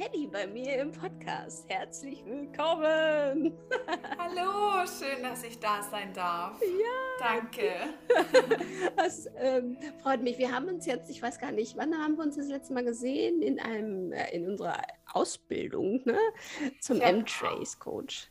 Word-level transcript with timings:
Maddie 0.00 0.28
bei 0.28 0.46
mir 0.46 0.80
im 0.80 0.92
Podcast. 0.92 1.68
Herzlich 1.68 2.24
willkommen. 2.24 3.52
Hallo, 4.18 4.86
schön, 4.86 5.22
dass 5.22 5.44
ich 5.44 5.58
da 5.58 5.82
sein 5.82 6.14
darf. 6.14 6.58
Ja. 6.62 7.18
Danke. 7.18 7.70
Das 8.96 9.28
ähm, 9.36 9.76
freut 10.02 10.22
mich. 10.22 10.38
Wir 10.38 10.52
haben 10.52 10.68
uns 10.68 10.86
jetzt, 10.86 11.10
ich 11.10 11.20
weiß 11.20 11.38
gar 11.38 11.52
nicht, 11.52 11.76
wann 11.76 11.94
haben 11.94 12.16
wir 12.16 12.24
uns 12.24 12.36
das 12.36 12.48
letzte 12.48 12.72
Mal 12.72 12.84
gesehen? 12.84 13.42
In 13.42 13.60
einem, 13.60 14.12
äh, 14.12 14.34
in 14.34 14.48
unserer 14.48 14.80
Ausbildung 15.12 16.00
ne? 16.06 16.18
zum 16.80 16.98
ja. 16.98 17.08
M-Trace-Coach. 17.08 18.30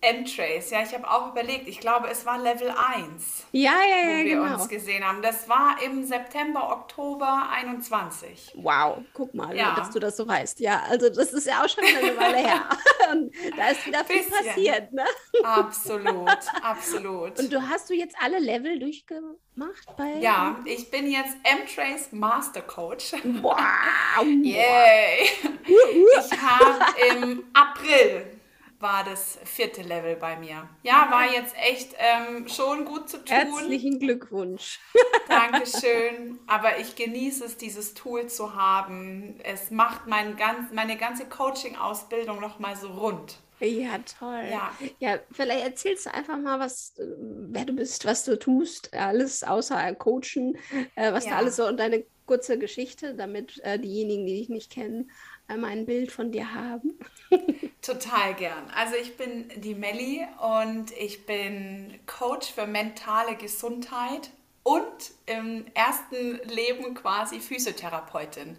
M-Trace, 0.00 0.70
ja, 0.70 0.82
ich 0.82 0.94
habe 0.94 1.10
auch 1.10 1.32
überlegt, 1.32 1.66
ich 1.66 1.80
glaube, 1.80 2.08
es 2.08 2.24
war 2.24 2.38
Level 2.38 2.70
1, 2.70 3.46
ja, 3.50 3.72
ja, 3.72 3.96
ja, 3.96 4.04
wo 4.04 4.24
wir 4.24 4.36
genau. 4.36 4.54
uns 4.54 4.68
gesehen 4.68 5.04
haben. 5.04 5.22
Das 5.22 5.48
war 5.48 5.76
im 5.84 6.04
September, 6.04 6.70
Oktober 6.70 7.48
21. 7.50 8.52
Wow, 8.54 8.98
guck 9.12 9.34
mal, 9.34 9.56
ja. 9.56 9.74
dass 9.74 9.90
du 9.90 9.98
das 9.98 10.16
so 10.16 10.28
weißt. 10.28 10.60
Ja, 10.60 10.84
also 10.88 11.08
das 11.08 11.32
ist 11.32 11.48
ja 11.48 11.64
auch 11.64 11.68
schon 11.68 11.82
eine 11.82 12.16
Weile 12.16 12.36
her. 12.36 12.62
Und 13.10 13.32
da 13.56 13.70
ist 13.70 13.86
wieder 13.86 14.04
viel 14.04 14.18
Bisschen. 14.18 14.46
passiert, 14.46 14.92
ne? 14.92 15.04
Absolut, 15.42 16.38
absolut. 16.62 17.36
Und 17.36 17.52
du 17.52 17.68
hast 17.68 17.90
du 17.90 17.94
jetzt 17.94 18.14
alle 18.22 18.38
Level 18.38 18.78
durchgemacht? 18.78 19.96
Bei 19.96 20.14
ja, 20.20 20.60
ich 20.64 20.92
bin 20.92 21.10
jetzt 21.10 21.36
M-Trace 21.42 22.12
Master 22.12 22.62
Coach. 22.62 23.14
Wow! 23.42 24.24
Yay! 24.42 25.28
Ich 25.66 26.40
habe 26.40 26.84
im 27.10 27.44
April 27.52 28.37
war 28.80 29.04
das 29.04 29.38
vierte 29.44 29.82
Level 29.82 30.16
bei 30.16 30.36
mir. 30.36 30.68
Ja, 30.82 31.08
war 31.10 31.32
jetzt 31.32 31.54
echt 31.56 31.94
ähm, 31.98 32.48
schon 32.48 32.84
gut 32.84 33.08
zu 33.08 33.18
tun. 33.18 33.26
Herzlichen 33.26 33.98
Glückwunsch. 33.98 34.78
Dankeschön. 35.28 36.38
Aber 36.46 36.78
ich 36.78 36.94
genieße 36.94 37.44
es, 37.44 37.56
dieses 37.56 37.94
Tool 37.94 38.28
zu 38.28 38.54
haben. 38.54 39.40
Es 39.42 39.70
macht 39.70 40.06
mein 40.06 40.36
ganz, 40.36 40.72
meine 40.72 40.96
ganze 40.96 41.26
Coaching-Ausbildung 41.26 42.40
nochmal 42.40 42.76
so 42.76 42.88
rund. 42.88 43.38
Ja, 43.60 43.98
toll. 44.18 44.44
Ja. 44.48 44.72
ja, 45.00 45.18
vielleicht 45.32 45.64
erzählst 45.64 46.06
du 46.06 46.14
einfach 46.14 46.38
mal, 46.38 46.60
was, 46.60 46.96
äh, 46.98 47.04
wer 47.18 47.64
du 47.64 47.72
bist, 47.72 48.04
was 48.04 48.24
du 48.24 48.38
tust, 48.38 48.94
alles 48.94 49.42
außer 49.42 49.94
Coachen, 49.96 50.56
äh, 50.94 51.12
was 51.12 51.24
ja. 51.24 51.32
du 51.32 51.36
alles 51.38 51.56
so 51.56 51.66
und 51.66 51.78
deine 51.78 52.04
kurze 52.26 52.58
Geschichte, 52.58 53.14
damit 53.16 53.58
äh, 53.64 53.80
diejenigen, 53.80 54.26
die 54.26 54.38
dich 54.38 54.48
nicht 54.48 54.70
kennen, 54.70 55.10
einmal 55.48 55.70
ein 55.70 55.86
Bild 55.86 56.12
von 56.12 56.30
dir 56.30 56.54
haben. 56.54 56.98
Total 57.82 58.34
gern. 58.34 58.70
Also 58.74 58.94
ich 58.94 59.16
bin 59.16 59.50
die 59.56 59.74
Melli 59.74 60.26
und 60.40 60.92
ich 60.92 61.26
bin 61.26 61.98
Coach 62.06 62.52
für 62.52 62.66
mentale 62.66 63.36
Gesundheit 63.36 64.30
und 64.62 65.12
im 65.24 65.64
ersten 65.72 66.40
Leben 66.48 66.92
quasi 66.94 67.40
Physiotherapeutin. 67.40 68.58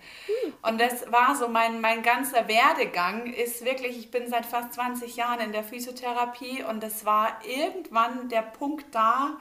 Und 0.64 0.82
das 0.82 1.12
war 1.12 1.36
so 1.36 1.48
mein, 1.48 1.82
mein 1.82 2.02
ganzer 2.02 2.48
Werdegang, 2.48 3.32
ist 3.32 3.64
wirklich, 3.64 3.98
ich 3.98 4.10
bin 4.10 4.28
seit 4.28 4.48
fast 4.48 4.74
20 4.74 5.16
Jahren 5.16 5.40
in 5.40 5.52
der 5.52 5.64
Physiotherapie 5.64 6.64
und 6.64 6.84
es 6.84 7.06
war 7.06 7.40
irgendwann 7.46 8.28
der 8.30 8.42
Punkt 8.42 8.88
da, 8.92 9.38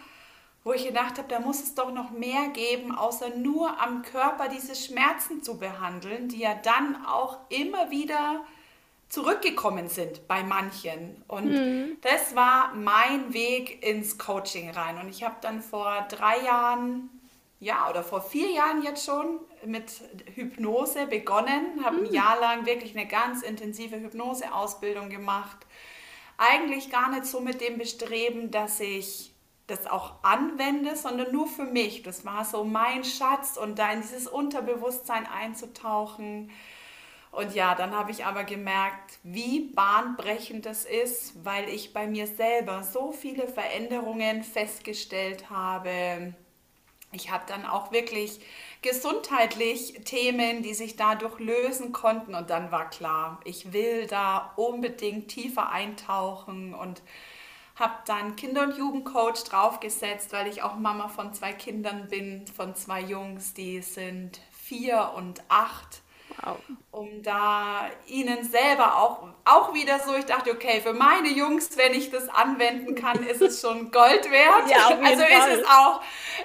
wo 0.64 0.72
ich 0.72 0.86
gedacht 0.86 1.18
habe, 1.18 1.28
da 1.28 1.40
muss 1.40 1.62
es 1.62 1.74
doch 1.74 1.92
noch 1.92 2.10
mehr 2.10 2.48
geben, 2.48 2.94
außer 2.94 3.30
nur 3.30 3.80
am 3.80 4.02
Körper 4.02 4.48
diese 4.48 4.74
Schmerzen 4.74 5.42
zu 5.42 5.58
behandeln, 5.58 6.28
die 6.28 6.40
ja 6.40 6.54
dann 6.54 7.06
auch 7.06 7.38
immer 7.48 7.90
wieder 7.90 8.42
zurückgekommen 9.08 9.88
sind 9.88 10.28
bei 10.28 10.42
manchen. 10.42 11.22
Und 11.28 11.52
mhm. 11.52 11.96
das 12.02 12.36
war 12.36 12.74
mein 12.74 13.32
Weg 13.32 13.82
ins 13.86 14.18
Coaching 14.18 14.70
rein. 14.70 14.98
Und 14.98 15.08
ich 15.08 15.22
habe 15.22 15.36
dann 15.40 15.62
vor 15.62 16.06
drei 16.10 16.42
Jahren, 16.44 17.08
ja, 17.60 17.88
oder 17.88 18.02
vor 18.02 18.20
vier 18.20 18.50
Jahren 18.50 18.82
jetzt 18.82 19.04
schon 19.04 19.40
mit 19.64 20.02
Hypnose 20.34 21.06
begonnen, 21.06 21.82
habe 21.84 21.96
mhm. 21.96 22.06
ein 22.06 22.12
Jahr 22.12 22.38
lang 22.40 22.66
wirklich 22.66 22.96
eine 22.96 23.08
ganz 23.08 23.42
intensive 23.42 23.96
Hypnoseausbildung 23.96 25.08
gemacht. 25.08 25.56
Eigentlich 26.36 26.90
gar 26.90 27.10
nicht 27.10 27.24
so 27.24 27.40
mit 27.40 27.60
dem 27.60 27.78
Bestreben, 27.78 28.50
dass 28.50 28.78
ich 28.78 29.27
das 29.68 29.86
auch 29.86 30.14
anwende, 30.22 30.96
sondern 30.96 31.30
nur 31.30 31.46
für 31.46 31.64
mich. 31.64 32.02
Das 32.02 32.24
war 32.24 32.44
so 32.44 32.64
mein 32.64 33.04
Schatz 33.04 33.56
und 33.56 33.78
da 33.78 33.92
in 33.92 34.00
dieses 34.00 34.26
Unterbewusstsein 34.26 35.26
einzutauchen. 35.26 36.50
Und 37.30 37.54
ja, 37.54 37.74
dann 37.74 37.94
habe 37.94 38.10
ich 38.10 38.24
aber 38.24 38.44
gemerkt, 38.44 39.18
wie 39.22 39.60
bahnbrechend 39.60 40.64
das 40.64 40.86
ist, 40.86 41.44
weil 41.44 41.68
ich 41.68 41.92
bei 41.92 42.06
mir 42.06 42.26
selber 42.26 42.82
so 42.82 43.12
viele 43.12 43.46
Veränderungen 43.46 44.42
festgestellt 44.42 45.50
habe. 45.50 46.32
Ich 47.12 47.30
habe 47.30 47.44
dann 47.46 47.66
auch 47.66 47.92
wirklich 47.92 48.40
gesundheitlich 48.80 50.00
Themen, 50.04 50.62
die 50.62 50.72
sich 50.72 50.96
dadurch 50.96 51.38
lösen 51.38 51.92
konnten. 51.92 52.34
Und 52.34 52.48
dann 52.48 52.70
war 52.70 52.88
klar, 52.88 53.38
ich 53.44 53.74
will 53.74 54.06
da 54.06 54.52
unbedingt 54.56 55.28
tiefer 55.28 55.70
eintauchen 55.70 56.72
und 56.74 57.02
habe 57.78 57.94
dann 58.06 58.36
Kinder- 58.36 58.64
und 58.64 58.76
Jugendcoach 58.76 59.44
draufgesetzt, 59.44 60.32
weil 60.32 60.48
ich 60.48 60.62
auch 60.62 60.76
Mama 60.76 61.08
von 61.08 61.32
zwei 61.32 61.52
Kindern 61.52 62.08
bin, 62.08 62.46
von 62.48 62.74
zwei 62.74 63.00
Jungs, 63.00 63.54
die 63.54 63.80
sind 63.82 64.40
vier 64.50 65.12
und 65.16 65.42
acht. 65.48 66.02
Wow. 66.42 66.58
Um 66.90 67.22
da 67.22 67.88
ihnen 68.06 68.44
selber 68.44 68.96
auch, 68.96 69.28
auch 69.44 69.74
wieder 69.74 69.98
so, 70.00 70.14
ich 70.14 70.26
dachte, 70.26 70.52
okay, 70.52 70.80
für 70.80 70.92
meine 70.92 71.28
Jungs, 71.28 71.76
wenn 71.76 71.94
ich 71.94 72.10
das 72.10 72.28
anwenden 72.28 72.94
kann, 72.94 73.24
ist 73.26 73.42
es 73.42 73.60
schon 73.60 73.90
Gold 73.90 74.30
wert. 74.30 74.70
Ja, 74.70 74.88
also 75.02 75.22
Fall. 75.22 75.52
ist 75.52 75.60
es 75.60 75.66
auch, 75.68 76.02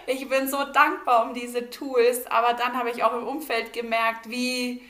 ich 0.08 0.28
bin 0.30 0.48
so 0.48 0.64
dankbar 0.66 1.26
um 1.26 1.34
diese 1.34 1.70
Tools, 1.70 2.26
aber 2.28 2.54
dann 2.54 2.78
habe 2.78 2.92
ich 2.92 3.04
auch 3.04 3.14
im 3.14 3.28
Umfeld 3.28 3.74
gemerkt, 3.74 4.30
wie 4.30 4.82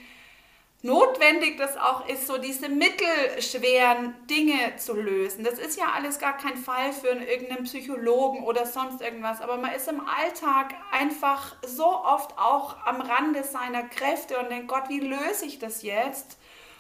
notwendig 0.84 1.58
das 1.58 1.78
auch 1.78 2.08
ist, 2.08 2.28
so 2.28 2.38
diese 2.38 2.68
mittelschweren 2.68 4.14
Dinge 4.30 4.76
zu 4.76 4.94
lösen. 4.94 5.44
Das 5.44 5.58
ist 5.58 5.80
ja 5.80 5.86
alles 5.96 6.20
gar 6.20 6.36
kein 6.36 6.58
Fall 6.58 6.92
für 6.92 7.08
irgendeinen 7.08 7.64
Psychologen 7.64 8.44
oder 8.44 8.66
sonst 8.66 9.02
irgendwas, 9.02 9.42
aber 9.42 9.58
man 9.58 9.72
ist 9.72 9.88
im 9.88 10.02
Alltag 10.02 10.76
einfach 10.92 11.56
so 11.66 11.86
oft 11.86 12.38
auch 12.38 12.86
am 12.86 13.00
Rande 13.00 13.44
seiner 13.44 13.84
Kräfte 13.84 14.38
und 14.38 14.52
denkt, 14.52 14.68
Gott, 14.68 14.90
wie 14.90 15.00
löse 15.00 15.46
ich 15.46 15.58
das 15.58 15.84
jetzt? 15.84 16.38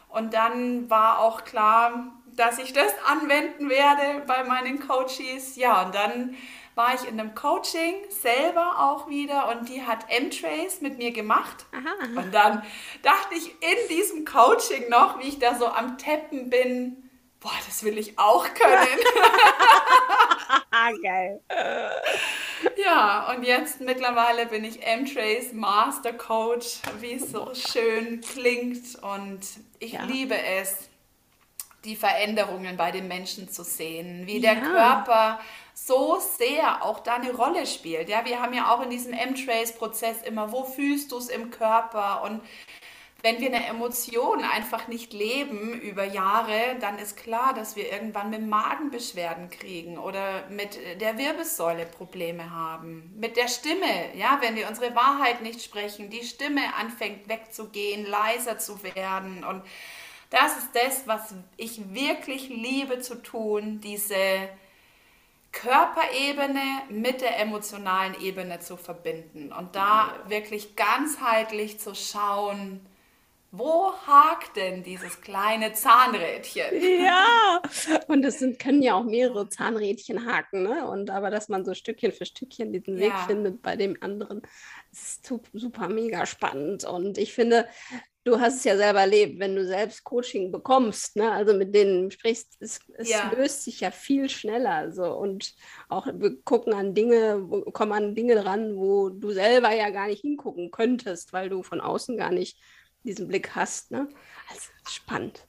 Und 0.09 0.33
dann 0.33 0.89
war 0.89 1.19
auch 1.19 1.45
klar, 1.45 2.11
dass 2.35 2.59
ich 2.59 2.73
das 2.73 2.93
anwenden 3.07 3.69
werde 3.69 4.21
bei 4.27 4.43
meinen 4.43 4.85
Coaches. 4.85 5.55
Ja, 5.55 5.83
und 5.83 5.95
dann 5.95 6.35
war 6.75 6.93
ich 6.95 7.07
in 7.07 7.19
einem 7.19 7.35
Coaching 7.35 7.95
selber 8.09 8.79
auch 8.79 9.07
wieder 9.07 9.49
und 9.49 9.69
die 9.69 9.83
hat 9.83 10.05
M-Trace 10.09 10.81
mit 10.81 10.97
mir 10.97 11.11
gemacht. 11.11 11.65
Aha. 11.71 12.19
Und 12.21 12.33
dann 12.33 12.63
dachte 13.01 13.35
ich 13.35 13.47
in 13.61 13.87
diesem 13.89 14.25
Coaching 14.25 14.89
noch, 14.89 15.19
wie 15.19 15.27
ich 15.27 15.39
da 15.39 15.55
so 15.55 15.67
am 15.67 15.97
Teppen 15.97 16.49
bin, 16.49 17.09
boah, 17.39 17.51
das 17.65 17.83
will 17.83 17.97
ich 17.97 18.17
auch 18.17 18.45
können. 18.53 18.87
Geil. 21.03 21.41
Ja, 22.77 23.31
und 23.31 23.43
jetzt 23.43 23.81
mittlerweile 23.81 24.47
bin 24.47 24.63
ich 24.63 24.81
M-Trace 24.81 25.53
Master 25.53 26.13
Coach, 26.13 26.79
wie 26.99 27.13
es 27.13 27.31
so 27.31 27.51
schön 27.53 28.21
klingt. 28.21 28.95
Und 29.01 29.41
ich 29.79 29.93
ja. 29.93 30.03
liebe 30.05 30.35
es, 30.35 30.89
die 31.85 31.95
Veränderungen 31.95 32.77
bei 32.77 32.91
den 32.91 33.07
Menschen 33.07 33.49
zu 33.49 33.63
sehen, 33.63 34.25
wie 34.25 34.39
der 34.39 34.55
Körper 34.55 35.39
so 35.73 36.19
sehr 36.37 36.83
auch 36.83 36.99
da 36.99 37.15
eine 37.15 37.33
Rolle 37.33 37.65
spielt. 37.65 38.09
Ja, 38.09 38.25
wir 38.25 38.41
haben 38.41 38.53
ja 38.53 38.73
auch 38.73 38.81
in 38.83 38.89
diesem 38.89 39.13
M-Trace-Prozess 39.13 40.21
immer, 40.21 40.51
wo 40.51 40.63
fühlst 40.63 41.11
du 41.11 41.17
es 41.17 41.29
im 41.29 41.51
Körper? 41.51 42.23
Und 42.23 42.41
wenn 43.23 43.39
wir 43.39 43.47
eine 43.47 43.65
Emotion 43.67 44.43
einfach 44.43 44.89
nicht 44.89 45.13
leben 45.13 45.79
über 45.79 46.03
Jahre, 46.03 46.75
dann 46.81 46.99
ist 46.99 47.15
klar, 47.15 47.53
dass 47.53 47.77
wir 47.77 47.89
irgendwann 47.89 48.29
mit 48.29 48.45
Magenbeschwerden 48.45 49.49
kriegen 49.49 49.97
oder 49.97 50.43
mit 50.49 50.77
der 50.99 51.17
Wirbelsäule 51.17 51.85
Probleme 51.85 52.51
haben, 52.51 53.13
mit 53.17 53.37
der 53.37 53.47
Stimme, 53.47 54.13
ja, 54.15 54.39
wenn 54.41 54.55
wir 54.55 54.67
unsere 54.67 54.93
Wahrheit 54.93 55.41
nicht 55.41 55.63
sprechen, 55.63 56.09
die 56.09 56.23
Stimme 56.23 56.61
anfängt 56.77 57.29
wegzugehen, 57.29 58.05
leiser 58.05 58.59
zu 58.59 58.83
werden 58.83 59.45
und 59.45 59.63
das 60.33 60.57
ist 60.57 60.69
das, 60.73 61.07
was 61.07 61.35
ich 61.57 61.93
wirklich 61.93 62.49
liebe 62.49 62.99
zu 62.99 63.21
tun, 63.21 63.79
diese 63.81 64.49
Körperebene 65.51 66.81
mit 66.89 67.21
der 67.21 67.39
emotionalen 67.39 68.19
Ebene 68.19 68.59
zu 68.59 68.75
verbinden 68.75 69.53
und 69.53 69.75
da 69.75 70.11
wirklich 70.27 70.75
ganzheitlich 70.75 71.79
zu 71.79 71.93
schauen, 71.93 72.83
wo 73.51 73.93
hakt 74.07 74.55
denn 74.57 74.81
dieses 74.81 75.21
kleine 75.21 75.73
Zahnrädchen? 75.73 76.65
Ja, 77.03 77.61
und 78.07 78.25
es 78.25 78.39
sind, 78.39 78.57
können 78.57 78.81
ja 78.81 78.95
auch 78.95 79.03
mehrere 79.03 79.47
Zahnrädchen 79.47 80.25
haken, 80.25 80.63
ne? 80.63 80.87
Und 80.87 81.11
aber 81.11 81.29
dass 81.29 81.49
man 81.49 81.63
so 81.63 81.75
Stückchen 81.75 82.11
für 82.11 82.25
Stückchen 82.25 82.71
diesen 82.71 82.97
Weg 82.97 83.09
ja. 83.09 83.25
findet 83.27 83.61
bei 83.61 83.75
dem 83.75 83.95
anderen, 84.01 84.41
ist 84.91 85.31
super 85.53 85.87
mega 85.87 86.25
spannend. 86.25 86.83
Und 86.85 87.19
ich 87.19 87.33
finde, 87.33 87.67
du 88.23 88.39
hast 88.39 88.57
es 88.57 88.63
ja 88.63 88.77
selber 88.77 89.01
erlebt, 89.01 89.39
wenn 89.39 89.55
du 89.55 89.65
selbst 89.65 90.03
Coaching 90.03 90.51
bekommst, 90.51 91.15
ne? 91.15 91.31
also 91.31 91.53
mit 91.53 91.75
denen 91.75 92.11
sprichst, 92.11 92.55
es, 92.59 92.79
es 92.97 93.09
ja. 93.09 93.31
löst 93.35 93.63
sich 93.63 93.81
ja 93.81 93.91
viel 93.91 94.29
schneller. 94.29 94.91
So. 94.91 95.05
Und 95.05 95.53
auch 95.89 96.07
wir 96.07 96.41
gucken 96.43 96.73
an 96.73 96.93
Dinge, 96.93 97.45
kommen 97.73 97.91
an 97.91 98.15
Dinge 98.15 98.45
ran, 98.45 98.77
wo 98.77 99.09
du 99.09 99.31
selber 99.31 99.71
ja 99.71 99.89
gar 99.89 100.07
nicht 100.07 100.21
hingucken 100.21 100.71
könntest, 100.71 101.33
weil 101.33 101.49
du 101.49 101.63
von 101.63 101.81
außen 101.81 102.17
gar 102.17 102.31
nicht 102.31 102.57
diesen 103.03 103.27
Blick 103.27 103.55
hast. 103.55 103.91
Ne? 103.91 104.07
Also 104.49 104.69
spannend. 104.87 105.45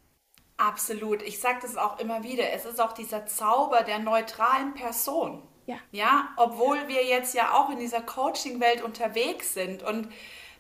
Absolut. 0.57 1.23
Ich 1.23 1.41
sage 1.41 1.59
das 1.63 1.77
auch 1.77 1.99
immer 1.99 2.23
wieder. 2.23 2.53
Es 2.53 2.65
ist 2.65 2.81
auch 2.81 2.93
dieser 2.93 3.27
Zauber 3.27 3.83
der 3.83 3.99
neutralen 3.99 4.75
Person. 4.75 5.43
Ja. 5.67 5.77
Ja, 5.93 6.29
obwohl 6.37 6.89
wir 6.89 7.05
jetzt 7.05 7.35
ja 7.35 7.55
auch 7.55 7.71
in 7.71 7.79
dieser 7.79 8.03
Coaching-Welt 8.03 8.83
unterwegs 8.83 9.55
sind 9.55 9.83
und 9.83 10.09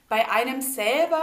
bei 0.09 0.31
einem 0.31 0.63
selber, 0.63 1.23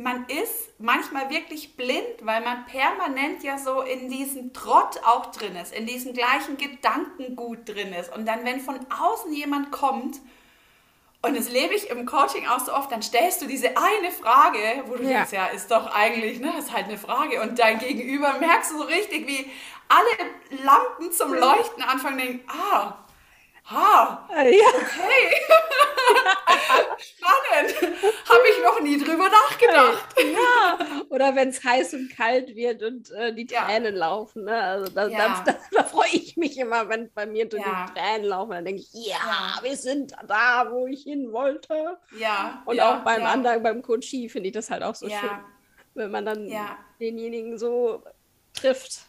man 0.00 0.24
ist 0.26 0.70
manchmal 0.78 1.30
wirklich 1.30 1.76
blind, 1.76 2.06
weil 2.22 2.42
man 2.42 2.64
permanent 2.66 3.42
ja 3.42 3.58
so 3.58 3.82
in 3.82 4.08
diesem 4.08 4.52
Trott 4.52 5.00
auch 5.04 5.26
drin 5.26 5.54
ist, 5.56 5.74
in 5.74 5.86
diesem 5.86 6.14
gleichen 6.14 6.56
Gedankengut 6.56 7.68
drin 7.68 7.92
ist. 7.92 8.14
Und 8.14 8.26
dann, 8.26 8.44
wenn 8.44 8.60
von 8.60 8.78
außen 8.90 9.32
jemand 9.32 9.70
kommt 9.70 10.20
und 11.22 11.36
das 11.36 11.50
lebe 11.50 11.74
ich 11.74 11.90
im 11.90 12.06
Coaching 12.06 12.46
auch 12.46 12.60
so 12.60 12.72
oft, 12.72 12.90
dann 12.90 13.02
stellst 13.02 13.42
du 13.42 13.46
diese 13.46 13.76
eine 13.76 14.10
Frage, 14.10 14.84
wo 14.86 14.96
du 14.96 15.02
ja. 15.02 15.18
denkst, 15.18 15.32
ja, 15.32 15.46
ist 15.46 15.70
doch 15.70 15.94
eigentlich, 15.94 16.40
ne, 16.40 16.50
ist 16.58 16.72
halt 16.72 16.86
eine 16.86 16.96
Frage. 16.96 17.42
Und 17.42 17.58
dein 17.58 17.78
Gegenüber 17.78 18.34
merkst 18.40 18.72
du 18.72 18.78
so 18.78 18.84
richtig, 18.84 19.26
wie 19.26 19.50
alle 19.88 20.62
Lampen 20.64 21.12
zum 21.12 21.34
Leuchten 21.34 21.82
anfangen, 21.82 22.18
denken, 22.18 22.48
ah, 22.48 22.94
Ha, 23.70 24.28
äh, 24.34 24.58
ja. 24.58 24.66
okay. 24.66 25.30
Spannend. 26.98 27.94
Habe 28.28 28.42
ich 28.50 28.64
noch 28.64 28.80
nie 28.80 28.98
drüber 28.98 29.28
nachgedacht. 29.28 30.16
Ja, 30.18 30.78
oder 31.08 31.36
wenn 31.36 31.50
es 31.50 31.62
heiß 31.62 31.94
und 31.94 32.10
kalt 32.10 32.56
wird 32.56 32.82
und 32.82 33.12
äh, 33.12 33.32
die 33.32 33.46
Tränen 33.46 33.94
ja. 33.94 34.00
laufen. 34.00 34.44
Ne? 34.44 34.60
Also 34.60 34.92
das, 34.92 35.12
ja. 35.12 35.44
das, 35.44 35.56
da 35.70 35.84
freue 35.84 36.08
ich 36.12 36.36
mich 36.36 36.58
immer, 36.58 36.88
wenn 36.88 37.12
bei 37.12 37.26
mir 37.26 37.48
durch 37.48 37.62
die 37.62 37.92
Tränen 37.94 38.26
laufen. 38.26 38.50
Dann 38.50 38.64
denke 38.64 38.82
ich, 38.82 38.92
ja, 38.92 39.60
wir 39.62 39.76
sind 39.76 40.14
da, 40.26 40.66
wo 40.70 40.88
ich 40.88 41.04
hin 41.04 41.32
wollte. 41.32 41.96
Ja. 42.18 42.64
Und 42.66 42.80
auch 42.80 43.04
beim 43.04 43.24
anderen, 43.24 43.62
beim 43.62 43.82
Coachie 43.82 44.28
finde 44.28 44.48
ich 44.48 44.54
das 44.54 44.70
halt 44.70 44.82
auch 44.82 44.96
so 44.96 45.08
schön, 45.08 45.30
wenn 45.94 46.10
man 46.10 46.26
dann 46.26 46.50
denjenigen 46.98 47.56
so 47.56 48.02
trifft. 48.52 49.02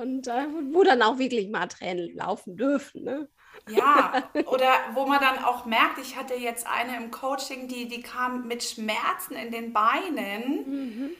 Und 0.00 0.26
äh, 0.26 0.46
wo 0.72 0.82
dann 0.82 1.02
auch 1.02 1.18
wirklich 1.18 1.48
mal 1.48 1.66
Tränen 1.66 2.16
laufen 2.16 2.56
dürfen. 2.56 3.04
Ne? 3.04 3.28
Ja, 3.68 4.12
oder 4.46 4.72
wo 4.92 5.06
man 5.06 5.20
dann 5.20 5.42
auch 5.42 5.64
merkt, 5.64 5.98
ich 5.98 6.16
hatte 6.16 6.34
jetzt 6.34 6.66
eine 6.66 6.96
im 6.96 7.10
Coaching, 7.10 7.66
die, 7.66 7.88
die 7.88 8.02
kam 8.02 8.46
mit 8.46 8.62
Schmerzen 8.62 9.34
in 9.34 9.50
den 9.50 9.72
Beinen. 9.72 10.64
Mhm. 10.66 11.10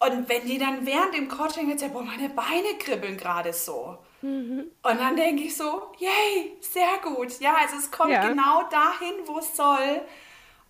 Und 0.00 0.28
wenn 0.28 0.46
die 0.46 0.58
dann 0.58 0.84
während 0.84 1.14
dem 1.14 1.28
Coaching 1.28 1.70
jetzt 1.70 1.90
boah, 1.92 2.02
meine 2.02 2.28
Beine 2.28 2.76
kribbeln 2.78 3.16
gerade 3.16 3.52
so. 3.52 3.98
Mhm. 4.22 4.64
Und 4.82 5.00
dann 5.00 5.16
denke 5.16 5.44
ich 5.44 5.56
so, 5.56 5.92
yay, 5.98 6.56
sehr 6.60 6.98
gut. 7.02 7.38
Ja, 7.38 7.54
also 7.60 7.76
es 7.76 7.90
kommt 7.90 8.10
ja. 8.10 8.26
genau 8.26 8.68
dahin, 8.70 9.14
wo 9.26 9.38
es 9.38 9.56
soll. 9.56 10.00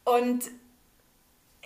Und 0.04 0.50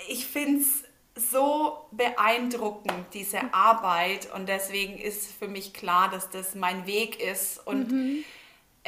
ich 0.07 0.27
finde 0.27 0.61
es 0.61 0.85
so 1.31 1.89
beeindruckend, 1.91 3.07
diese 3.13 3.53
Arbeit. 3.53 4.33
Und 4.33 4.49
deswegen 4.49 4.97
ist 4.97 5.33
für 5.33 5.49
mich 5.49 5.75
klar, 5.75 6.09
dass 6.09 6.31
das 6.31 6.55
mein 6.55 6.87
Weg 6.87 7.21
ist. 7.21 7.67
Und 7.67 7.91
mhm 7.91 8.25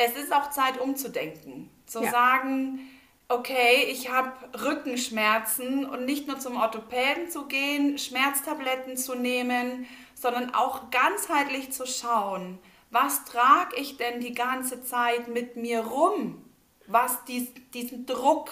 es 0.05 0.17
ist 0.17 0.32
auch 0.32 0.50
Zeit 0.50 0.79
umzudenken. 0.79 1.70
Zu 1.87 2.02
ja. 2.02 2.11
sagen, 2.11 2.81
okay, 3.29 3.85
ich 3.91 4.11
habe 4.11 4.32
Rückenschmerzen 4.64 5.85
und 5.87 6.05
nicht 6.05 6.26
nur 6.26 6.38
zum 6.38 6.56
Orthopäden 6.56 7.31
zu 7.31 7.47
gehen, 7.47 7.99
Schmerztabletten 7.99 8.97
zu 8.97 9.14
nehmen, 9.14 9.87
sondern 10.14 10.55
auch 10.55 10.91
ganzheitlich 10.91 11.73
zu 11.73 11.87
schauen, 11.87 12.58
was 12.91 13.25
trage 13.25 13.76
ich 13.76 13.97
denn 13.97 14.20
die 14.20 14.35
ganze 14.35 14.82
Zeit 14.82 15.29
mit 15.29 15.56
mir 15.56 15.81
rum, 15.81 16.44
was 16.87 17.25
dies, 17.25 17.49
diesen 17.73 18.05
Druck 18.05 18.50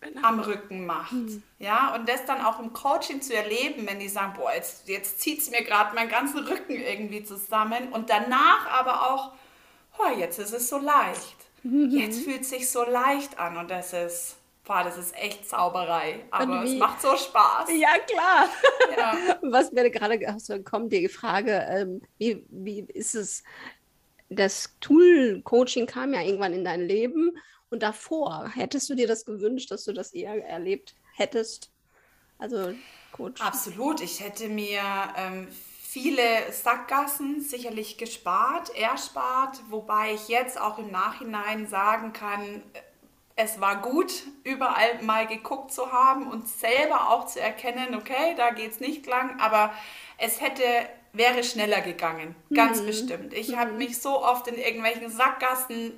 genau. 0.00 0.26
am 0.26 0.40
Rücken 0.40 0.84
macht. 0.84 1.12
Mhm. 1.12 1.42
Ja, 1.60 1.94
und 1.94 2.08
das 2.08 2.24
dann 2.24 2.44
auch 2.44 2.58
im 2.58 2.72
Coaching 2.72 3.22
zu 3.22 3.36
erleben, 3.36 3.86
wenn 3.86 4.00
die 4.00 4.08
sagen, 4.08 4.34
boah, 4.36 4.52
jetzt, 4.52 4.88
jetzt 4.88 5.20
zieht 5.20 5.40
es 5.40 5.50
mir 5.50 5.62
gerade 5.62 5.94
meinen 5.94 6.10
ganzen 6.10 6.40
Rücken 6.40 6.74
irgendwie 6.74 7.22
zusammen 7.22 7.92
und 7.92 8.10
danach 8.10 8.68
aber 8.68 9.12
auch 9.12 9.32
oh, 9.98 10.18
jetzt 10.18 10.38
ist 10.38 10.52
es 10.52 10.68
so 10.68 10.78
leicht. 10.78 11.36
Mhm. 11.62 11.90
Jetzt 11.90 12.22
fühlt 12.22 12.42
es 12.42 12.50
sich 12.50 12.70
so 12.70 12.84
leicht 12.84 13.38
an 13.38 13.56
und 13.56 13.70
das 13.70 13.92
ist, 13.92 14.36
boah, 14.64 14.82
das 14.82 14.98
ist 14.98 15.14
echt 15.16 15.48
Zauberei. 15.48 16.24
Aber 16.30 16.64
es 16.64 16.74
macht 16.74 17.00
so 17.00 17.16
Spaß. 17.16 17.68
Ja, 17.70 17.98
klar. 17.98 18.48
Ja. 18.96 19.38
Was 19.42 19.72
mir 19.72 19.90
gerade 19.90 20.18
kommt, 20.64 20.92
die 20.92 21.08
Frage, 21.08 21.66
ähm, 21.70 22.02
wie, 22.18 22.44
wie 22.48 22.80
ist 22.80 23.14
es, 23.14 23.44
das 24.28 24.74
Tool-Coaching 24.80 25.86
kam 25.86 26.14
ja 26.14 26.22
irgendwann 26.22 26.54
in 26.54 26.64
dein 26.64 26.80
Leben 26.80 27.36
und 27.70 27.82
davor, 27.82 28.50
hättest 28.54 28.90
du 28.90 28.94
dir 28.94 29.06
das 29.06 29.24
gewünscht, 29.24 29.70
dass 29.70 29.84
du 29.84 29.92
das 29.92 30.12
eher 30.12 30.44
erlebt 30.44 30.94
hättest? 31.14 31.70
Also 32.38 32.74
Coach. 33.12 33.40
Absolut. 33.40 34.00
Ich 34.00 34.20
hätte 34.20 34.48
mir 34.48 34.80
ähm, 35.16 35.48
viele 35.92 36.50
Sackgassen 36.50 37.42
sicherlich 37.42 37.98
gespart, 37.98 38.74
erspart, 38.74 39.60
wobei 39.68 40.14
ich 40.14 40.28
jetzt 40.28 40.58
auch 40.58 40.78
im 40.78 40.90
Nachhinein 40.90 41.66
sagen 41.66 42.14
kann, 42.14 42.62
es 43.36 43.60
war 43.60 43.82
gut, 43.82 44.22
überall 44.42 45.02
mal 45.02 45.26
geguckt 45.26 45.70
zu 45.70 45.92
haben 45.92 46.30
und 46.30 46.48
selber 46.48 47.10
auch 47.10 47.26
zu 47.26 47.40
erkennen, 47.40 47.94
okay, 47.94 48.34
da 48.38 48.52
geht 48.52 48.72
es 48.72 48.80
nicht 48.80 49.06
lang, 49.06 49.38
aber 49.38 49.70
es 50.16 50.40
hätte, 50.40 50.64
wäre 51.12 51.44
schneller 51.44 51.82
gegangen, 51.82 52.36
ganz 52.54 52.80
mhm. 52.80 52.86
bestimmt. 52.86 53.34
Ich 53.34 53.48
mhm. 53.48 53.58
habe 53.58 53.72
mich 53.72 54.00
so 54.00 54.22
oft 54.22 54.48
in 54.48 54.56
irgendwelchen 54.56 55.10
Sackgassen 55.10 55.92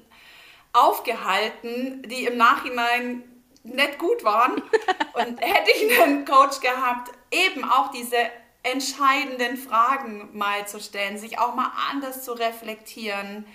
aufgehalten, 0.72 2.02
die 2.02 2.24
im 2.24 2.36
Nachhinein 2.36 3.22
nicht 3.62 3.98
gut 4.00 4.24
waren. 4.24 4.54
und 5.14 5.40
hätte 5.40 5.70
ich 5.70 6.02
einen 6.02 6.24
Coach 6.24 6.58
gehabt, 6.58 7.12
eben 7.30 7.62
auch 7.64 7.92
diese 7.92 8.16
entscheidenden 8.64 9.56
Fragen 9.56 10.30
mal 10.36 10.66
zu 10.66 10.80
stellen, 10.80 11.18
sich 11.18 11.38
auch 11.38 11.54
mal 11.54 11.70
anders 11.90 12.24
zu 12.24 12.32
reflektieren, 12.32 13.46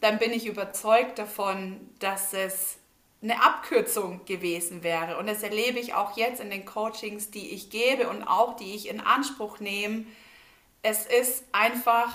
dann 0.00 0.18
bin 0.18 0.32
ich 0.32 0.46
überzeugt 0.46 1.18
davon, 1.18 1.80
dass 1.98 2.32
es 2.32 2.78
eine 3.22 3.42
Abkürzung 3.42 4.24
gewesen 4.24 4.82
wäre. 4.82 5.18
Und 5.18 5.28
das 5.28 5.42
erlebe 5.42 5.78
ich 5.78 5.94
auch 5.94 6.16
jetzt 6.16 6.40
in 6.40 6.50
den 6.50 6.64
Coachings, 6.64 7.30
die 7.30 7.50
ich 7.50 7.68
gebe 7.68 8.08
und 8.08 8.22
auch 8.22 8.56
die 8.56 8.74
ich 8.74 8.88
in 8.88 9.00
Anspruch 9.00 9.60
nehme. 9.60 10.06
Es 10.82 11.06
ist 11.06 11.44
einfach 11.52 12.12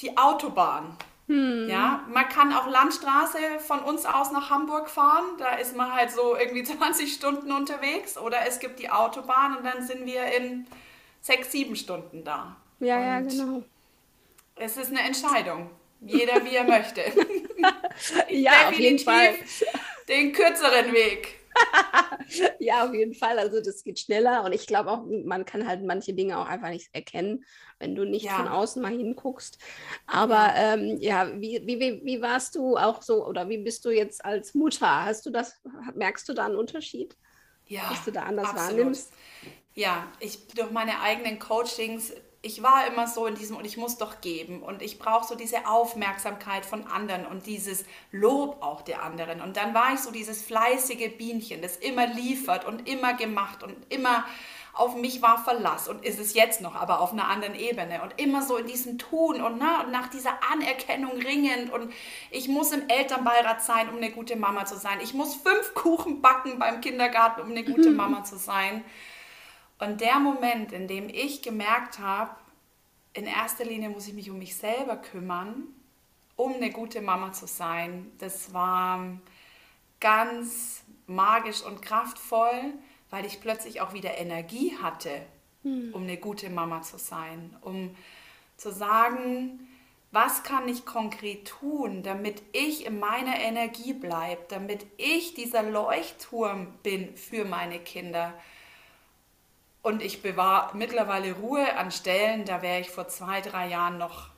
die 0.00 0.16
Autobahn. 0.16 0.96
Hm. 1.28 1.68
Ja, 1.68 2.02
man 2.12 2.28
kann 2.28 2.52
auch 2.52 2.66
Landstraße 2.66 3.38
von 3.60 3.80
uns 3.80 4.04
aus 4.04 4.32
nach 4.32 4.50
Hamburg 4.50 4.90
fahren. 4.90 5.24
Da 5.38 5.54
ist 5.54 5.76
man 5.76 5.92
halt 5.92 6.10
so 6.10 6.36
irgendwie 6.36 6.64
20 6.64 7.12
Stunden 7.12 7.52
unterwegs. 7.52 8.18
Oder 8.18 8.38
es 8.46 8.58
gibt 8.58 8.80
die 8.80 8.90
Autobahn 8.90 9.56
und 9.56 9.64
dann 9.64 9.86
sind 9.86 10.06
wir 10.06 10.24
in 10.24 10.66
sechs, 11.22 11.50
sieben 11.52 11.76
Stunden 11.76 12.22
da. 12.24 12.56
Ja, 12.80 12.96
und 12.96 13.02
ja, 13.02 13.20
genau. 13.20 13.62
Es 14.56 14.76
ist 14.76 14.90
eine 14.90 15.00
Entscheidung. 15.00 15.70
Jeder 16.04 16.44
wie 16.44 16.56
er 16.56 16.64
möchte. 16.64 17.00
ja, 18.28 18.68
auf 18.68 18.78
jeden 18.78 18.98
Fall. 18.98 19.34
Den 20.08 20.32
kürzeren 20.32 20.92
Weg. 20.92 21.38
ja, 22.58 22.84
auf 22.84 22.94
jeden 22.94 23.14
Fall. 23.14 23.38
Also 23.38 23.60
das 23.60 23.84
geht 23.84 24.00
schneller 24.00 24.44
und 24.44 24.52
ich 24.52 24.66
glaube 24.66 24.90
auch, 24.90 25.04
man 25.24 25.44
kann 25.44 25.66
halt 25.66 25.84
manche 25.84 26.12
Dinge 26.12 26.38
auch 26.38 26.46
einfach 26.46 26.70
nicht 26.70 26.88
erkennen, 26.92 27.44
wenn 27.78 27.94
du 27.94 28.04
nicht 28.04 28.24
ja. 28.24 28.36
von 28.36 28.48
außen 28.48 28.82
mal 28.82 28.90
hinguckst. 28.90 29.58
Aber 30.06 30.34
ja, 30.34 30.74
ähm, 30.74 30.96
ja 31.00 31.40
wie, 31.40 31.62
wie, 31.66 32.00
wie 32.04 32.22
warst 32.22 32.56
du 32.56 32.76
auch 32.76 33.02
so 33.02 33.24
oder 33.26 33.48
wie 33.48 33.58
bist 33.58 33.84
du 33.84 33.90
jetzt 33.90 34.24
als 34.24 34.54
Mutter? 34.54 35.04
Hast 35.04 35.26
du 35.26 35.30
das, 35.30 35.60
merkst 35.94 36.28
du 36.28 36.34
da 36.34 36.46
einen 36.46 36.56
Unterschied? 36.56 37.16
Ja, 37.66 37.88
dass 37.90 38.04
du 38.04 38.10
da 38.10 38.24
anders 38.24 38.48
absolut. 38.48 38.78
wahrnimmst? 38.78 39.12
Ja, 39.74 40.06
ich 40.20 40.48
durch 40.48 40.70
meine 40.70 41.00
eigenen 41.00 41.38
Coachings, 41.38 42.12
ich 42.42 42.62
war 42.62 42.86
immer 42.88 43.06
so 43.06 43.26
in 43.26 43.36
diesem 43.36 43.56
und 43.56 43.64
ich 43.64 43.76
muss 43.76 43.96
doch 43.96 44.20
geben 44.20 44.62
und 44.62 44.82
ich 44.82 44.98
brauche 44.98 45.26
so 45.26 45.34
diese 45.34 45.66
Aufmerksamkeit 45.66 46.66
von 46.66 46.86
anderen 46.88 47.24
und 47.24 47.46
dieses 47.46 47.84
Lob 48.10 48.60
auch 48.60 48.82
der 48.82 49.02
anderen. 49.02 49.40
Und 49.40 49.56
dann 49.56 49.74
war 49.74 49.94
ich 49.94 50.00
so 50.00 50.10
dieses 50.10 50.42
fleißige 50.42 51.16
Bienchen, 51.16 51.62
das 51.62 51.76
immer 51.76 52.06
liefert 52.06 52.66
und 52.66 52.88
immer 52.88 53.14
gemacht 53.14 53.62
und 53.62 53.76
immer 53.90 54.24
auf 54.74 54.96
mich 54.96 55.20
war 55.20 55.42
Verlass 55.44 55.86
und 55.86 56.04
ist 56.04 56.18
es 56.18 56.32
jetzt 56.32 56.62
noch, 56.62 56.74
aber 56.74 57.00
auf 57.00 57.12
einer 57.12 57.28
anderen 57.28 57.54
Ebene. 57.54 58.02
Und 58.02 58.18
immer 58.18 58.42
so 58.42 58.56
in 58.56 58.66
diesem 58.66 58.98
Tun 58.98 59.42
und, 59.42 59.58
na, 59.58 59.82
und 59.82 59.92
nach 59.92 60.08
dieser 60.08 60.32
Anerkennung 60.50 61.12
ringend. 61.12 61.70
Und 61.70 61.92
ich 62.30 62.48
muss 62.48 62.72
im 62.72 62.88
Elternbeirat 62.88 63.62
sein, 63.62 63.90
um 63.90 63.98
eine 63.98 64.10
gute 64.10 64.34
Mama 64.34 64.64
zu 64.64 64.76
sein. 64.76 64.98
Ich 65.02 65.12
muss 65.12 65.34
fünf 65.34 65.74
Kuchen 65.74 66.22
backen 66.22 66.58
beim 66.58 66.80
Kindergarten, 66.80 67.42
um 67.42 67.50
eine 67.50 67.64
gute 67.64 67.90
Mama 67.90 68.24
zu 68.24 68.38
sein. 68.38 68.82
Und 69.82 70.00
der 70.00 70.18
Moment, 70.20 70.72
in 70.72 70.86
dem 70.88 71.08
ich 71.08 71.42
gemerkt 71.42 71.98
habe, 71.98 72.34
in 73.14 73.26
erster 73.26 73.64
Linie 73.64 73.90
muss 73.90 74.08
ich 74.08 74.14
mich 74.14 74.30
um 74.30 74.38
mich 74.38 74.56
selber 74.56 74.96
kümmern, 74.96 75.64
um 76.36 76.54
eine 76.54 76.70
gute 76.70 77.00
Mama 77.02 77.32
zu 77.32 77.46
sein, 77.46 78.10
das 78.18 78.54
war 78.54 79.04
ganz 80.00 80.82
magisch 81.06 81.62
und 81.62 81.82
kraftvoll 81.82 82.74
weil 83.12 83.26
ich 83.26 83.40
plötzlich 83.40 83.82
auch 83.82 83.92
wieder 83.92 84.16
Energie 84.16 84.76
hatte, 84.82 85.10
hm. 85.62 85.90
um 85.92 86.02
eine 86.02 86.16
gute 86.16 86.48
Mama 86.48 86.80
zu 86.80 86.98
sein, 86.98 87.54
um 87.60 87.94
zu 88.56 88.72
sagen, 88.72 89.68
was 90.10 90.42
kann 90.42 90.66
ich 90.66 90.86
konkret 90.86 91.46
tun, 91.46 92.02
damit 92.02 92.42
ich 92.52 92.86
in 92.86 92.98
meiner 92.98 93.38
Energie 93.38 93.92
bleibe, 93.92 94.42
damit 94.48 94.86
ich 94.96 95.34
dieser 95.34 95.62
Leuchtturm 95.62 96.68
bin 96.82 97.14
für 97.16 97.44
meine 97.44 97.78
Kinder. 97.78 98.32
Und 99.82 100.00
ich 100.00 100.22
bewahre 100.22 100.76
mittlerweile 100.76 101.32
Ruhe 101.32 101.76
an 101.76 101.90
Stellen, 101.90 102.44
da 102.44 102.62
wäre 102.62 102.80
ich 102.80 102.90
vor 102.90 103.08
zwei, 103.08 103.40
drei 103.40 103.68
Jahren 103.68 103.98
noch 103.98 104.30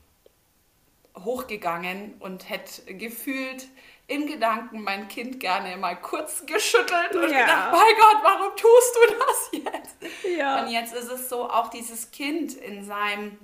hochgegangen 1.22 2.14
und 2.18 2.48
hätte 2.48 2.94
gefühlt 2.94 3.68
in 4.06 4.26
Gedanken 4.26 4.82
mein 4.82 5.08
Kind 5.08 5.40
gerne 5.40 5.76
mal 5.76 5.96
kurz 5.96 6.44
geschüttelt 6.46 7.14
und 7.14 7.30
ja. 7.30 7.40
gedacht, 7.40 7.72
mein 7.72 7.94
Gott, 7.98 8.20
warum 8.22 8.56
tust 8.56 8.96
du 8.96 9.14
das 9.18 9.50
jetzt? 9.52 10.36
Ja. 10.36 10.62
Und 10.62 10.70
jetzt 10.70 10.94
ist 10.94 11.10
es 11.10 11.28
so, 11.28 11.48
auch 11.48 11.68
dieses 11.68 12.10
Kind 12.10 12.54
in 12.54 12.84
seinem 12.84 13.38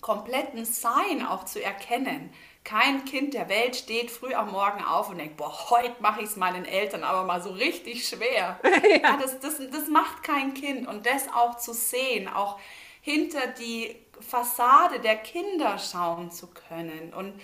kompletten 0.00 0.64
Sein 0.64 1.26
auch 1.26 1.44
zu 1.44 1.62
erkennen. 1.62 2.32
Kein 2.68 3.06
Kind 3.06 3.32
der 3.32 3.48
Welt 3.48 3.76
steht 3.76 4.10
früh 4.10 4.34
am 4.34 4.52
Morgen 4.52 4.84
auf 4.84 5.08
und 5.08 5.16
denkt, 5.16 5.38
boah, 5.38 5.70
heute 5.70 5.94
mache 6.00 6.20
ich 6.20 6.26
es 6.26 6.36
meinen 6.36 6.66
Eltern 6.66 7.02
aber 7.02 7.24
mal 7.24 7.40
so 7.40 7.48
richtig 7.48 8.06
schwer. 8.06 8.60
Ja. 8.62 8.98
ja 8.98 9.16
das, 9.16 9.40
das, 9.40 9.58
das 9.70 9.88
macht 9.88 10.22
kein 10.22 10.52
Kind. 10.52 10.86
Und 10.86 11.06
das 11.06 11.28
auch 11.32 11.56
zu 11.56 11.72
sehen, 11.72 12.28
auch 12.28 12.60
hinter 13.00 13.46
die 13.46 13.96
Fassade 14.20 15.00
der 15.00 15.16
Kinder 15.16 15.78
schauen 15.78 16.30
zu 16.30 16.48
können. 16.48 17.14
Und 17.14 17.40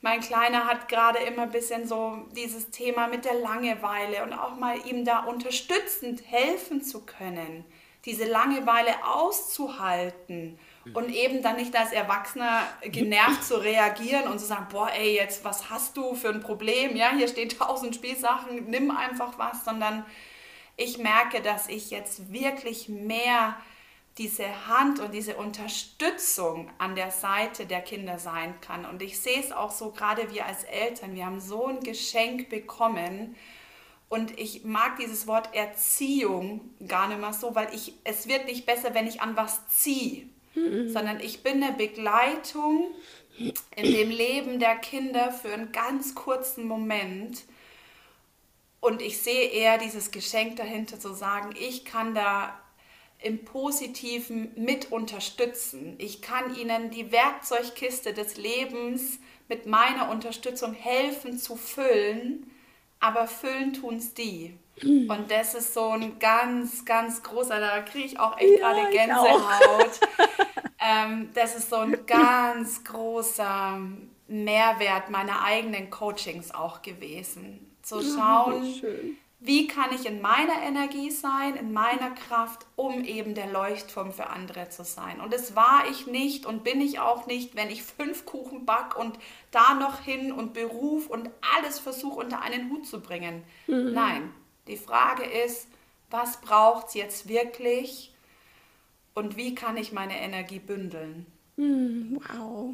mein 0.00 0.18
Kleiner 0.18 0.64
hat 0.64 0.88
gerade 0.88 1.20
immer 1.20 1.42
ein 1.42 1.52
bisschen 1.52 1.86
so 1.86 2.26
dieses 2.34 2.70
Thema 2.70 3.06
mit 3.06 3.26
der 3.26 3.34
Langeweile 3.34 4.24
und 4.24 4.32
auch 4.32 4.56
mal 4.56 4.76
ihm 4.88 5.04
da 5.04 5.20
unterstützend 5.20 6.20
helfen 6.26 6.82
zu 6.82 7.06
können, 7.06 7.64
diese 8.04 8.24
Langeweile 8.24 9.04
auszuhalten 9.04 10.58
und 10.94 11.10
eben 11.10 11.42
dann 11.42 11.56
nicht 11.56 11.76
als 11.76 11.92
Erwachsener 11.92 12.62
genervt 12.82 13.44
zu 13.44 13.56
reagieren 13.56 14.24
und 14.24 14.38
zu 14.38 14.46
sagen, 14.46 14.66
boah, 14.70 14.90
ey, 14.90 15.14
jetzt, 15.14 15.44
was 15.44 15.70
hast 15.70 15.96
du 15.96 16.14
für 16.14 16.28
ein 16.28 16.40
Problem? 16.40 16.96
Ja, 16.96 17.10
hier 17.14 17.28
stehen 17.28 17.48
tausend 17.48 17.94
Spielsachen, 17.94 18.70
nimm 18.70 18.90
einfach 18.90 19.38
was, 19.38 19.64
sondern 19.64 20.04
ich 20.76 20.98
merke, 20.98 21.42
dass 21.42 21.68
ich 21.68 21.90
jetzt 21.90 22.32
wirklich 22.32 22.88
mehr 22.88 23.56
diese 24.18 24.66
Hand 24.66 24.98
und 24.98 25.14
diese 25.14 25.36
Unterstützung 25.36 26.70
an 26.78 26.96
der 26.96 27.10
Seite 27.10 27.66
der 27.66 27.80
Kinder 27.80 28.18
sein 28.18 28.60
kann. 28.60 28.84
Und 28.84 29.00
ich 29.00 29.20
sehe 29.20 29.38
es 29.40 29.52
auch 29.52 29.70
so, 29.70 29.92
gerade 29.92 30.32
wir 30.32 30.44
als 30.44 30.64
Eltern, 30.64 31.14
wir 31.14 31.24
haben 31.24 31.40
so 31.40 31.66
ein 31.66 31.80
Geschenk 31.80 32.48
bekommen. 32.48 33.36
Und 34.08 34.38
ich 34.38 34.64
mag 34.64 34.96
dieses 34.96 35.26
Wort 35.26 35.54
Erziehung 35.54 36.70
gar 36.86 37.08
nicht 37.08 37.20
mehr 37.20 37.32
so, 37.32 37.54
weil 37.54 37.72
ich, 37.74 37.94
es 38.04 38.26
wird 38.26 38.46
nicht 38.46 38.66
besser, 38.66 38.94
wenn 38.94 39.06
ich 39.06 39.20
an 39.20 39.36
was 39.36 39.68
ziehe, 39.68 40.26
mhm. 40.58 40.88
sondern 40.90 41.20
ich 41.20 41.42
bin 41.42 41.62
eine 41.62 41.72
Begleitung 41.72 42.90
in 43.76 43.92
dem 43.92 44.10
Leben 44.10 44.58
der 44.58 44.76
Kinder 44.76 45.30
für 45.30 45.52
einen 45.52 45.72
ganz 45.72 46.14
kurzen 46.14 46.66
Moment. 46.66 47.44
Und 48.80 49.02
ich 49.02 49.18
sehe 49.18 49.48
eher 49.50 49.78
dieses 49.78 50.10
Geschenk 50.10 50.56
dahinter 50.56 50.98
zu 51.00 51.12
sagen, 51.14 51.54
ich 51.58 51.84
kann 51.84 52.14
da 52.14 52.60
im 53.20 53.44
Positiven 53.44 54.52
mit 54.56 54.92
unterstützen. 54.92 55.96
Ich 55.98 56.22
kann 56.22 56.54
ihnen 56.56 56.90
die 56.90 57.10
Werkzeugkiste 57.10 58.14
des 58.14 58.36
Lebens 58.36 59.18
mit 59.48 59.66
meiner 59.66 60.10
Unterstützung 60.10 60.72
helfen 60.74 61.38
zu 61.38 61.56
füllen, 61.56 62.50
aber 63.00 63.26
füllen 63.26 63.72
tun 63.72 63.96
es 63.96 64.14
die. 64.14 64.56
Und 64.82 65.30
das 65.30 65.54
ist 65.54 65.74
so 65.74 65.90
ein 65.90 66.18
ganz, 66.18 66.84
ganz 66.84 67.22
großer, 67.22 67.60
da 67.60 67.80
kriege 67.80 68.06
ich 68.06 68.20
auch 68.20 68.38
echt 68.38 68.58
ja, 68.60 68.72
gerade 68.72 68.90
Gänsehaut. 68.90 70.00
ähm, 70.80 71.30
das 71.34 71.56
ist 71.56 71.70
so 71.70 71.76
ein 71.76 72.06
ganz 72.06 72.84
großer 72.84 73.80
Mehrwert 74.28 75.10
meiner 75.10 75.42
eigenen 75.42 75.90
Coachings 75.90 76.54
auch 76.54 76.82
gewesen. 76.82 77.76
Zu 77.82 78.02
schauen, 78.02 78.64
ja, 78.64 78.88
wie 79.40 79.68
kann 79.68 79.90
ich 79.94 80.04
in 80.04 80.20
meiner 80.20 80.62
Energie 80.62 81.10
sein, 81.10 81.54
in 81.54 81.72
meiner 81.72 82.10
Kraft, 82.10 82.66
um 82.74 83.04
eben 83.04 83.34
der 83.34 83.46
Leuchtturm 83.46 84.12
für 84.12 84.30
andere 84.30 84.68
zu 84.68 84.82
sein. 84.82 85.20
Und 85.20 85.32
das 85.32 85.54
war 85.54 85.84
ich 85.88 86.08
nicht 86.08 86.44
und 86.44 86.64
bin 86.64 86.80
ich 86.80 86.98
auch 86.98 87.26
nicht, 87.26 87.54
wenn 87.54 87.70
ich 87.70 87.84
fünf 87.84 88.26
Kuchen 88.26 88.66
back 88.66 88.98
und 88.98 89.16
da 89.52 89.74
noch 89.74 90.00
hin 90.00 90.32
und 90.32 90.54
Beruf 90.54 91.06
und 91.06 91.30
alles 91.56 91.78
versuche 91.78 92.18
unter 92.18 92.42
einen 92.42 92.68
Hut 92.70 92.86
zu 92.86 93.00
bringen. 93.00 93.44
Mhm. 93.68 93.92
Nein, 93.92 94.34
die 94.68 94.76
Frage 94.76 95.24
ist, 95.24 95.68
was 96.10 96.40
braucht 96.40 96.88
es 96.88 96.94
jetzt 96.94 97.28
wirklich 97.28 98.14
und 99.14 99.36
wie 99.36 99.54
kann 99.54 99.76
ich 99.76 99.92
meine 99.92 100.18
Energie 100.18 100.60
bündeln? 100.60 101.26
Mhm, 101.58 102.20
wow. 102.28 102.72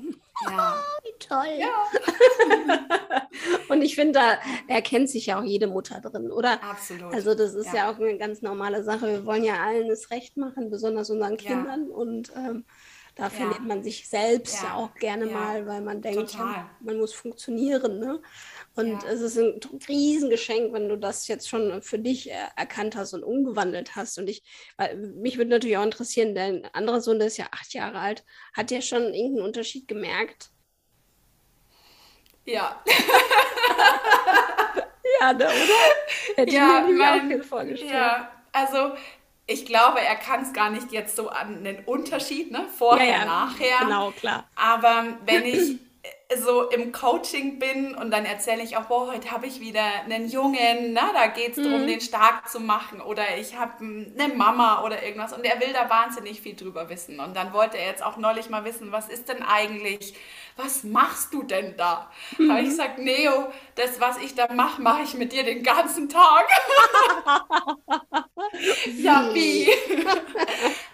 Ja. 0.51 0.77
Wie 1.03 1.19
toll. 1.19 1.59
Ja. 1.59 3.23
Und 3.71 3.81
ich 3.81 3.95
finde, 3.95 4.13
da 4.13 4.39
erkennt 4.69 5.09
sich 5.09 5.25
ja 5.25 5.41
auch 5.41 5.43
jede 5.43 5.67
Mutter 5.67 6.03
drin, 6.03 6.31
oder? 6.31 6.63
Absolut. 6.63 7.15
Also 7.15 7.35
das 7.35 7.55
ist 7.55 7.69
ja. 7.69 7.75
ja 7.75 7.91
auch 7.91 7.99
eine 7.99 8.19
ganz 8.19 8.43
normale 8.43 8.85
Sache. 8.85 9.07
Wir 9.07 9.25
wollen 9.25 9.43
ja 9.43 9.55
allen 9.55 9.89
das 9.89 10.11
Recht 10.11 10.37
machen, 10.37 10.69
besonders 10.69 11.09
unseren 11.09 11.39
Kindern. 11.39 11.89
Und 11.89 12.31
ähm, 12.37 12.67
da 13.15 13.31
verliert 13.31 13.61
man 13.61 13.85
sich 13.85 14.09
selbst 14.09 14.63
ja, 14.63 14.75
auch 14.75 14.93
gerne 14.97 15.27
mal, 15.27 15.67
weil 15.67 15.83
man 15.83 16.03
denkt, 16.03 16.37
man 16.37 16.99
muss 16.99 17.13
funktionieren. 17.13 18.01
Ne? 18.01 18.21
Und 18.75 18.91
ja. 18.91 19.09
es 19.09 19.21
ist 19.21 19.39
ein 19.39 19.61
Riesengeschenk, 19.89 20.73
wenn 20.73 20.89
du 20.89 20.99
das 20.99 21.29
jetzt 21.29 21.49
schon 21.49 21.81
für 21.81 22.01
dich 22.01 22.29
erkannt 22.31 22.97
hast 22.97 23.15
und 23.15 23.23
umgewandelt 23.23 23.95
hast. 23.95 24.19
Und 24.19 24.29
ich, 24.29 24.43
mich 25.15 25.39
würde 25.39 25.51
natürlich 25.51 25.77
auch 25.77 25.85
interessieren, 25.85 26.35
dein 26.35 26.65
anderer 26.75 27.01
Sohn, 27.01 27.21
der 27.21 27.29
ist 27.29 27.37
ja 27.37 27.47
acht 27.53 27.73
Jahre 27.73 28.01
alt, 28.01 28.25
hat 28.53 28.71
der 28.71 28.81
schon 28.81 29.15
irgendeinen 29.15 29.47
Unterschied 29.47 29.87
gemerkt? 29.87 30.51
Ja. 32.47 32.83
ja, 35.21 35.35
da, 35.35 35.47
oder? 35.47 35.55
Hätte 36.35 36.53
ja, 36.53 36.81
ich 36.81 36.91
mir 36.91 36.99
mein, 36.99 37.41
auch 37.41 37.45
vorgestellt. 37.45 37.93
Ja, 37.93 38.29
also 38.53 38.95
ich 39.47 39.67
glaube, 39.67 40.01
er 40.01 40.17
kann 40.17 40.43
es 40.43 40.53
gar 40.53 40.71
nicht 40.71 40.93
jetzt 40.93 41.17
so 41.17 41.29
an 41.29 41.65
den 41.65 41.85
Unterschied, 41.85 42.51
ne? 42.51 42.67
Vorher, 42.77 43.07
ja, 43.07 43.19
ja, 43.19 43.25
nachher. 43.25 43.79
Genau, 43.81 44.11
klar. 44.13 44.45
Aber 44.57 45.05
wenn 45.27 45.45
ich 45.45 45.79
so 46.37 46.69
im 46.71 46.93
Coaching 46.93 47.59
bin 47.59 47.95
und 47.95 48.11
dann 48.11 48.25
erzähle 48.25 48.63
ich 48.63 48.77
auch, 48.77 48.85
boah, 48.85 49.13
heute 49.13 49.31
habe 49.31 49.47
ich 49.47 49.61
wieder 49.61 49.85
einen 50.05 50.29
Jungen, 50.29 50.93
na, 50.93 51.13
da 51.13 51.27
geht 51.27 51.57
es 51.57 51.63
darum, 51.63 51.83
mhm. 51.83 51.87
den 51.87 52.01
stark 52.01 52.49
zu 52.49 52.61
machen 52.61 53.01
oder 53.01 53.37
ich 53.39 53.57
habe 53.57 53.73
eine 53.85 54.35
Mama 54.35 54.83
oder 54.85 55.03
irgendwas 55.03 55.33
und 55.33 55.45
er 55.45 55.61
will 55.61 55.73
da 55.73 55.89
wahnsinnig 55.91 56.41
viel 56.41 56.57
drüber 56.57 56.89
wissen 56.89 57.21
und 57.21 57.37
dann 57.37 57.53
wollte 57.53 57.79
er 57.79 57.87
jetzt 57.87 58.03
auch 58.03 58.17
neulich 58.17 58.49
mal 58.51 58.65
wissen, 58.65 58.91
was 58.93 59.09
ist 59.09 59.29
denn 59.29 59.43
eigentlich, 59.43 60.15
was 60.57 60.85
machst 60.85 61.35
du 61.35 61.43
denn 61.43 61.77
da? 61.77 62.11
Mhm. 62.39 62.51
Habe 62.51 62.61
ich 62.63 62.69
gesagt, 62.69 62.99
Neo, 62.99 63.53
das, 63.75 64.01
was 64.01 64.19
ich 64.19 64.35
da 64.35 64.53
mache, 64.53 64.81
mache 64.81 65.03
ich 65.03 65.15
mit 65.15 65.33
dir 65.33 65.43
den 65.43 65.63
ganzen 65.63 66.09
Tag. 66.09 66.47
ja, 68.99 69.35
wie? 69.35 69.67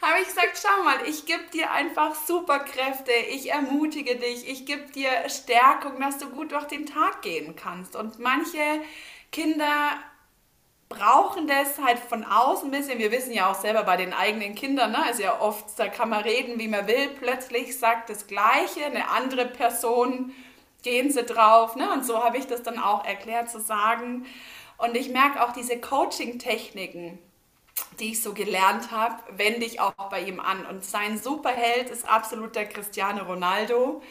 habe 0.02 0.21
ich 0.21 0.29
gesagt, 0.29 0.61
schau 0.61 0.83
mal, 0.83 0.97
ich 1.07 1.26
gebe 1.26 1.45
dir 1.52 1.71
einfach 1.71 2.14
Superkräfte, 2.14 3.12
ich 3.31 3.50
ermutige 3.50 4.17
dich, 4.17 4.49
ich 4.49 4.64
gebe 4.64 4.90
dir 4.93 5.11
Stärkung, 5.29 6.00
dass 6.00 6.19
du 6.19 6.31
gut 6.31 6.52
durch 6.52 6.64
den 6.64 6.87
Tag 6.87 7.23
gehen 7.23 7.55
kannst. 7.55 7.97
Und 7.97 8.19
manche 8.19 8.59
Kinder 9.31 9.93
brauchen 10.90 11.47
das 11.47 11.78
halt 11.78 11.99
von 11.99 12.25
außen 12.25 12.68
ein 12.68 12.70
bisschen. 12.70 12.99
Wir 12.99 13.11
wissen 13.11 13.32
ja 13.32 13.50
auch 13.50 13.54
selber 13.54 13.85
bei 13.85 13.97
den 13.97 14.12
eigenen 14.12 14.54
Kindern, 14.54 14.90
ne, 14.92 15.11
ist 15.11 15.20
ja 15.20 15.40
oft, 15.40 15.64
da 15.78 15.88
kann 15.88 16.11
man 16.11 16.23
reden, 16.23 16.59
wie 16.59 16.68
man 16.68 16.87
will, 16.87 17.09
plötzlich 17.18 17.78
sagt 17.78 18.11
das 18.11 18.26
Gleiche, 18.26 18.85
eine 18.85 19.09
andere 19.09 19.47
Person, 19.47 20.35
gehen 20.82 21.11
sie 21.11 21.23
drauf. 21.23 21.76
Ne? 21.76 21.90
Und 21.92 22.04
so 22.04 22.23
habe 22.23 22.38
ich 22.38 22.47
das 22.47 22.62
dann 22.62 22.78
auch 22.78 23.04
erklärt 23.04 23.50
zu 23.50 23.61
sagen. 23.61 24.26
Und 24.78 24.97
ich 24.97 25.11
merke 25.11 25.44
auch 25.44 25.52
diese 25.52 25.78
Coaching-Techniken, 25.78 27.18
die 27.99 28.12
ich 28.12 28.23
so 28.23 28.35
gelernt 28.35 28.90
habe, 28.90 29.16
wende 29.37 29.66
ich 29.66 29.80
auch 29.80 29.92
bei 30.11 30.23
ihm 30.23 30.40
an. 30.40 30.66
Und 30.66 30.85
sein 30.85 31.18
Superheld 31.18 31.90
ist 31.90 32.09
absolut 32.09 32.56
der 32.56 32.66
Cristiano 32.66 33.25
Ronaldo. 33.25 34.02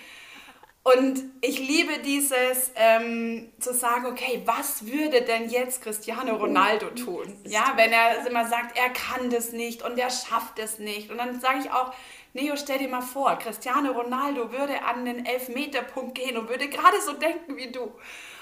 Und 0.93 1.23
ich 1.41 1.59
liebe 1.59 1.99
dieses 1.99 2.71
ähm, 2.75 3.51
zu 3.59 3.73
sagen, 3.73 4.07
okay, 4.07 4.41
was 4.45 4.87
würde 4.87 5.21
denn 5.21 5.49
jetzt 5.49 5.83
Cristiano 5.83 6.35
Ronaldo 6.35 6.87
tun? 6.91 7.37
Ja, 7.43 7.73
wenn 7.75 7.91
er 7.91 8.25
immer 8.25 8.47
sagt, 8.47 8.75
er 8.75 8.89
kann 8.89 9.29
das 9.29 9.51
nicht 9.51 9.83
und 9.83 9.99
er 9.99 10.09
schafft 10.09 10.57
es 10.57 10.79
nicht. 10.79 11.11
Und 11.11 11.19
dann 11.19 11.39
sage 11.39 11.59
ich 11.59 11.71
auch, 11.71 11.93
Neo, 12.33 12.55
stell 12.55 12.79
dir 12.79 12.87
mal 12.87 13.01
vor, 13.01 13.37
Cristiano 13.37 13.91
Ronaldo 13.91 14.51
würde 14.51 14.81
an 14.83 15.05
den 15.05 15.25
Elfmeterpunkt 15.25 16.15
gehen 16.15 16.37
und 16.37 16.49
würde 16.49 16.67
gerade 16.69 16.99
so 17.01 17.13
denken 17.13 17.55
wie 17.55 17.71
du. 17.71 17.91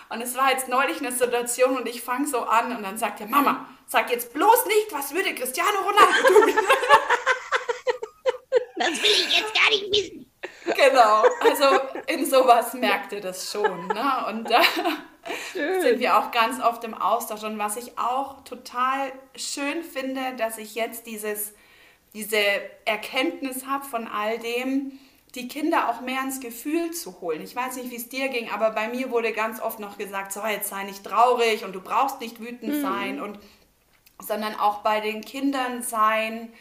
Und 0.09 0.21
es 0.21 0.37
war 0.37 0.51
jetzt 0.51 0.69
neulich 0.69 0.99
eine 0.99 1.11
Situation 1.11 1.75
und 1.75 1.87
ich 1.87 2.01
fange 2.01 2.27
so 2.27 2.39
an 2.39 2.73
und 2.75 2.83
dann 2.83 2.97
sagt 2.97 3.19
er, 3.19 3.27
Mama, 3.27 3.67
sag 3.87 4.09
jetzt 4.09 4.33
bloß 4.33 4.65
nicht, 4.67 4.87
was 4.91 5.13
würde 5.13 5.35
Cristiano 5.35 5.79
Ronaldo 5.79 6.27
tun? 6.27 6.53
das 8.77 9.03
will 9.03 9.11
ich 9.11 9.37
jetzt 9.37 9.53
gar 9.53 9.69
nicht 9.69 9.91
wissen. 9.91 10.26
Genau, 10.75 11.23
also 11.39 11.79
in 12.07 12.25
sowas 12.25 12.73
merkt 12.73 13.13
ihr 13.13 13.21
das 13.21 13.51
schon. 13.51 13.87
Ne? 13.87 14.25
Und 14.29 14.49
da 14.49 14.61
schön. 15.53 15.81
sind 15.81 15.99
wir 15.99 16.17
auch 16.17 16.31
ganz 16.31 16.61
oft 16.61 16.83
im 16.83 16.93
Austausch. 16.93 17.43
Und 17.43 17.57
was 17.57 17.77
ich 17.77 17.97
auch 17.97 18.43
total 18.43 19.11
schön 19.35 19.83
finde, 19.83 20.35
dass 20.37 20.57
ich 20.57 20.75
jetzt 20.75 21.07
dieses, 21.07 21.53
diese 22.13 22.37
Erkenntnis 22.85 23.65
habe 23.65 23.85
von 23.85 24.07
all 24.07 24.39
dem, 24.39 24.99
die 25.35 25.47
Kinder 25.47 25.89
auch 25.89 26.01
mehr 26.01 26.21
ins 26.21 26.39
Gefühl 26.39 26.91
zu 26.91 27.21
holen. 27.21 27.41
Ich 27.41 27.55
weiß 27.55 27.75
nicht, 27.75 27.91
wie 27.91 27.97
es 27.97 28.09
dir 28.09 28.29
ging, 28.29 28.49
aber 28.49 28.71
bei 28.71 28.87
mir 28.87 29.11
wurde 29.11 29.33
ganz 29.33 29.61
oft 29.61 29.79
noch 29.79 29.97
gesagt, 29.97 30.31
so 30.31 30.43
jetzt 30.45 30.69
sei 30.69 30.83
nicht 30.83 31.03
traurig 31.03 31.63
und 31.63 31.73
du 31.73 31.81
brauchst 31.81 32.21
nicht 32.21 32.39
wütend 32.39 32.75
mhm. 32.75 32.81
sein 32.81 33.21
und 33.21 33.39
sondern 34.19 34.55
auch 34.55 34.79
bei 34.79 34.99
den 34.99 35.21
Kindern 35.21 35.83
sein, 35.83 36.51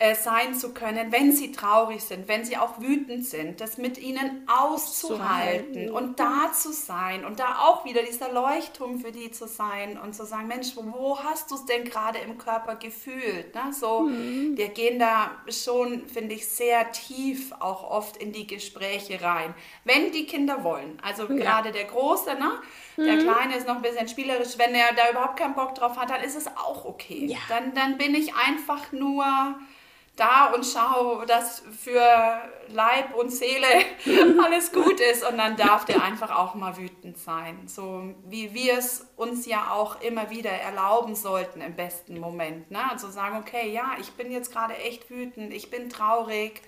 äh, 0.00 0.14
sein 0.14 0.54
zu 0.54 0.72
können, 0.74 1.10
wenn 1.10 1.32
sie 1.32 1.50
traurig 1.50 2.04
sind, 2.04 2.28
wenn 2.28 2.44
sie 2.44 2.56
auch 2.56 2.80
wütend 2.80 3.26
sind, 3.26 3.60
das 3.60 3.78
mit 3.78 3.98
ihnen 3.98 4.46
auszuhalten 4.46 5.90
und 5.90 6.20
da 6.20 6.52
zu 6.52 6.72
sein 6.72 7.24
und 7.24 7.40
da 7.40 7.58
auch 7.62 7.84
wieder 7.84 8.02
dieser 8.04 8.32
Leuchtturm 8.32 9.00
für 9.00 9.10
die 9.10 9.32
zu 9.32 9.48
sein 9.48 9.98
und 9.98 10.14
zu 10.14 10.24
sagen, 10.24 10.46
Mensch, 10.46 10.68
wo 10.76 11.18
hast 11.18 11.50
du 11.50 11.56
es 11.56 11.64
denn 11.64 11.84
gerade 11.84 12.18
im 12.18 12.38
Körper 12.38 12.76
gefühlt? 12.76 13.52
Ne? 13.56 13.72
So, 13.72 14.02
mhm. 14.02 14.56
wir 14.56 14.68
gehen 14.68 15.00
da 15.00 15.32
schon, 15.48 16.06
finde 16.06 16.36
ich, 16.36 16.46
sehr 16.46 16.92
tief 16.92 17.52
auch 17.58 17.82
oft 17.90 18.18
in 18.18 18.30
die 18.30 18.46
Gespräche 18.46 19.20
rein, 19.20 19.52
wenn 19.82 20.12
die 20.12 20.26
Kinder 20.26 20.62
wollen. 20.62 20.96
Also 21.02 21.24
ja. 21.24 21.34
gerade 21.34 21.72
der 21.72 21.86
Große, 21.86 22.36
ne? 22.36 22.52
Der 22.98 23.14
mhm. 23.14 23.20
Kleine 23.20 23.56
ist 23.56 23.66
noch 23.66 23.76
ein 23.76 23.82
bisschen 23.82 24.06
spielerisch. 24.06 24.58
Wenn 24.58 24.74
er 24.76 24.92
da 24.92 25.10
überhaupt 25.10 25.38
keinen 25.38 25.54
Bock 25.54 25.74
drauf 25.74 25.96
hat, 25.96 26.10
dann 26.10 26.22
ist 26.22 26.36
es 26.36 26.46
auch 26.48 26.84
okay. 26.84 27.26
Ja. 27.26 27.38
Dann, 27.48 27.74
dann 27.74 27.98
bin 27.98 28.14
ich 28.14 28.34
einfach 28.34 28.92
nur 28.92 29.24
da 30.18 30.52
und 30.52 30.66
schau, 30.66 31.24
dass 31.24 31.62
für 31.78 32.02
Leib 32.68 33.14
und 33.14 33.30
Seele 33.30 33.66
alles 34.44 34.72
gut 34.72 35.00
ist 35.00 35.28
und 35.28 35.38
dann 35.38 35.56
darf 35.56 35.84
der 35.84 36.02
einfach 36.02 36.36
auch 36.36 36.54
mal 36.54 36.76
wütend 36.76 37.18
sein. 37.18 37.66
So 37.66 38.14
wie 38.26 38.52
wir 38.52 38.78
es 38.78 39.06
uns 39.16 39.46
ja 39.46 39.70
auch 39.70 40.00
immer 40.00 40.30
wieder 40.30 40.50
erlauben 40.50 41.14
sollten 41.14 41.60
im 41.60 41.74
besten 41.76 42.18
Moment. 42.18 42.70
Ne? 42.70 42.90
Also 42.90 43.08
sagen, 43.08 43.38
okay, 43.38 43.72
ja, 43.72 43.96
ich 44.00 44.12
bin 44.12 44.30
jetzt 44.30 44.52
gerade 44.52 44.76
echt 44.76 45.08
wütend, 45.10 45.54
ich 45.54 45.70
bin 45.70 45.88
traurig 45.88 46.62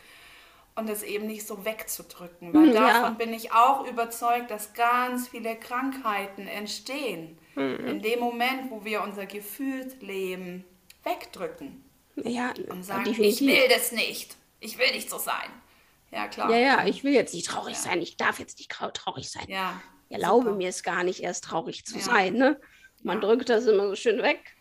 und 0.76 0.88
es 0.88 1.02
eben 1.02 1.26
nicht 1.26 1.47
so 1.47 1.64
wegzudrücken. 1.64 2.54
Weil 2.54 2.73
ja. 2.73 2.80
davon 2.80 3.19
bin 3.19 3.35
ich 3.35 3.52
auch 3.52 3.87
überzeugt, 3.87 4.50
dass 4.50 4.75
ganz 4.75 5.28
viele 5.28 5.57
Krankheiten 5.57 6.47
entstehen. 6.47 7.38
Mhm. 7.57 7.87
In 7.87 8.02
dem 8.02 8.21
Moment, 8.21 8.71
wo 8.71 8.85
wir 8.85 9.02
unser 9.02 9.26
Gefühlsleben 9.26 10.64
wegdrücken. 11.02 11.89
Ja, 12.17 12.52
und 12.69 12.85
sagen, 12.85 13.05
definitiv. 13.05 13.40
ich 13.40 13.47
will 13.47 13.69
das 13.69 13.93
nicht. 13.93 14.37
Ich 14.61 14.79
will 14.79 14.90
nicht 14.93 15.09
so 15.09 15.19
sein. 15.19 15.50
Ja, 16.11 16.29
klar. 16.29 16.50
Ja, 16.50 16.59
ja, 16.59 16.87
ich 16.87 17.05
will 17.05 17.12
jetzt 17.12 17.35
nicht 17.35 17.47
traurig 17.47 17.75
ja. 17.75 17.81
sein. 17.81 18.02
Ich 18.02 18.17
darf 18.17 18.38
jetzt 18.38 18.59
nicht 18.59 18.71
traurig 18.71 19.31
sein. 19.31 19.45
Ja. 19.49 19.81
Ich 20.09 20.17
erlaube 20.17 20.47
super. 20.47 20.57
mir 20.57 20.69
es 20.69 20.83
gar 20.83 21.05
nicht, 21.05 21.23
erst 21.23 21.45
traurig 21.45 21.85
zu 21.85 21.97
ja. 21.97 22.02
sein. 22.02 22.35
Ne? 22.35 22.61
Man 23.02 23.21
ja. 23.21 23.29
drückt 23.29 23.49
das 23.49 23.67
immer 23.67 23.88
so 23.88 23.95
schön 23.95 24.23
weg. 24.23 24.57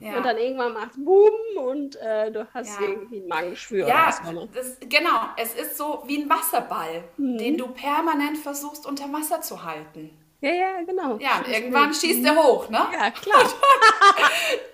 Ja. 0.00 0.16
Und 0.16 0.24
dann 0.24 0.38
irgendwann 0.38 0.74
macht 0.74 0.92
es 0.92 1.04
Boom 1.04 1.30
und 1.56 1.96
äh, 1.96 2.30
du 2.30 2.46
hast 2.54 2.80
irgendwie 2.80 3.18
ein 3.18 3.26
Magengeschwür. 3.26 3.88
Ja, 3.88 4.14
das, 4.52 4.78
genau. 4.80 5.28
Es 5.36 5.54
ist 5.54 5.76
so 5.76 6.04
wie 6.06 6.22
ein 6.22 6.30
Wasserball, 6.30 7.04
mhm. 7.16 7.38
den 7.38 7.56
du 7.56 7.68
permanent 7.68 8.38
versuchst 8.38 8.86
unter 8.86 9.12
Wasser 9.12 9.40
zu 9.40 9.64
halten. 9.64 10.10
Ja, 10.40 10.50
ja, 10.50 10.82
genau. 10.82 11.18
Ja, 11.18 11.38
und 11.38 11.48
irgendwann 11.48 11.92
schießt 11.92 12.24
er 12.24 12.36
hoch, 12.36 12.68
ne? 12.68 12.86
Ja, 12.92 13.10
klar. 13.10 13.42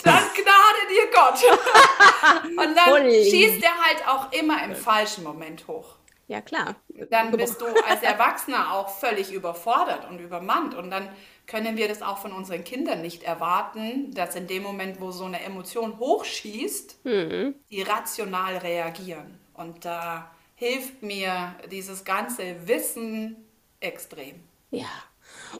dann 0.02 0.22
gnade 0.34 0.82
dir 0.90 1.10
Gott. 1.10 2.58
und 2.66 2.76
dann 2.76 2.84
Voll. 2.84 3.10
schießt 3.10 3.62
er 3.62 3.84
halt 3.84 4.06
auch 4.06 4.32
immer 4.32 4.62
im 4.62 4.76
falschen 4.76 5.24
Moment 5.24 5.66
hoch. 5.66 5.96
Ja, 6.26 6.40
klar. 6.40 6.74
Dann 7.10 7.30
bist 7.32 7.60
du 7.60 7.66
als 7.66 8.02
Erwachsener 8.02 8.72
auch 8.72 8.88
völlig 8.88 9.32
überfordert 9.32 10.08
und 10.08 10.20
übermannt. 10.20 10.74
Und 10.74 10.90
dann 10.90 11.08
können 11.46 11.76
wir 11.76 11.88
das 11.88 12.02
auch 12.02 12.18
von 12.18 12.32
unseren 12.32 12.64
Kindern 12.64 13.02
nicht 13.02 13.22
erwarten, 13.22 14.12
dass 14.14 14.34
in 14.34 14.46
dem 14.46 14.62
Moment, 14.62 15.00
wo 15.00 15.10
so 15.10 15.24
eine 15.24 15.42
Emotion 15.42 15.98
hochschießt, 15.98 17.04
mhm. 17.04 17.54
die 17.70 17.82
rational 17.82 18.56
reagieren. 18.58 19.38
Und 19.54 19.84
da 19.84 20.30
hilft 20.54 21.02
mir 21.02 21.54
dieses 21.70 22.04
ganze 22.04 22.66
Wissen 22.66 23.36
extrem. 23.80 24.42
Ja, 24.70 24.88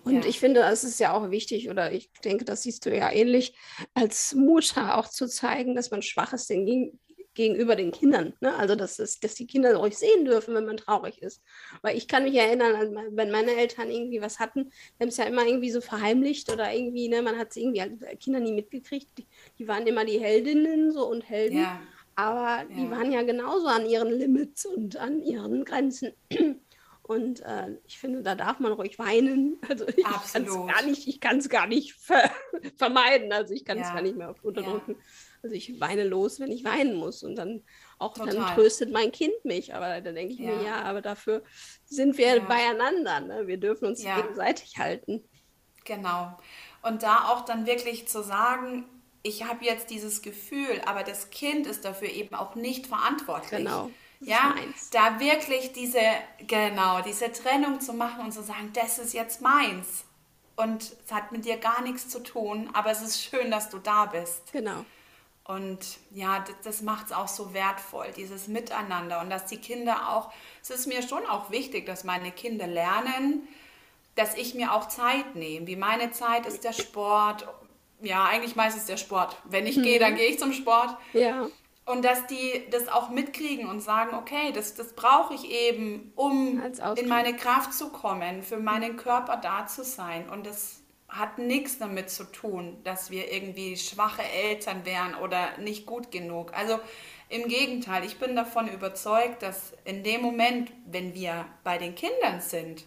und 0.03 0.23
ja. 0.23 0.29
ich 0.29 0.41
finde, 0.41 0.61
es 0.63 0.85
ist 0.85 1.01
ja 1.01 1.13
auch 1.13 1.31
wichtig, 1.31 1.71
oder 1.71 1.93
ich 1.93 2.11
denke, 2.25 2.45
das 2.45 2.63
siehst 2.63 2.87
du 2.87 2.97
ja 2.97 3.11
ähnlich, 3.11 3.55
als 3.95 4.35
Mutter 4.35 4.99
auch 4.99 5.09
zu 5.09 5.27
zeigen, 5.27 5.75
dass 5.75 5.91
man 5.91 6.03
schwach 6.03 6.33
ist 6.33 6.51
den, 6.51 6.99
gegenüber 7.35 7.77
den 7.77 7.93
Kindern. 7.93 8.33
Ne? 8.41 8.55
Also, 8.57 8.75
dass, 8.77 8.99
es, 8.99 9.21
dass 9.21 9.35
die 9.35 9.47
Kinder 9.47 9.77
ruhig 9.77 9.97
sehen 9.97 10.25
dürfen, 10.25 10.55
wenn 10.55 10.65
man 10.65 10.77
traurig 10.77 11.21
ist. 11.21 11.43
Weil 11.83 11.97
ich 11.97 12.09
kann 12.09 12.25
mich 12.25 12.35
erinnern, 12.35 12.97
wenn 13.11 13.31
meine 13.31 13.55
Eltern 13.57 13.91
irgendwie 13.91 14.21
was 14.21 14.39
hatten, 14.39 14.71
die 14.71 15.03
haben 15.03 15.09
es 15.09 15.17
ja 15.17 15.25
immer 15.25 15.45
irgendwie 15.45 15.71
so 15.71 15.81
verheimlicht 15.81 16.51
oder 16.53 16.73
irgendwie, 16.73 17.09
ne, 17.09 17.23
man 17.23 17.37
hat 17.37 17.51
es 17.51 17.57
irgendwie 17.57 17.81
als 17.81 17.93
Kinder 18.21 18.41
nie 18.41 18.53
mitgekriegt. 18.53 19.19
Die, 19.19 19.27
die, 19.59 19.69
waren 19.69 19.87
immer 19.87 20.05
die 20.05 20.21
Heldinnen 20.21 20.93
so 20.93 21.09
und 21.09 21.29
Helden. 21.29 21.59
Ja. 21.59 21.81
Aber 22.17 22.65
ja. 22.71 22.77
die 22.77 22.91
waren 22.91 23.11
ja 23.11 23.23
genauso 23.23 23.67
an 23.67 23.87
ihren 23.87 24.13
Limits 24.13 24.65
und 24.67 24.97
an 24.97 25.21
ihren 25.21 25.65
Grenzen. 25.65 26.13
Und 27.07 27.41
äh, 27.41 27.77
ich 27.85 27.99
finde, 27.99 28.23
da 28.23 28.35
darf 28.35 28.61
man 28.61 28.73
ruhig 28.73 28.99
weinen. 28.99 29.59
Also 29.69 29.87
ich 29.87 30.05
kann 30.05 30.45
es 30.45 30.55
gar 30.55 30.83
nicht, 30.83 31.07
ich 31.07 31.21
kann 31.21 31.39
es 31.39 31.49
gar 31.51 31.67
nicht 31.67 31.93
ver 31.93 32.31
vermeiden. 32.77 33.31
Also 33.31 33.53
ich 33.53 33.67
kann 33.67 33.79
es 33.79 33.89
ja. 33.89 33.95
gar 33.95 34.03
nicht 34.03 34.17
mehr 34.17 34.35
unterdrücken. 34.43 34.93
Ja. 34.93 35.05
Also 35.43 35.55
ich 35.55 35.79
weine 35.81 36.05
los, 36.05 36.41
wenn 36.41 36.51
ich 36.51 36.65
weinen 36.65 36.95
muss. 36.95 37.23
Und 37.23 37.37
dann 37.37 37.63
auch 37.99 38.15
Total. 38.15 38.35
dann 38.35 38.55
tröstet 38.55 38.91
mein 38.91 39.13
Kind 39.13 39.35
mich. 39.45 39.75
Aber 39.75 40.01
da 40.01 40.13
denke 40.13 40.33
ich 40.33 40.39
ja. 40.39 40.55
mir, 40.55 40.65
ja, 40.65 40.83
aber 40.83 41.03
dafür 41.03 41.43
sind 41.85 42.17
wir 42.17 42.41
beieinander. 42.41 43.21
Ne? 43.21 43.47
Wir 43.47 43.59
dürfen 43.59 43.87
uns 43.87 44.03
gegenseitig 44.03 44.79
halten. 44.79 45.29
Genau. 45.85 46.39
Und 46.81 47.03
da 47.03 47.29
auch 47.29 47.45
dann 47.45 47.67
wirklich 47.67 48.09
zu 48.09 48.23
sagen, 48.23 48.87
ich 49.23 49.45
habe 49.45 49.63
jetzt 49.67 49.91
dieses 49.91 50.23
Gefühl, 50.23 50.81
aber 50.87 51.03
das 51.03 51.29
Kind 51.29 51.67
ist 51.67 51.85
dafür 51.85 52.09
eben 52.09 52.35
auch 52.35 52.55
nicht 52.55 52.87
verantwortlich. 52.87 53.59
Genau 53.59 53.91
ja, 54.25 54.55
da 54.91 55.21
wirklich 55.21 55.73
diese, 55.73 56.01
genau, 56.47 57.01
diese 57.03 57.33
Trennung 57.33 57.81
zu 57.81 57.93
machen 57.93 58.25
und 58.25 58.33
zu 58.33 58.43
sagen, 58.43 58.71
das 58.75 58.99
ist 58.99 59.15
jetzt 59.15 59.41
meins. 59.41 60.05
Und 60.57 60.97
es 61.05 61.13
hat 61.13 61.33
mit 61.33 61.45
dir 61.45 61.57
gar 61.57 61.83
nichts 61.83 62.09
zu 62.09 62.23
tun, 62.23 62.71
aber 62.73 62.91
es 62.91 63.03
ist 63.03 63.23
schön, 63.23 63.51
dass 63.51 63.71
du 63.71 63.79
da 63.79 64.07
bist. 64.07 64.53
Genau. 64.53 64.85
Und 65.47 65.99
ja, 66.11 66.41
das, 66.41 66.55
das 66.63 66.83
macht 66.83 67.07
es 67.07 67.13
auch 67.13 67.29
so 67.29 67.53
wertvoll, 67.53 68.07
dieses 68.17 68.49
Miteinander. 68.49 69.21
Und 69.21 69.31
dass 69.31 69.47
die 69.47 69.59
Kinder 69.59 70.09
auch, 70.11 70.33
es 70.63 70.71
ist 70.71 70.87
mir 70.87 71.03
schon 71.03 71.27
auch 71.27 71.51
wichtig, 71.51 71.87
dass 71.87 72.05
meine 72.05 72.31
Kinder 72.31 72.67
lernen, 72.67 73.47
dass 74.15 74.37
ich 74.37 74.55
mir 74.55 74.73
auch 74.73 74.89
Zeit 74.89 75.35
nehme. 75.35 75.67
Wie 75.67 75.77
meine 75.77 76.13
Zeit 76.13 76.47
ist 76.47 76.65
der 76.65 76.73
Sport. 76.73 77.47
Ja, 78.01 78.25
eigentlich 78.25 78.57
meistens 78.57 78.87
der 78.87 78.97
Sport. 78.97 79.37
Wenn 79.45 79.67
ich 79.67 79.77
mhm. 79.77 79.83
gehe, 79.83 79.99
dann 79.99 80.15
gehe 80.15 80.29
ich 80.29 80.39
zum 80.39 80.53
Sport. 80.53 80.97
Ja. 81.13 81.49
Und 81.87 82.05
dass 82.05 82.27
die 82.27 82.65
das 82.71 82.89
auch 82.89 83.11
mitkriegen 83.11 83.69
und 83.69 83.81
sagen, 83.81 84.17
okay, 84.17 84.53
das, 84.53 84.75
das 84.75 84.95
brauche 84.95 85.35
ich 85.35 85.51
eben, 85.51 86.13
um 86.17 86.63
in 86.97 87.09
meine 87.09 87.37
Kraft 87.37 87.75
zu 87.75 87.91
kommen, 87.91 88.43
für 88.43 88.57
meinen 88.57 88.97
Körper 88.97 89.37
da 89.37 89.67
zu 89.67 89.85
sein. 89.85 90.31
Und 90.31 90.47
das 90.47 90.81
hat 91.09 91.39
nichts 91.39 91.79
damit 91.79 92.11
zu 92.11 92.25
tun, 92.25 92.79
dass 92.85 93.11
wir 93.11 93.31
irgendwie 93.31 93.77
schwache 93.77 94.23
Eltern 94.23 94.85
wären 94.85 95.15
oder 95.15 95.59
nicht 95.59 95.85
gut 95.85 96.11
genug. 96.11 96.53
Also 96.55 96.81
im 97.29 97.49
Gegenteil, 97.49 98.05
ich 98.05 98.19
bin 98.19 98.35
davon 98.35 98.69
überzeugt, 98.69 99.43
dass 99.43 99.73
in 99.85 100.03
dem 100.03 100.23
Moment, 100.23 100.73
wenn 100.87 101.15
wir 101.15 101.47
bei 101.63 101.79
den 101.79 101.95
Kindern 101.95 102.41
sind, 102.41 102.85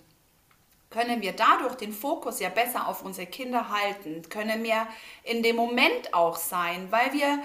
können 0.90 1.22
wir 1.22 1.34
dadurch 1.34 1.76
den 1.76 1.92
Fokus 1.92 2.40
ja 2.40 2.50
besser 2.50 2.88
auf 2.88 3.04
unsere 3.04 3.28
Kinder 3.28 3.70
halten, 3.70 4.22
können 4.30 4.64
wir 4.64 4.88
in 5.24 5.44
dem 5.44 5.56
Moment 5.56 6.14
auch 6.14 6.38
sein, 6.38 6.88
weil 6.92 7.14
wir 7.14 7.40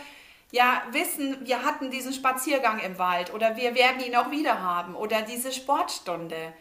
ja 0.53 0.83
wissen, 0.93 1.45
wir 1.45 1.65
hatten 1.65 1.91
diesen 1.91 2.13
Spaziergang 2.13 2.79
im 2.79 2.99
Wald 2.99 3.35
oder 3.35 3.57
wir 3.57 3.75
werden 3.75 4.05
ihn 4.05 4.15
auch 4.15 4.31
wieder 4.31 4.63
haben 4.63 4.95
oder 4.95 5.23
diese 5.23 5.51
Sportstunde. 5.51 6.53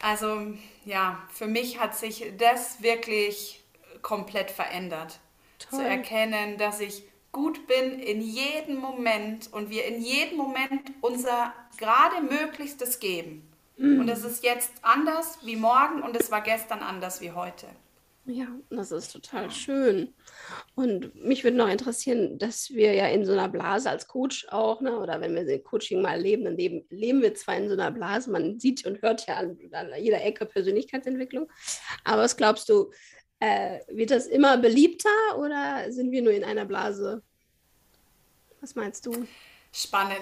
Also 0.00 0.54
ja, 0.84 1.22
für 1.32 1.46
mich 1.46 1.78
hat 1.78 1.94
sich 1.94 2.32
das 2.38 2.82
wirklich 2.82 3.62
komplett 4.00 4.50
verändert. 4.50 5.20
Toll. 5.58 5.78
Zu 5.78 5.86
erkennen, 5.86 6.58
dass 6.58 6.80
ich 6.80 7.04
gut 7.30 7.66
bin 7.66 7.98
in 8.00 8.20
jedem 8.20 8.76
Moment 8.76 9.52
und 9.52 9.70
wir 9.70 9.84
in 9.84 10.02
jedem 10.02 10.38
Moment 10.38 10.92
unser 11.02 11.52
gerade 11.78 12.20
Möglichstes 12.22 12.98
geben. 12.98 13.48
Mhm. 13.76 14.00
Und 14.00 14.08
es 14.08 14.24
ist 14.24 14.42
jetzt 14.42 14.72
anders 14.82 15.38
wie 15.42 15.56
morgen 15.56 16.02
und 16.02 16.16
es 16.16 16.30
war 16.30 16.40
gestern 16.40 16.80
anders 16.80 17.20
wie 17.20 17.32
heute. 17.32 17.66
Ja, 18.24 18.46
das 18.70 18.92
ist 18.92 19.12
total 19.12 19.50
schön. 19.50 20.14
Und 20.76 21.12
mich 21.16 21.42
würde 21.42 21.56
noch 21.56 21.68
interessieren, 21.68 22.38
dass 22.38 22.70
wir 22.70 22.94
ja 22.94 23.08
in 23.08 23.24
so 23.24 23.32
einer 23.32 23.48
Blase 23.48 23.90
als 23.90 24.06
Coach 24.06 24.46
auch, 24.50 24.80
ne, 24.80 24.96
oder 24.96 25.20
wenn 25.20 25.34
wir 25.34 25.44
den 25.44 25.64
Coaching 25.64 26.00
mal 26.00 26.20
leben, 26.20 26.44
dann 26.44 26.56
leben, 26.56 26.84
leben 26.88 27.20
wir 27.20 27.34
zwar 27.34 27.56
in 27.56 27.68
so 27.68 27.74
einer 27.74 27.90
Blase, 27.90 28.30
man 28.30 28.60
sieht 28.60 28.86
und 28.86 29.02
hört 29.02 29.26
ja 29.26 29.38
an, 29.38 29.58
an 29.72 29.88
jeder 30.00 30.22
Ecke 30.22 30.46
Persönlichkeitsentwicklung. 30.46 31.50
Aber 32.04 32.22
was 32.22 32.36
glaubst 32.36 32.68
du, 32.68 32.92
äh, 33.40 33.80
wird 33.88 34.12
das 34.12 34.28
immer 34.28 34.56
beliebter 34.56 35.08
oder 35.36 35.90
sind 35.90 36.12
wir 36.12 36.22
nur 36.22 36.32
in 36.32 36.44
einer 36.44 36.64
Blase? 36.64 37.24
Was 38.60 38.76
meinst 38.76 39.04
du? 39.04 39.26
Spannend. 39.72 40.20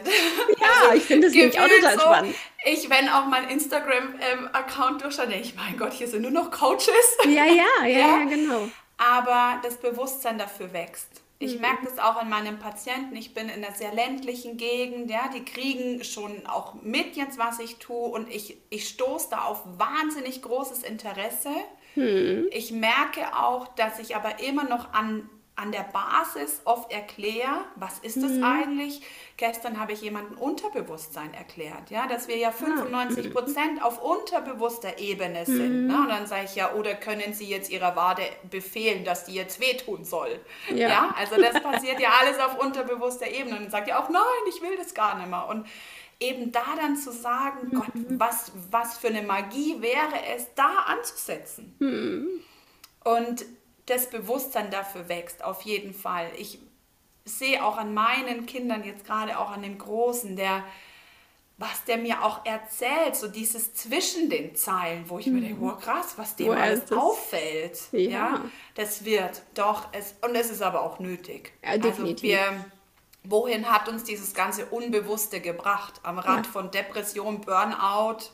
Ja, 0.60 0.68
also, 0.84 0.96
ich 0.96 1.04
finde 1.04 1.26
es 1.26 1.34
nämlich 1.34 1.58
auch 1.58 1.66
total 1.66 1.94
so, 1.94 2.00
spannend. 2.00 2.34
Ich, 2.64 2.88
wenn 2.90 3.08
auch 3.08 3.26
mein 3.26 3.48
Instagram-Account 3.48 4.92
ähm, 4.92 4.98
durchschaue, 4.98 5.26
denke 5.26 5.46
ich, 5.46 5.54
mein 5.56 5.76
Gott, 5.76 5.92
hier 5.92 6.08
sind 6.08 6.22
nur 6.22 6.30
noch 6.30 6.50
Coaches. 6.50 7.16
Ja, 7.24 7.44
ja, 7.44 7.46
ja, 7.46 7.86
ja, 7.86 7.98
ja 7.98 8.24
genau. 8.24 8.68
Aber 8.96 9.60
das 9.62 9.76
Bewusstsein 9.78 10.38
dafür 10.38 10.72
wächst. 10.72 11.22
Ich 11.42 11.54
mhm. 11.54 11.62
merke 11.62 11.86
das 11.86 11.98
auch 11.98 12.16
an 12.16 12.28
meinen 12.28 12.58
Patienten. 12.58 13.16
Ich 13.16 13.32
bin 13.32 13.48
in 13.48 13.64
einer 13.64 13.74
sehr 13.74 13.94
ländlichen 13.94 14.58
Gegend, 14.58 15.10
ja, 15.10 15.30
die 15.34 15.44
kriegen 15.44 16.04
schon 16.04 16.46
auch 16.46 16.74
mit 16.82 17.16
jetzt, 17.16 17.38
was 17.38 17.58
ich 17.58 17.78
tue 17.78 18.10
und 18.10 18.28
ich, 18.28 18.58
ich 18.68 18.88
stoße 18.88 19.28
da 19.30 19.44
auf 19.44 19.62
wahnsinnig 19.78 20.42
großes 20.42 20.82
Interesse. 20.82 21.50
Mhm. 21.94 22.46
Ich 22.50 22.72
merke 22.72 23.34
auch, 23.34 23.68
dass 23.68 23.98
ich 23.98 24.14
aber 24.14 24.40
immer 24.40 24.64
noch 24.64 24.92
an 24.92 25.28
an 25.60 25.72
der 25.72 25.84
Basis 25.92 26.62
oft 26.64 26.90
erkläre, 26.90 27.64
was 27.76 27.98
ist 27.98 28.16
das 28.16 28.32
mhm. 28.32 28.44
eigentlich? 28.44 29.02
Gestern 29.36 29.78
habe 29.78 29.92
ich 29.92 30.00
jemanden 30.00 30.34
Unterbewusstsein 30.34 31.34
erklärt, 31.34 31.90
ja, 31.90 32.06
dass 32.06 32.28
wir 32.28 32.36
ja 32.36 32.50
95 32.50 33.26
ah. 33.26 33.30
Prozent 33.30 33.84
auf 33.84 34.02
unterbewusster 34.02 34.98
Ebene 34.98 35.44
sind. 35.44 35.82
Mhm. 35.82 35.86
Ne? 35.88 35.96
Und 36.00 36.08
dann 36.08 36.26
sage 36.26 36.44
ich 36.46 36.54
ja, 36.54 36.72
oder 36.72 36.94
können 36.94 37.34
Sie 37.34 37.46
jetzt 37.46 37.70
Ihrer 37.70 37.94
Wade 37.94 38.22
befehlen, 38.50 39.04
dass 39.04 39.24
die 39.24 39.34
jetzt 39.34 39.60
wehtun 39.60 40.04
soll? 40.04 40.40
Ja. 40.70 40.88
ja, 40.88 41.14
also 41.18 41.36
das 41.40 41.62
passiert 41.62 42.00
ja 42.00 42.08
alles 42.20 42.38
auf 42.38 42.58
unterbewusster 42.58 43.28
Ebene. 43.28 43.56
Und 43.56 43.62
dann 43.64 43.70
sagt 43.70 43.88
ja 43.88 44.02
auch, 44.02 44.08
nein, 44.08 44.22
ich 44.48 44.62
will 44.62 44.76
das 44.76 44.94
gar 44.94 45.18
nicht 45.18 45.28
mehr. 45.28 45.46
Und 45.46 45.66
eben 46.20 46.52
da 46.52 46.64
dann 46.76 46.96
zu 46.96 47.12
sagen, 47.12 47.68
mhm. 47.70 47.76
Gott, 47.76 47.92
was, 48.18 48.52
was 48.70 48.98
für 48.98 49.08
eine 49.08 49.22
Magie 49.22 49.82
wäre 49.82 50.24
es, 50.34 50.46
da 50.54 50.70
anzusetzen. 50.86 51.74
Mhm. 51.78 52.28
Und 53.04 53.44
das 53.90 54.08
Bewusstsein 54.08 54.70
dafür 54.70 55.08
wächst, 55.08 55.44
auf 55.44 55.62
jeden 55.62 55.92
Fall. 55.92 56.30
Ich 56.38 56.58
sehe 57.24 57.64
auch 57.64 57.76
an 57.76 57.92
meinen 57.92 58.46
Kindern, 58.46 58.84
jetzt 58.84 59.04
gerade 59.04 59.38
auch 59.38 59.50
an 59.50 59.62
dem 59.62 59.78
Großen, 59.78 60.36
der, 60.36 60.64
was 61.58 61.84
der 61.84 61.98
mir 61.98 62.24
auch 62.24 62.44
erzählt, 62.46 63.16
so 63.16 63.28
dieses 63.28 63.74
zwischen 63.74 64.30
den 64.30 64.54
Zeilen, 64.54 65.04
wo 65.08 65.18
ich 65.18 65.26
mhm. 65.26 65.34
mir 65.34 65.40
denke, 65.42 65.64
oh 65.64 65.72
krass, 65.72 66.14
was 66.16 66.36
dem 66.36 66.48
Woher 66.48 66.62
alles 66.62 66.90
auffällt. 66.92 67.80
Ja. 67.92 68.10
ja. 68.10 68.44
das 68.74 69.04
wird 69.04 69.42
doch, 69.54 69.88
es, 69.92 70.14
und 70.22 70.34
es 70.34 70.50
ist 70.50 70.62
aber 70.62 70.82
auch 70.82 70.98
nötig. 70.98 71.52
Ja, 71.64 71.76
definitiv. 71.76 72.38
Also 72.38 72.52
wir, 72.54 72.64
wohin 73.24 73.70
hat 73.70 73.88
uns 73.88 74.04
dieses 74.04 74.32
ganze 74.34 74.66
Unbewusste 74.66 75.40
gebracht? 75.40 76.00
Am 76.02 76.18
Rand 76.18 76.46
ja. 76.46 76.52
von 76.52 76.70
Depression, 76.70 77.40
Burnout, 77.40 78.30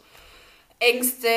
Ängste, 0.79 1.29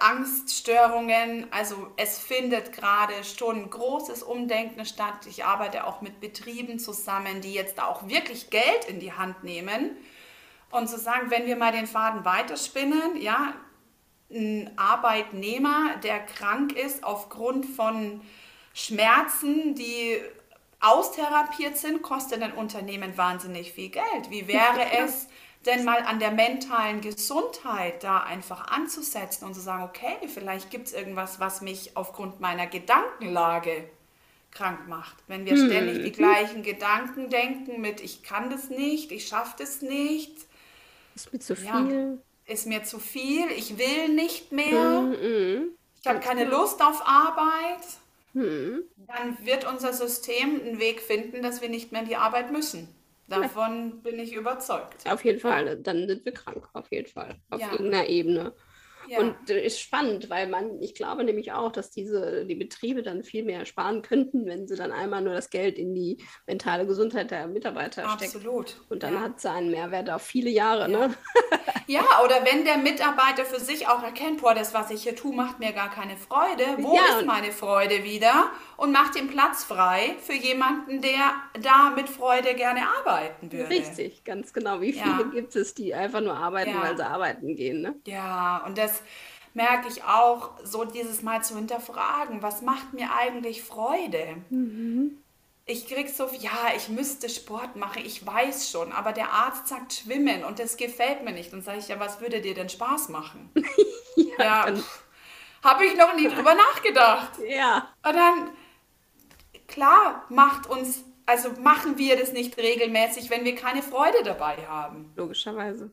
Angststörungen. 0.00 1.46
Also 1.52 1.92
es 1.96 2.18
findet 2.18 2.72
gerade 2.72 3.12
schon 3.24 3.62
ein 3.62 3.70
großes 3.70 4.22
Umdenken 4.22 4.84
statt. 4.84 5.26
Ich 5.28 5.44
arbeite 5.44 5.86
auch 5.86 6.00
mit 6.00 6.20
Betrieben 6.20 6.78
zusammen, 6.78 7.40
die 7.40 7.54
jetzt 7.54 7.80
auch 7.80 8.08
wirklich 8.08 8.50
Geld 8.50 8.84
in 8.88 8.98
die 8.98 9.12
Hand 9.12 9.44
nehmen 9.44 9.96
und 10.70 10.88
zu 10.88 10.98
sagen, 10.98 11.30
wenn 11.30 11.46
wir 11.46 11.56
mal 11.56 11.72
den 11.72 11.86
Faden 11.86 12.24
weiterspinnen, 12.24 13.20
ja, 13.20 13.54
ein 14.32 14.70
Arbeitnehmer, 14.76 15.96
der 16.04 16.20
krank 16.20 16.72
ist 16.72 17.02
aufgrund 17.02 17.66
von 17.66 18.20
Schmerzen, 18.72 19.74
die 19.74 20.20
austherapiert 20.78 21.76
sind, 21.76 22.02
kostet 22.02 22.42
ein 22.42 22.52
Unternehmen 22.52 23.16
wahnsinnig 23.18 23.72
viel 23.72 23.90
Geld. 23.90 24.30
Wie 24.30 24.46
wäre 24.46 24.92
es, 24.98 25.28
denn 25.66 25.84
mal 25.84 26.02
an 26.02 26.18
der 26.18 26.30
mentalen 26.30 27.00
Gesundheit 27.00 28.02
da 28.02 28.20
einfach 28.20 28.68
anzusetzen 28.68 29.44
und 29.44 29.54
zu 29.54 29.60
sagen, 29.60 29.84
okay, 29.84 30.16
vielleicht 30.26 30.70
gibt 30.70 30.86
es 30.86 30.92
irgendwas, 30.94 31.38
was 31.38 31.60
mich 31.60 31.96
aufgrund 31.96 32.40
meiner 32.40 32.66
Gedankenlage 32.66 33.84
krank 34.50 34.88
macht. 34.88 35.16
Wenn 35.28 35.44
wir 35.44 35.52
hm. 35.52 35.66
ständig 35.66 36.02
die 36.02 36.12
gleichen 36.12 36.62
Gedanken 36.62 37.28
denken 37.28 37.80
mit, 37.80 38.00
ich 38.00 38.22
kann 38.22 38.50
das 38.50 38.70
nicht, 38.70 39.12
ich 39.12 39.28
schaffe 39.28 39.54
das 39.58 39.82
nicht. 39.82 40.32
Ist 41.14 41.32
mir 41.32 41.40
zu 41.40 41.56
viel. 41.56 41.66
Ja, 41.66 42.52
ist 42.52 42.66
mir 42.66 42.82
zu 42.82 42.98
viel, 42.98 43.50
ich 43.56 43.78
will 43.78 44.08
nicht 44.08 44.50
mehr, 44.50 45.02
mhm. 45.02 45.68
ich 46.00 46.08
habe 46.08 46.20
keine 46.20 46.44
Lust 46.44 46.82
auf 46.82 47.06
Arbeit. 47.06 47.86
Mhm. 48.32 48.82
Dann 49.06 49.44
wird 49.44 49.66
unser 49.70 49.92
System 49.92 50.60
einen 50.60 50.78
Weg 50.78 51.00
finden, 51.00 51.42
dass 51.42 51.60
wir 51.60 51.68
nicht 51.68 51.92
mehr 51.92 52.02
in 52.02 52.08
die 52.08 52.16
Arbeit 52.16 52.50
müssen. 52.50 52.88
Davon 53.30 54.02
bin 54.02 54.18
ich 54.18 54.34
überzeugt. 54.34 55.08
Auf 55.08 55.24
jeden 55.24 55.40
Fall, 55.40 55.76
dann 55.78 56.08
sind 56.08 56.24
wir 56.24 56.32
krank, 56.32 56.68
auf 56.72 56.90
jeden 56.90 57.08
Fall, 57.08 57.36
auf 57.50 57.60
ja. 57.60 57.72
irgendeiner 57.72 58.08
Ebene. 58.08 58.54
Ja. 59.10 59.18
Und 59.18 59.50
äh, 59.50 59.60
ist 59.60 59.80
spannend, 59.80 60.30
weil 60.30 60.46
man, 60.46 60.80
ich 60.80 60.94
glaube 60.94 61.24
nämlich 61.24 61.50
auch, 61.50 61.72
dass 61.72 61.90
diese, 61.90 62.46
die 62.46 62.54
Betriebe 62.54 63.02
dann 63.02 63.24
viel 63.24 63.42
mehr 63.42 63.66
sparen 63.66 64.02
könnten, 64.02 64.46
wenn 64.46 64.68
sie 64.68 64.76
dann 64.76 64.92
einmal 64.92 65.20
nur 65.20 65.34
das 65.34 65.50
Geld 65.50 65.78
in 65.78 65.96
die 65.96 66.18
mentale 66.46 66.86
Gesundheit 66.86 67.32
der 67.32 67.48
Mitarbeiter 67.48 68.08
stecken. 68.10 68.36
Absolut. 68.36 68.80
Und 68.88 69.02
dann 69.02 69.14
ja. 69.14 69.20
hat 69.22 69.40
sie 69.40 69.50
einen 69.50 69.72
Mehrwert 69.72 70.10
auf 70.10 70.22
viele 70.22 70.50
Jahre, 70.50 70.82
ja. 70.82 71.08
ne? 71.08 71.14
Ja, 71.90 72.04
oder 72.24 72.44
wenn 72.44 72.64
der 72.64 72.78
Mitarbeiter 72.78 73.44
für 73.44 73.58
sich 73.58 73.88
auch 73.88 74.04
erkennt, 74.04 74.42
boah, 74.42 74.54
das, 74.54 74.72
was 74.72 74.92
ich 74.92 75.02
hier 75.02 75.16
tue, 75.16 75.34
macht 75.34 75.58
mir 75.58 75.72
gar 75.72 75.90
keine 75.90 76.16
Freude. 76.16 76.64
Wo 76.78 76.96
ist 76.96 77.26
meine 77.26 77.50
Freude 77.50 78.04
wieder? 78.04 78.52
Und 78.76 78.92
macht 78.92 79.16
den 79.16 79.26
Platz 79.26 79.64
frei 79.64 80.14
für 80.24 80.34
jemanden, 80.34 81.00
der 81.02 81.32
da 81.60 81.90
mit 81.90 82.08
Freude 82.08 82.54
gerne 82.54 82.82
arbeiten 82.98 83.50
würde. 83.50 83.68
Richtig, 83.68 84.22
ganz 84.22 84.52
genau. 84.52 84.80
Wie 84.80 84.92
viele 84.92 85.30
gibt 85.32 85.56
es, 85.56 85.74
die 85.74 85.92
einfach 85.92 86.20
nur 86.20 86.36
arbeiten, 86.36 86.80
weil 86.80 86.96
sie 86.96 87.04
arbeiten 87.04 87.56
gehen, 87.56 87.82
ne? 87.82 87.96
Ja, 88.06 88.62
und 88.64 88.78
das 89.00 89.54
merke 89.54 89.88
ich 89.88 90.04
auch, 90.04 90.50
so 90.64 90.84
dieses 90.84 91.22
Mal 91.22 91.42
zu 91.42 91.56
hinterfragen, 91.56 92.42
was 92.42 92.62
macht 92.62 92.92
mir 92.92 93.14
eigentlich 93.14 93.62
Freude? 93.62 94.36
Mhm. 94.50 95.18
Ich 95.66 95.86
krieg 95.86 96.08
so, 96.08 96.28
ja, 96.38 96.72
ich 96.76 96.88
müsste 96.88 97.28
Sport 97.28 97.76
machen, 97.76 98.02
ich 98.04 98.26
weiß 98.26 98.70
schon, 98.70 98.92
aber 98.92 99.12
der 99.12 99.30
Arzt 99.30 99.68
sagt 99.68 99.92
schwimmen 99.92 100.44
und 100.44 100.58
das 100.58 100.76
gefällt 100.76 101.24
mir 101.24 101.32
nicht. 101.32 101.52
Dann 101.52 101.62
sage 101.62 101.78
ich, 101.78 101.88
ja, 101.88 102.00
was 102.00 102.20
würde 102.20 102.40
dir 102.40 102.54
denn 102.54 102.68
Spaß 102.68 103.08
machen? 103.08 103.50
ja, 104.16 104.68
ja 104.68 104.74
habe 105.62 105.84
ich 105.84 105.96
noch 105.96 106.14
nie 106.14 106.28
drüber 106.28 106.54
nachgedacht. 106.54 107.32
Ja. 107.46 107.88
Und 108.04 108.14
dann, 108.16 108.50
klar, 109.68 110.24
macht 110.28 110.68
uns, 110.68 111.04
also 111.26 111.50
machen 111.60 111.98
wir 111.98 112.16
das 112.18 112.32
nicht 112.32 112.56
regelmäßig, 112.56 113.30
wenn 113.30 113.44
wir 113.44 113.54
keine 113.54 113.82
Freude 113.82 114.22
dabei 114.24 114.56
haben. 114.66 115.12
Logischerweise. 115.16 115.90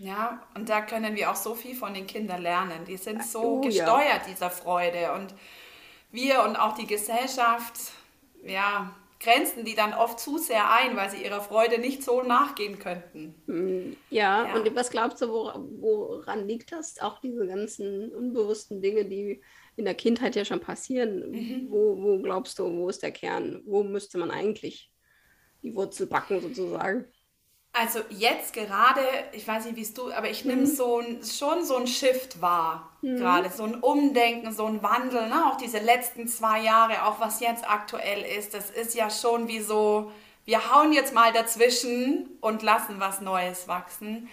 Ja, 0.00 0.42
und 0.54 0.70
da 0.70 0.80
können 0.80 1.14
wir 1.14 1.30
auch 1.30 1.36
so 1.36 1.54
viel 1.54 1.74
von 1.74 1.92
den 1.92 2.06
Kindern 2.06 2.40
lernen. 2.40 2.86
Die 2.86 2.96
sind 2.96 3.22
so 3.22 3.42
oh, 3.42 3.60
gesteuert 3.60 4.22
ja. 4.22 4.26
dieser 4.26 4.48
Freude. 4.48 5.12
Und 5.12 5.34
wir 6.10 6.42
und 6.42 6.56
auch 6.56 6.74
die 6.74 6.86
Gesellschaft, 6.86 7.78
ja, 8.42 8.96
grenzen 9.22 9.66
die 9.66 9.74
dann 9.74 9.92
oft 9.92 10.18
zu 10.18 10.38
sehr 10.38 10.72
ein, 10.72 10.96
weil 10.96 11.10
sie 11.10 11.22
ihrer 11.22 11.42
Freude 11.42 11.78
nicht 11.78 12.02
so 12.02 12.22
nachgehen 12.22 12.78
könnten. 12.78 13.34
Hm, 13.44 13.96
ja, 14.08 14.46
ja. 14.46 14.54
und 14.54 14.74
was 14.74 14.88
glaubst 14.88 15.20
du, 15.20 15.28
woran 15.28 16.48
liegt 16.48 16.72
das? 16.72 16.98
Auch 17.02 17.20
diese 17.20 17.46
ganzen 17.46 18.10
unbewussten 18.10 18.80
Dinge, 18.80 19.04
die 19.04 19.42
in 19.76 19.84
der 19.84 19.94
Kindheit 19.94 20.34
ja 20.34 20.46
schon 20.46 20.60
passieren. 20.60 21.30
Mhm. 21.30 21.66
Wo, 21.70 22.02
wo 22.02 22.22
glaubst 22.22 22.58
du, 22.58 22.64
wo 22.64 22.88
ist 22.88 23.02
der 23.02 23.12
Kern? 23.12 23.60
Wo 23.66 23.82
müsste 23.82 24.16
man 24.16 24.30
eigentlich 24.30 24.90
die 25.62 25.74
Wurzel 25.74 26.06
backen 26.06 26.40
sozusagen? 26.40 27.04
Also 27.72 28.00
jetzt 28.10 28.52
gerade, 28.52 29.00
ich 29.32 29.46
weiß 29.46 29.66
nicht, 29.66 29.76
wie 29.76 29.82
es 29.82 29.94
du, 29.94 30.12
aber 30.12 30.28
ich 30.28 30.44
nehme 30.44 30.62
mhm. 30.62 30.66
so 30.66 30.98
ein, 30.98 31.20
schon 31.24 31.64
so 31.64 31.76
ein 31.76 31.86
Shift 31.86 32.40
wahr, 32.40 32.90
mhm. 33.00 33.16
gerade 33.16 33.48
so 33.50 33.62
ein 33.62 33.76
Umdenken, 33.76 34.52
so 34.52 34.66
ein 34.66 34.82
Wandel, 34.82 35.28
ne? 35.28 35.46
auch 35.46 35.56
diese 35.56 35.78
letzten 35.78 36.26
zwei 36.26 36.62
Jahre, 36.62 37.04
auch 37.04 37.20
was 37.20 37.38
jetzt 37.38 37.68
aktuell 37.68 38.22
ist, 38.22 38.54
das 38.54 38.70
ist 38.70 38.94
ja 38.94 39.08
schon 39.08 39.46
wie 39.46 39.60
so, 39.60 40.10
wir 40.44 40.74
hauen 40.74 40.92
jetzt 40.92 41.14
mal 41.14 41.32
dazwischen 41.32 42.28
und 42.40 42.62
lassen 42.62 42.98
was 42.98 43.20
Neues 43.20 43.68
wachsen. 43.68 44.28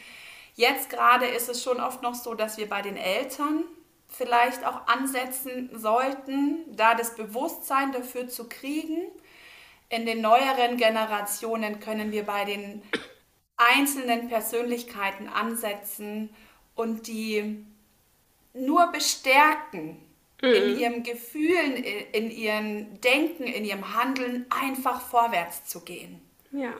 Jetzt 0.55 0.89
gerade 0.89 1.27
ist 1.27 1.47
es 1.47 1.61
schon 1.61 1.79
oft 1.79 2.01
noch 2.01 2.15
so, 2.15 2.33
dass 2.33 2.57
wir 2.57 2.67
bei 2.67 2.81
den 2.81 2.97
Eltern 2.97 3.65
vielleicht 4.07 4.65
auch 4.65 4.87
ansetzen 4.87 5.69
sollten, 5.75 6.65
da 6.75 6.95
das 6.95 7.15
Bewusstsein 7.15 7.91
dafür 7.91 8.27
zu 8.27 8.49
kriegen. 8.49 9.11
In 9.89 10.07
den 10.07 10.21
neueren 10.21 10.77
Generationen 10.77 11.79
können 11.79 12.11
wir 12.11 12.25
bei 12.25 12.45
den 12.45 12.81
einzelnen 13.57 14.29
Persönlichkeiten 14.29 15.27
ansetzen 15.27 16.29
und 16.75 17.07
die 17.07 17.65
nur 18.53 18.87
bestärken 18.91 19.97
mhm. 20.41 20.53
in 20.53 20.79
ihrem 20.79 21.03
Gefühlen, 21.03 21.75
in 21.75 22.31
ihrem 22.31 23.01
Denken, 23.01 23.43
in 23.43 23.65
ihrem 23.65 23.95
Handeln, 23.95 24.45
einfach 24.49 25.01
vorwärts 25.01 25.65
zu 25.65 25.81
gehen. 25.81 26.21
Ja. 26.51 26.73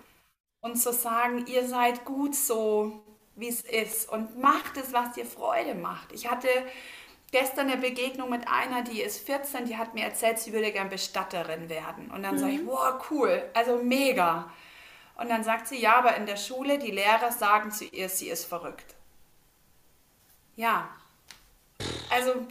Und 0.62 0.76
zu 0.78 0.94
sagen, 0.94 1.46
ihr 1.48 1.68
seid 1.68 2.06
gut 2.06 2.36
so, 2.36 3.04
wie 3.36 3.50
es 3.50 3.62
ist 3.62 4.10
und 4.12 4.40
mach 4.40 4.74
das, 4.74 4.94
was 4.94 5.13
dir 5.13 5.26
Freude 5.26 5.76
macht. 5.76 6.12
Ich 6.12 6.30
hatte 6.30 6.48
gestern 7.32 7.70
eine 7.70 7.78
Begegnung 7.78 8.30
mit 8.30 8.48
einer, 8.48 8.82
die 8.82 9.02
ist 9.02 9.26
14, 9.26 9.66
die 9.66 9.78
hat 9.78 9.94
mir 9.94 10.04
erzählt, 10.04 10.40
sie 10.40 10.54
würde 10.54 10.72
gern 10.72 10.90
Bestatterin 10.90 11.70
werden. 11.70 12.10
Und 12.12 12.24
dann 12.24 12.36
mhm. 12.36 12.40
sage 12.40 12.54
ich, 12.54 12.66
wow, 12.66 12.94
cool, 13.12 13.44
also 13.54 13.78
mega. 13.78 14.52
Und 15.18 15.30
dann 15.30 15.44
sagt 15.44 15.68
sie, 15.68 15.80
ja, 15.80 15.98
aber 15.98 16.16
in 16.16 16.26
der 16.26 16.38
Schule, 16.38 16.78
die 16.78 16.92
Lehrer 16.92 17.32
sagen 17.32 17.72
zu 17.72 17.86
ihr, 17.86 18.08
sie 18.10 18.30
ist 18.30 18.46
verrückt. 18.46 18.96
Ja. 20.56 20.90
Also, 22.10 22.46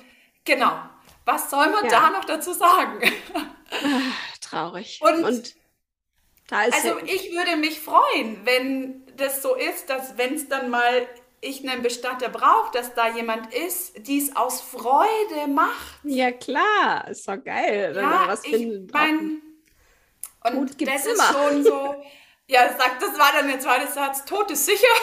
genau. 0.45 0.79
Was 1.25 1.51
soll 1.51 1.69
man 1.71 1.85
ja. 1.85 1.91
da 1.91 2.11
noch 2.11 2.25
dazu 2.25 2.53
sagen? 2.53 3.01
Traurig. 4.41 5.01
Und, 5.03 5.25
Und 5.25 5.55
also 6.51 6.99
ich 7.05 7.33
würde 7.33 7.57
mich 7.57 7.81
freuen, 7.81 8.45
wenn 8.45 9.05
das 9.17 9.43
so 9.43 9.55
ist, 9.55 9.91
dass 9.91 10.17
wenn 10.17 10.35
es 10.35 10.49
dann 10.49 10.71
mal 10.71 11.09
ich 11.41 11.69
einen 11.69 11.83
Bestatter 11.83 12.29
brauche, 12.29 12.73
dass 12.73 12.95
da 12.95 13.15
jemand 13.15 13.53
ist, 13.53 14.07
die 14.07 14.19
es 14.19 14.35
aus 14.35 14.61
Freude 14.61 15.49
macht. 15.49 15.99
Ja 16.03 16.33
klar, 16.33 17.09
ist 17.09 17.29
doch 17.29 17.43
geil. 17.43 17.95
Wenn 17.95 18.03
ja, 18.03 18.25
was 18.27 18.45
ich 18.45 18.91
mein, 18.93 19.43
und 20.45 20.81
das 20.81 21.07
ist 21.07 21.23
schon 21.23 21.65
so, 21.65 21.95
ja, 22.49 22.69
sagt, 22.77 23.03
das 23.03 23.19
war 23.19 23.33
dann 23.33 23.49
der 23.49 23.61
zweite 23.61 23.91
Satz, 23.91 24.25
Tod 24.25 24.51
ist 24.51 24.67
sicher. 24.67 24.87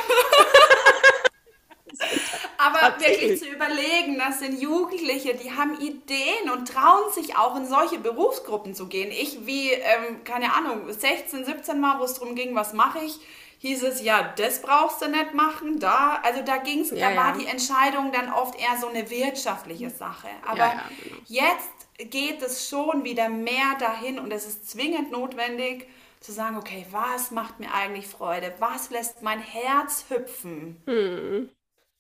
Aber 2.58 3.00
wirklich 3.00 3.40
zu 3.40 3.48
überlegen, 3.48 4.18
das 4.18 4.40
sind 4.40 4.60
Jugendliche, 4.62 5.36
die 5.36 5.52
haben 5.52 5.80
Ideen 5.80 6.50
und 6.52 6.68
trauen 6.68 7.12
sich 7.12 7.36
auch 7.36 7.56
in 7.56 7.68
solche 7.68 8.00
Berufsgruppen 8.00 8.74
zu 8.74 8.88
gehen. 8.88 9.12
Ich 9.12 9.46
wie, 9.46 9.72
ähm, 9.72 10.24
keine 10.24 10.54
Ahnung, 10.54 10.92
16, 10.92 11.46
17 11.46 11.80
Mal, 11.80 12.00
wo 12.00 12.06
es 12.06 12.16
darum 12.16 12.36
ging, 12.36 12.56
was 12.56 12.74
mache 12.74 13.00
ich, 13.00 13.20
hieß 13.60 13.84
es, 13.84 14.02
ja, 14.02 14.34
das 14.38 14.62
brauchst 14.62 15.02
du 15.02 15.10
nicht 15.10 15.34
machen, 15.34 15.80
da, 15.80 16.20
also 16.24 16.42
da 16.42 16.58
ging 16.58 16.82
es, 16.82 16.92
ja, 16.92 17.12
da 17.12 17.16
war 17.16 17.38
die 17.38 17.48
Entscheidung 17.48 18.12
dann 18.12 18.32
oft 18.32 18.60
eher 18.60 18.78
so 18.80 18.88
eine 18.88 19.10
wirtschaftliche 19.10 19.90
Sache. 19.90 20.28
Aber 20.46 20.58
ja, 20.58 20.84
genau. 21.04 21.16
jetzt 21.28 22.12
geht 22.12 22.42
es 22.42 22.68
schon 22.68 23.04
wieder 23.04 23.30
mehr 23.30 23.76
dahin 23.80 24.20
und 24.20 24.32
es 24.32 24.46
ist 24.46 24.70
zwingend 24.70 25.12
notwendig, 25.12 25.88
zu 26.24 26.32
sagen, 26.32 26.58
okay, 26.58 26.86
was 26.92 27.32
macht 27.32 27.60
mir 27.60 27.74
eigentlich 27.74 28.08
Freude? 28.08 28.54
Was 28.60 28.90
lässt 28.90 29.22
mein 29.22 29.40
Herz 29.40 30.06
hüpfen? 30.10 30.82
Hm. 30.86 31.50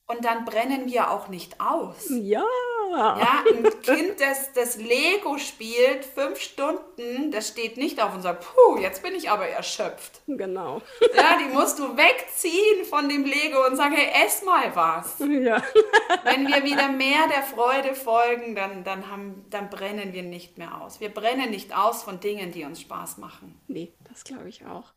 Und 0.07 0.25
dann 0.25 0.45
brennen 0.45 0.86
wir 0.86 1.12
auch 1.12 1.27
nicht 1.27 1.59
aus. 1.59 2.07
Ja. 2.09 2.43
Ja, 2.93 3.43
ein 3.49 3.63
Kind, 3.82 4.19
das, 4.19 4.53
das 4.53 4.77
Lego 4.77 5.38
spielt, 5.38 6.06
fünf 6.06 6.39
Stunden, 6.39 7.32
das 7.32 7.47
steht 7.49 7.77
nicht 7.77 8.01
auf 8.01 8.13
und 8.13 8.21
sagt, 8.21 8.45
puh, 8.45 8.77
jetzt 8.77 9.01
bin 9.01 9.15
ich 9.15 9.29
aber 9.29 9.47
erschöpft. 9.47 10.21
Genau. 10.27 10.82
Ja, 11.15 11.38
die 11.39 11.53
musst 11.53 11.79
du 11.79 11.97
wegziehen 11.97 12.86
von 12.86 13.10
dem 13.10 13.25
Lego 13.25 13.65
und 13.65 13.75
sagen, 13.75 13.95
hey, 13.95 14.25
ess 14.25 14.43
mal 14.43 14.75
was. 14.75 15.19
Ja. 15.19 15.62
Wenn 16.23 16.47
wir 16.47 16.63
wieder 16.63 16.89
mehr 16.89 17.27
der 17.27 17.43
Freude 17.43 17.95
folgen, 17.95 18.56
dann, 18.56 18.84
dann, 18.84 19.10
haben, 19.10 19.45
dann 19.49 19.69
brennen 19.69 20.13
wir 20.13 20.23
nicht 20.23 20.58
mehr 20.58 20.82
aus. 20.82 20.99
Wir 20.99 21.10
brennen 21.10 21.49
nicht 21.49 21.75
aus 21.75 22.03
von 22.03 22.19
Dingen, 22.19 22.51
die 22.51 22.63
uns 22.63 22.82
Spaß 22.82 23.17
machen. 23.17 23.60
Nee, 23.67 23.93
das 24.10 24.23
glaube 24.23 24.49
ich 24.49 24.65
auch. 24.65 24.93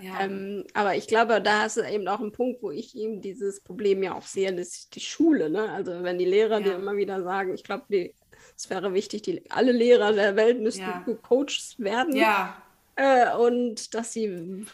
Ja. 0.00 0.20
Ähm, 0.20 0.64
aber 0.74 0.96
ich 0.96 1.06
glaube, 1.06 1.40
da 1.40 1.62
hast 1.62 1.76
du 1.76 1.82
eben 1.82 2.06
auch 2.08 2.20
einen 2.20 2.32
Punkt, 2.32 2.62
wo 2.62 2.70
ich 2.70 2.96
eben 2.96 3.20
dieses 3.20 3.62
Problem 3.62 4.02
ja 4.02 4.14
auch 4.14 4.26
sehe, 4.26 4.52
das 4.54 4.68
ist 4.68 4.94
die 4.94 5.00
Schule. 5.00 5.50
Ne? 5.50 5.70
Also 5.70 6.02
wenn 6.02 6.18
die 6.18 6.24
Lehrer 6.24 6.58
ja. 6.58 6.60
dir 6.60 6.74
immer 6.74 6.96
wieder 6.96 7.22
sagen, 7.22 7.33
ich 7.42 7.64
glaube, 7.64 8.12
es 8.56 8.70
wäre 8.70 8.94
wichtig, 8.94 9.22
die, 9.22 9.42
alle 9.50 9.72
Lehrer 9.72 10.12
der 10.12 10.36
Welt 10.36 10.60
müssten 10.60 10.82
ja. 10.82 11.02
gecoacht 11.04 11.76
werden. 11.78 12.14
Ja. 12.14 12.56
Äh, 12.96 13.34
und 13.36 13.94
dass 13.94 14.12
sie 14.12 14.66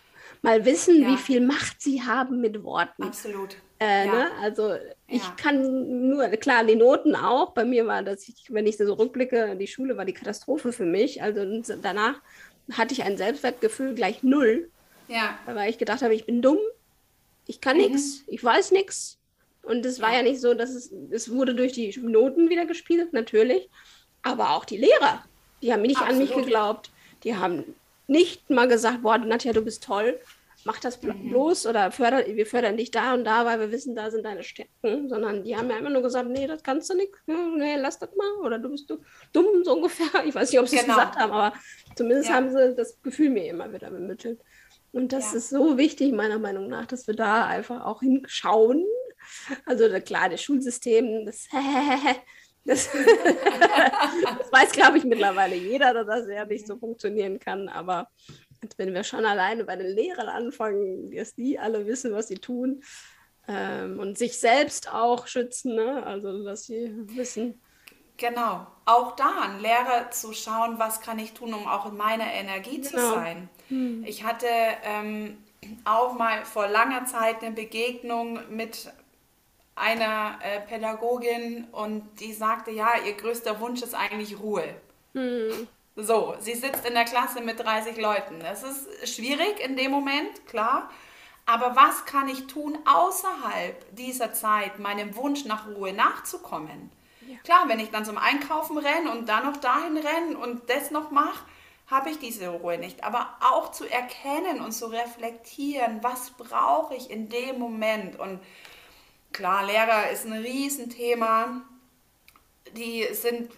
mal 0.43 0.65
wissen, 0.65 1.07
wie 1.07 1.17
viel 1.17 1.41
Macht 1.41 1.81
sie 1.81 2.03
haben 2.03 2.41
mit 2.41 2.63
Worten. 2.63 3.05
Absolut. 3.05 3.57
Äh, 3.79 4.07
ja. 4.07 4.13
ne? 4.13 4.31
Also 4.43 4.75
ich 5.07 5.23
ja. 5.23 5.37
kann 5.37 6.09
nur, 6.09 6.29
klar, 6.29 6.65
die 6.65 6.77
Noten 6.77 7.15
auch. 7.15 7.53
Bei 7.53 7.65
mir 7.65 7.87
war 7.87 8.03
das, 8.03 8.29
ich, 8.29 8.53
wenn 8.53 8.67
ich 8.67 8.77
so 8.77 8.93
rückblicke, 8.93 9.57
die 9.57 9.67
Schule 9.67 9.97
war 9.97 10.05
die 10.05 10.13
Katastrophe 10.13 10.73
für 10.73 10.85
mich. 10.85 11.23
Also 11.23 11.63
danach 11.81 12.21
hatte 12.73 12.93
ich 12.93 13.03
ein 13.03 13.17
Selbstwertgefühl 13.17 13.95
gleich 13.95 14.23
null. 14.23 14.71
Ja. 15.09 15.39
Weil 15.47 15.71
ich 15.71 15.79
gedacht 15.79 16.03
habe, 16.03 16.15
ich 16.15 16.27
bin 16.27 16.41
dumm, 16.43 16.59
ich 17.47 17.61
kann 17.61 17.77
mhm. 17.77 17.85
nichts, 17.85 18.23
ich 18.27 18.43
weiß 18.43 18.71
nichts. 18.71 19.19
Und 19.63 19.85
es 19.85 20.01
war 20.01 20.11
ja. 20.11 20.19
ja 20.19 20.23
nicht 20.23 20.41
so, 20.41 20.55
dass 20.55 20.71
es, 20.71 20.93
es 21.11 21.31
wurde 21.31 21.55
durch 21.55 21.73
die 21.73 21.97
Noten 22.01 22.49
wieder 22.49 22.67
gespielt, 22.67 23.13
natürlich. 23.13 23.69
Aber 24.23 24.51
auch 24.51 24.65
die 24.65 24.79
Lehrer, 24.79 25.25
die 25.63 25.73
haben 25.73 25.83
nicht 25.83 26.01
Absolut. 26.01 26.13
an 26.13 26.19
mich 26.19 26.35
geglaubt. 26.35 26.91
Die 27.25 27.37
haben 27.37 27.75
nicht 28.07 28.51
mal 28.51 28.69
gesagt, 28.69 29.03
boah, 29.03 29.19
Nadja, 29.19 29.53
du 29.53 29.63
bist 29.63 29.85
toll, 29.85 30.19
mach 30.65 30.79
das 30.81 31.01
mhm. 31.03 31.31
bloß 31.31 31.67
oder 31.67 31.91
förder, 31.91 32.27
wir 32.27 32.47
fördern 32.47 32.77
dich 32.77 32.91
da 32.91 33.15
und 33.15 33.25
da, 33.25 33.45
weil 33.47 33.61
wir 33.61 33.71
wissen, 33.71 33.95
da 33.95 34.11
sind 34.11 34.25
deine 34.25 34.43
Stärken, 34.43 35.09
sondern 35.09 35.45
die 35.45 35.57
haben 35.57 35.69
mir 35.69 35.79
immer 35.79 35.91
nur 35.91 36.03
gesagt, 36.03 36.29
nee, 36.29 36.47
das 36.47 36.63
kannst 36.63 36.91
du 36.91 36.97
nicht, 36.97 37.13
nee, 37.27 37.77
lass 37.77 37.99
das 37.99 38.11
mal 38.17 38.45
oder 38.45 38.59
du 38.59 38.71
bist 38.71 38.91
du 38.91 38.99
dumm, 39.33 39.65
so 39.65 39.75
ungefähr. 39.75 40.25
Ich 40.27 40.35
weiß 40.35 40.51
nicht, 40.51 40.61
ob 40.61 40.69
sie 40.69 40.77
es 40.77 40.83
genau. 40.83 40.97
gesagt 40.97 41.17
haben, 41.17 41.33
aber 41.33 41.57
zumindest 41.95 42.29
ja. 42.29 42.35
haben 42.37 42.51
sie 42.51 42.75
das 42.75 43.01
Gefühl 43.03 43.31
mir 43.31 43.47
immer 43.47 43.73
wieder 43.73 43.91
bemittelt. 43.91 44.41
Und 44.93 45.13
das 45.13 45.33
ja. 45.33 45.39
ist 45.39 45.51
so 45.51 45.79
wichtig, 45.79 46.13
meiner 46.13 46.39
Meinung 46.39 46.69
nach, 46.69 46.87
dass 46.87 47.07
wir 47.07 47.15
da 47.15 47.47
einfach 47.47 47.85
auch 47.85 48.01
hinschauen. 48.01 48.85
Also 49.67 49.89
klar, 50.01 50.29
das 50.29 50.43
Schulsystem, 50.43 51.27
das, 51.27 51.49
das, 52.65 52.91
das 52.93 54.53
weiß, 54.53 54.73
glaube 54.73 54.99
ich, 54.99 55.05
mittlerweile 55.05 55.57
jeder, 55.57 55.93
dass 55.95 56.07
das 56.07 56.29
ja 56.29 56.45
nicht 56.45 56.67
so 56.67 56.77
funktionieren 56.77 57.39
kann. 57.39 57.69
Aber 57.69 58.09
wenn 58.77 58.95
wir 58.95 59.05
schon 59.05 59.25
alleine 59.25 59.65
bei 59.65 59.77
den 59.77 59.95
Lehrern 59.95 60.29
anfangen, 60.29 61.11
dass 61.11 61.35
die 61.35 61.59
alle 61.59 61.87
wissen, 61.87 62.13
was 62.13 62.29
sie 62.29 62.39
tun 62.39 62.83
ähm, 63.49 63.99
und 63.99 64.19
sich 64.19 64.39
selbst 64.39 64.93
auch 64.93 65.27
schützen, 65.27 65.75
ne? 65.75 66.05
also 66.05 66.45
dass 66.45 66.65
sie 66.65 66.93
wissen, 67.17 67.61
Genau, 68.21 68.67
auch 68.85 69.17
da 69.17 69.41
ein 69.45 69.61
Lehrer 69.61 70.11
zu 70.11 70.35
schauen, 70.35 70.79
was 70.79 71.01
kann 71.01 71.19
ich 71.19 71.33
tun, 71.33 71.55
um 71.55 71.67
auch 71.67 71.87
in 71.87 71.97
meiner 71.97 72.31
Energie 72.31 72.83
genau. 72.83 72.91
zu 72.91 73.15
sein. 73.15 73.49
Hm. 73.69 74.05
Ich 74.05 74.25
hatte 74.25 74.47
ähm, 74.83 75.39
auch 75.87 76.19
mal 76.19 76.45
vor 76.45 76.69
langer 76.69 77.07
Zeit 77.07 77.43
eine 77.43 77.55
Begegnung 77.55 78.39
mit 78.51 78.93
einer 79.81 80.39
äh, 80.43 80.61
Pädagogin 80.61 81.67
und 81.73 82.03
die 82.21 82.33
sagte, 82.33 82.71
ja, 82.71 82.91
ihr 83.05 83.15
größter 83.15 83.61
Wunsch 83.61 83.83
ist 83.83 83.95
eigentlich 83.95 84.39
Ruhe. 84.39 84.75
Hm. 85.15 85.67
So, 85.97 86.35
sie 86.39 86.55
sitzt 86.55 86.87
in 86.87 86.95
der 86.95 87.05
Klasse 87.05 87.41
mit 87.41 87.59
30 87.59 87.97
Leuten. 87.97 88.41
Das 88.41 88.63
ist 88.63 89.15
schwierig 89.15 89.61
in 89.61 89.77
dem 89.77 89.91
Moment, 89.91 90.47
klar. 90.47 90.91
Aber 91.47 91.75
was 91.75 92.05
kann 92.05 92.29
ich 92.29 92.47
tun, 92.47 92.79
außerhalb 92.85 93.97
dieser 93.97 94.33
Zeit 94.33 94.79
meinem 94.79 95.17
Wunsch 95.17 95.45
nach 95.45 95.67
Ruhe 95.67 95.93
nachzukommen? 95.93 96.93
Ja. 97.27 97.37
Klar, 97.43 97.65
wenn 97.69 97.81
ich 97.81 97.91
dann 97.91 98.05
zum 98.05 98.19
Einkaufen 98.19 98.79
renne 98.79 99.11
und 99.11 99.29
dann 99.29 99.45
noch 99.45 99.57
dahin 99.57 99.97
renne 99.97 100.39
und 100.39 100.71
das 100.71 100.91
noch 100.91 101.11
mache, 101.11 101.45
habe 101.89 102.11
ich 102.11 102.19
diese 102.19 102.49
Ruhe 102.49 102.79
nicht. 102.79 103.03
Aber 103.03 103.37
auch 103.41 103.73
zu 103.73 103.85
erkennen 103.85 104.61
und 104.61 104.73
zu 104.73 104.87
reflektieren, 104.87 106.03
was 106.03 106.31
brauche 106.31 106.95
ich 106.95 107.11
in 107.11 107.29
dem 107.29 107.59
Moment. 107.59 108.19
Und 108.19 108.41
klar, 109.33 109.65
Lehrer 109.67 110.11
ist 110.11 110.27
ein 110.27 110.33
Riesenthema. 110.33 111.63
Die 112.77 113.07
sind 113.13 113.51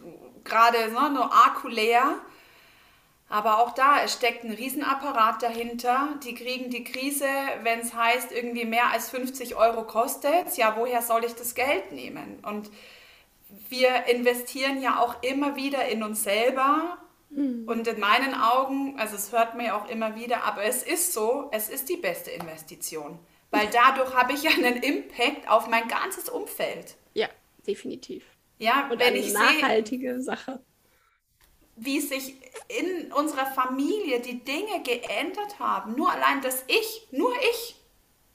gerade 0.44 0.90
ne, 0.92 1.10
nur 1.10 1.32
akulär. 1.32 2.16
Aber 3.28 3.60
auch 3.60 3.72
da, 3.72 4.02
es 4.04 4.12
steckt 4.12 4.44
ein 4.44 4.52
Riesenapparat 4.52 5.42
dahinter. 5.42 6.08
Die 6.22 6.34
kriegen 6.34 6.68
die 6.68 6.84
Krise, 6.84 7.26
wenn 7.62 7.80
es 7.80 7.94
heißt, 7.94 8.30
irgendwie 8.30 8.66
mehr 8.66 8.90
als 8.90 9.08
50 9.08 9.56
Euro 9.56 9.84
kostet. 9.84 10.54
Ja, 10.58 10.76
woher 10.76 11.00
soll 11.00 11.24
ich 11.24 11.34
das 11.34 11.54
Geld 11.54 11.92
nehmen? 11.92 12.40
Und 12.42 12.70
wir 13.70 14.04
investieren 14.06 14.82
ja 14.82 15.00
auch 15.00 15.22
immer 15.22 15.56
wieder 15.56 15.88
in 15.88 16.02
uns 16.02 16.24
selber. 16.24 16.98
Mhm. 17.30 17.64
Und 17.66 17.86
in 17.86 18.00
meinen 18.00 18.34
Augen, 18.34 18.98
also 18.98 19.16
es 19.16 19.32
hört 19.32 19.58
ja 19.58 19.78
auch 19.78 19.88
immer 19.88 20.14
wieder, 20.14 20.44
aber 20.44 20.64
es 20.64 20.82
ist 20.82 21.14
so, 21.14 21.48
es 21.52 21.70
ist 21.70 21.88
die 21.88 21.96
beste 21.96 22.30
Investition. 22.30 23.18
Weil 23.52 23.68
dadurch 23.68 24.14
habe 24.14 24.32
ich 24.32 24.42
ja 24.42 24.50
einen 24.50 24.82
Impact 24.82 25.46
auf 25.46 25.68
mein 25.68 25.86
ganzes 25.86 26.30
Umfeld. 26.30 26.96
Ja, 27.12 27.28
definitiv. 27.66 28.24
Ja, 28.58 28.88
Und 28.90 28.98
wenn 28.98 29.08
eine 29.08 29.18
ich 29.18 29.32
nachhaltige 29.32 30.14
sehe, 30.14 30.22
Sache. 30.22 30.60
Wie 31.76 32.00
sich 32.00 32.34
in 32.68 33.12
unserer 33.12 33.46
Familie 33.46 34.20
die 34.20 34.42
Dinge 34.42 34.82
geändert 34.82 35.58
haben, 35.58 35.94
nur 35.96 36.10
allein, 36.10 36.40
dass 36.40 36.64
ich, 36.66 37.08
nur 37.10 37.32
ich 37.52 37.76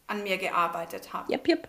an 0.06 0.22
mir 0.22 0.38
gearbeitet 0.38 1.12
habe. 1.14 1.34
Yep, 1.34 1.48
yep. 1.48 1.68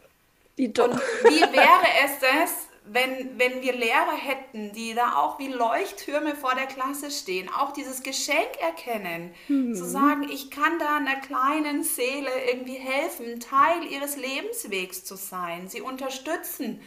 Und 0.59 0.77
wie 0.77 1.41
wäre 1.41 1.87
es 2.05 2.19
das, 2.21 2.68
wenn, 2.91 3.39
wenn 3.39 3.63
wir 3.63 3.75
Lehrer 3.75 4.17
hätten, 4.17 4.73
die 4.73 4.95
da 4.95 5.17
auch 5.17 5.39
wie 5.39 5.49
Leuchttürme 5.49 6.35
vor 6.35 6.55
der 6.55 6.67
Klasse 6.67 7.11
stehen, 7.11 7.49
auch 7.49 7.73
dieses 7.73 8.03
Geschenk 8.03 8.57
erkennen, 8.61 9.35
mhm. 9.49 9.75
zu 9.75 9.85
sagen, 9.85 10.29
ich 10.31 10.51
kann 10.51 10.79
da 10.79 10.97
einer 10.97 11.17
kleinen 11.17 11.83
Seele 11.83 12.31
irgendwie 12.51 12.79
helfen, 12.79 13.41
Teil 13.41 13.85
ihres 13.91 14.17
Lebenswegs 14.17 15.05
zu 15.05 15.17
sein, 15.17 15.69
sie 15.69 15.81
unterstützen 15.81 16.81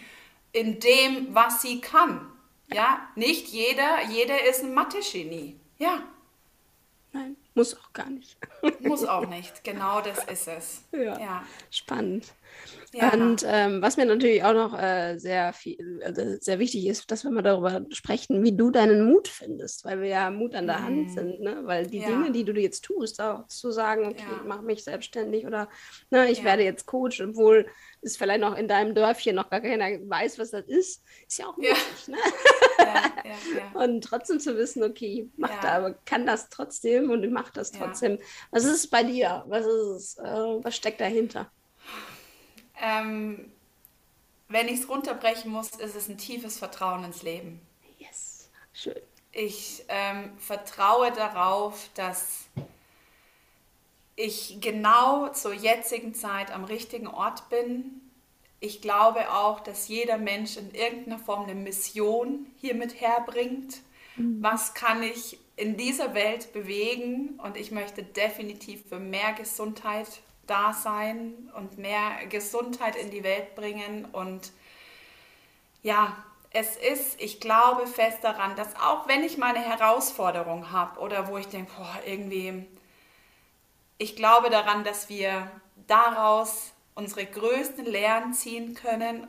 in 0.51 0.79
dem, 0.79 1.33
was 1.33 1.61
sie 1.61 1.81
kann. 1.81 2.31
Ja, 2.73 3.01
nicht 3.15 3.47
jeder, 3.47 4.03
jeder 4.09 4.45
ist 4.49 4.63
ein 4.63 4.73
Mathe-Genie. 4.73 5.59
Ja. 5.77 6.03
Nein. 7.13 7.35
Muss 7.53 7.75
auch 7.75 7.91
gar 7.91 8.09
nicht. 8.09 8.37
Muss 8.79 9.03
auch 9.03 9.27
nicht, 9.27 9.63
genau 9.63 10.01
das 10.01 10.23
ist 10.25 10.47
es. 10.47 10.83
Ja, 10.91 11.19
ja. 11.19 11.43
spannend. 11.69 12.27
Ja. 12.93 13.13
Und 13.13 13.45
ähm, 13.47 13.81
was 13.81 13.95
mir 13.95 14.05
natürlich 14.05 14.43
auch 14.43 14.53
noch 14.53 14.77
äh, 14.77 15.17
sehr 15.17 15.53
viel, 15.53 16.01
äh, 16.01 16.37
sehr 16.41 16.59
wichtig 16.59 16.87
ist, 16.87 17.09
dass 17.09 17.23
wir 17.23 17.31
mal 17.31 17.41
darüber 17.41 17.85
sprechen, 17.91 18.43
wie 18.43 18.51
du 18.51 18.69
deinen 18.69 19.05
Mut 19.05 19.29
findest, 19.29 19.85
weil 19.85 20.01
wir 20.01 20.09
ja 20.09 20.29
Mut 20.29 20.55
an 20.55 20.67
der 20.67 20.79
mhm. 20.79 20.83
Hand 20.83 21.11
sind, 21.11 21.39
ne? 21.39 21.61
Weil 21.63 21.87
die 21.87 21.99
ja. 21.99 22.07
Dinge, 22.07 22.31
die 22.31 22.43
du 22.43 22.51
jetzt 22.59 22.83
tust, 22.83 23.21
auch 23.21 23.47
zu 23.47 23.71
sagen, 23.71 24.07
okay, 24.07 24.25
ja. 24.29 24.41
ich 24.41 24.47
mache 24.47 24.63
mich 24.63 24.83
selbstständig 24.83 25.45
oder 25.45 25.69
ne, 26.09 26.29
ich 26.29 26.43
werde 26.43 26.63
jetzt 26.63 26.85
Coach, 26.85 27.21
obwohl 27.21 27.65
es 28.01 28.17
vielleicht 28.17 28.41
noch 28.41 28.57
in 28.57 28.67
deinem 28.67 28.93
Dörfchen 28.93 29.35
noch 29.35 29.49
gar 29.49 29.61
keiner 29.61 29.85
weiß, 29.85 30.37
was 30.37 30.51
das 30.51 30.65
ist, 30.65 31.01
ist 31.27 31.39
ja 31.39 31.45
auch 31.45 31.55
möglich. 31.55 32.07
Ne? 32.07 32.17
Und 33.73 34.03
trotzdem 34.03 34.39
zu 34.39 34.57
wissen, 34.57 34.83
okay, 34.83 35.21
ich 35.21 35.29
mach 35.37 35.61
da, 35.61 35.73
aber 35.73 35.93
kann 36.05 36.25
das 36.25 36.49
trotzdem 36.49 37.09
und 37.09 37.23
ich 37.23 37.31
mache 37.31 37.53
das 37.53 37.71
trotzdem. 37.71 38.17
Was 38.49 38.65
ist 38.65 38.73
es 38.73 38.87
bei 38.87 39.03
dir? 39.03 39.45
Was 39.47 39.65
ist 39.65 40.17
es? 40.17 40.17
Äh, 40.17 40.63
was 40.63 40.75
steckt 40.75 40.99
dahinter? 40.99 41.51
Ähm, 42.81 43.51
wenn 44.49 44.67
ich 44.67 44.81
es 44.81 44.89
runterbrechen 44.89 45.51
muss, 45.51 45.69
ist 45.69 45.95
es 45.95 46.09
ein 46.09 46.17
tiefes 46.17 46.59
Vertrauen 46.59 47.05
ins 47.05 47.23
Leben. 47.23 47.61
Yes, 47.99 48.49
schön. 48.73 48.99
Ich 49.31 49.85
ähm, 49.87 50.37
vertraue 50.39 51.11
darauf, 51.13 51.89
dass 51.93 52.47
ich 54.17 54.57
genau 54.59 55.29
zur 55.29 55.53
jetzigen 55.53 56.13
Zeit 56.13 56.51
am 56.51 56.65
richtigen 56.65 57.07
Ort 57.07 57.49
bin. 57.49 58.01
Ich 58.59 58.81
glaube 58.81 59.31
auch, 59.31 59.61
dass 59.61 59.87
jeder 59.87 60.17
Mensch 60.17 60.57
in 60.57 60.71
irgendeiner 60.75 61.17
Form 61.17 61.43
eine 61.43 61.55
Mission 61.55 62.45
hier 62.57 62.75
mit 62.75 62.99
herbringt. 62.99 63.79
Mhm. 64.17 64.43
Was 64.43 64.73
kann 64.73 65.01
ich 65.01 65.39
in 65.55 65.77
dieser 65.77 66.13
Welt 66.13 66.51
bewegen? 66.51 67.39
Und 67.41 67.55
ich 67.55 67.71
möchte 67.71 68.03
definitiv 68.03 68.83
für 68.89 68.99
mehr 68.99 69.33
Gesundheit 69.33 70.07
da 70.51 70.73
sein 70.73 71.49
und 71.55 71.77
mehr 71.77 72.25
Gesundheit 72.27 72.97
in 72.97 73.09
die 73.09 73.23
Welt 73.23 73.55
bringen. 73.55 74.05
Und 74.05 74.51
ja, 75.81 76.15
es 76.51 76.75
ist, 76.75 77.21
ich 77.21 77.39
glaube 77.39 77.87
fest 77.87 78.19
daran, 78.23 78.57
dass 78.57 78.75
auch 78.75 79.07
wenn 79.07 79.23
ich 79.23 79.37
meine 79.37 79.59
Herausforderung 79.59 80.71
habe 80.71 80.99
oder 80.99 81.29
wo 81.29 81.37
ich 81.37 81.47
denke, 81.47 81.71
boah, 81.77 81.99
irgendwie, 82.05 82.67
ich 83.97 84.17
glaube 84.17 84.49
daran, 84.49 84.83
dass 84.83 85.07
wir 85.07 85.49
daraus 85.87 86.73
unsere 86.95 87.25
größten 87.25 87.85
Lehren 87.85 88.33
ziehen 88.33 88.75
können 88.75 89.27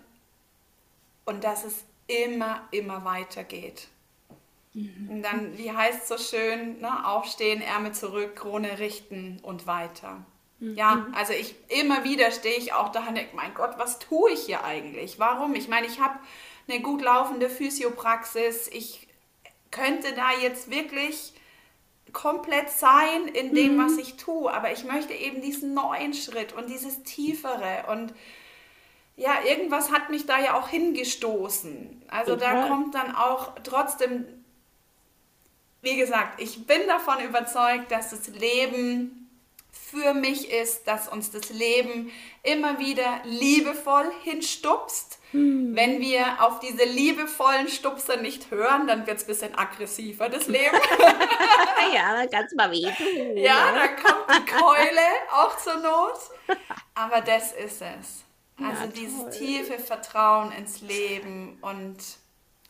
und 1.24 1.44
dass 1.44 1.62
es 1.62 1.84
immer, 2.08 2.66
immer 2.72 3.04
weitergeht. 3.04 3.86
Mhm. 4.74 5.08
Und 5.08 5.22
dann, 5.22 5.56
wie 5.56 5.70
heißt 5.70 6.02
es 6.02 6.08
so 6.08 6.18
schön, 6.18 6.80
ne? 6.80 7.06
aufstehen, 7.06 7.62
Ärmel 7.62 7.92
zurück, 7.92 8.34
Krone 8.34 8.80
richten 8.80 9.38
und 9.42 9.68
weiter. 9.68 10.24
Ja, 10.62 10.94
mhm. 10.94 11.14
also 11.14 11.32
ich 11.32 11.56
immer 11.68 12.04
wieder 12.04 12.30
stehe 12.30 12.56
ich 12.56 12.72
auch 12.72 12.90
da 12.92 13.00
und 13.08 13.16
denke, 13.16 13.34
mein 13.34 13.52
Gott, 13.52 13.72
was 13.78 13.98
tue 13.98 14.30
ich 14.30 14.44
hier 14.44 14.62
eigentlich? 14.62 15.18
Warum? 15.18 15.56
Ich 15.56 15.66
meine, 15.66 15.88
ich 15.88 15.98
habe 15.98 16.14
eine 16.68 16.80
gut 16.80 17.02
laufende 17.02 17.50
Physiopraxis. 17.50 18.68
Ich 18.68 19.08
könnte 19.72 20.12
da 20.14 20.30
jetzt 20.40 20.70
wirklich 20.70 21.32
komplett 22.12 22.70
sein 22.70 23.26
in 23.26 23.52
dem, 23.56 23.76
mhm. 23.76 23.84
was 23.84 23.98
ich 23.98 24.16
tue, 24.16 24.52
aber 24.52 24.70
ich 24.70 24.84
möchte 24.84 25.14
eben 25.14 25.42
diesen 25.42 25.74
neuen 25.74 26.14
Schritt 26.14 26.52
und 26.52 26.68
dieses 26.70 27.02
tiefere 27.02 27.86
und 27.90 28.14
ja, 29.16 29.42
irgendwas 29.44 29.90
hat 29.90 30.10
mich 30.10 30.26
da 30.26 30.38
ja 30.38 30.54
auch 30.54 30.68
hingestoßen. 30.68 32.04
Also 32.08 32.36
da 32.36 32.68
kommt 32.68 32.94
dann 32.94 33.14
auch 33.14 33.52
trotzdem, 33.64 34.26
wie 35.80 35.96
gesagt, 35.96 36.40
ich 36.40 36.66
bin 36.66 36.86
davon 36.86 37.20
überzeugt, 37.24 37.90
dass 37.90 38.10
das 38.10 38.28
Leben 38.28 39.21
für 39.92 40.14
mich 40.14 40.50
ist, 40.50 40.88
dass 40.88 41.06
uns 41.06 41.30
das 41.30 41.50
Leben 41.50 42.10
immer 42.42 42.78
wieder 42.78 43.20
liebevoll 43.24 44.10
hinstupst. 44.22 45.18
Hm. 45.32 45.76
Wenn 45.76 46.00
wir 46.00 46.42
auf 46.42 46.60
diese 46.60 46.84
liebevollen 46.84 47.68
Stupser 47.68 48.16
nicht 48.16 48.50
hören, 48.50 48.86
dann 48.86 49.06
wird 49.06 49.18
es 49.18 49.24
ein 49.24 49.26
bisschen 49.26 49.54
aggressiver, 49.54 50.28
das 50.28 50.46
Leben. 50.46 50.76
ja, 51.94 52.16
dann 52.16 52.30
kann 52.30 52.44
es 52.44 52.54
mal 52.54 52.70
weh 52.70 52.88
Ja, 53.40 53.72
dann 53.72 53.96
kommt 53.96 54.26
die 54.30 54.50
Keule 54.50 55.06
auch 55.30 55.56
zur 55.58 55.76
Not. 55.76 56.18
Aber 56.94 57.20
das 57.20 57.52
ist 57.52 57.82
es. 57.82 58.24
Also 58.58 58.84
ja, 58.84 58.86
dieses 58.86 59.38
tiefe 59.38 59.78
Vertrauen 59.78 60.52
ins 60.52 60.80
Leben 60.80 61.58
und 61.60 61.96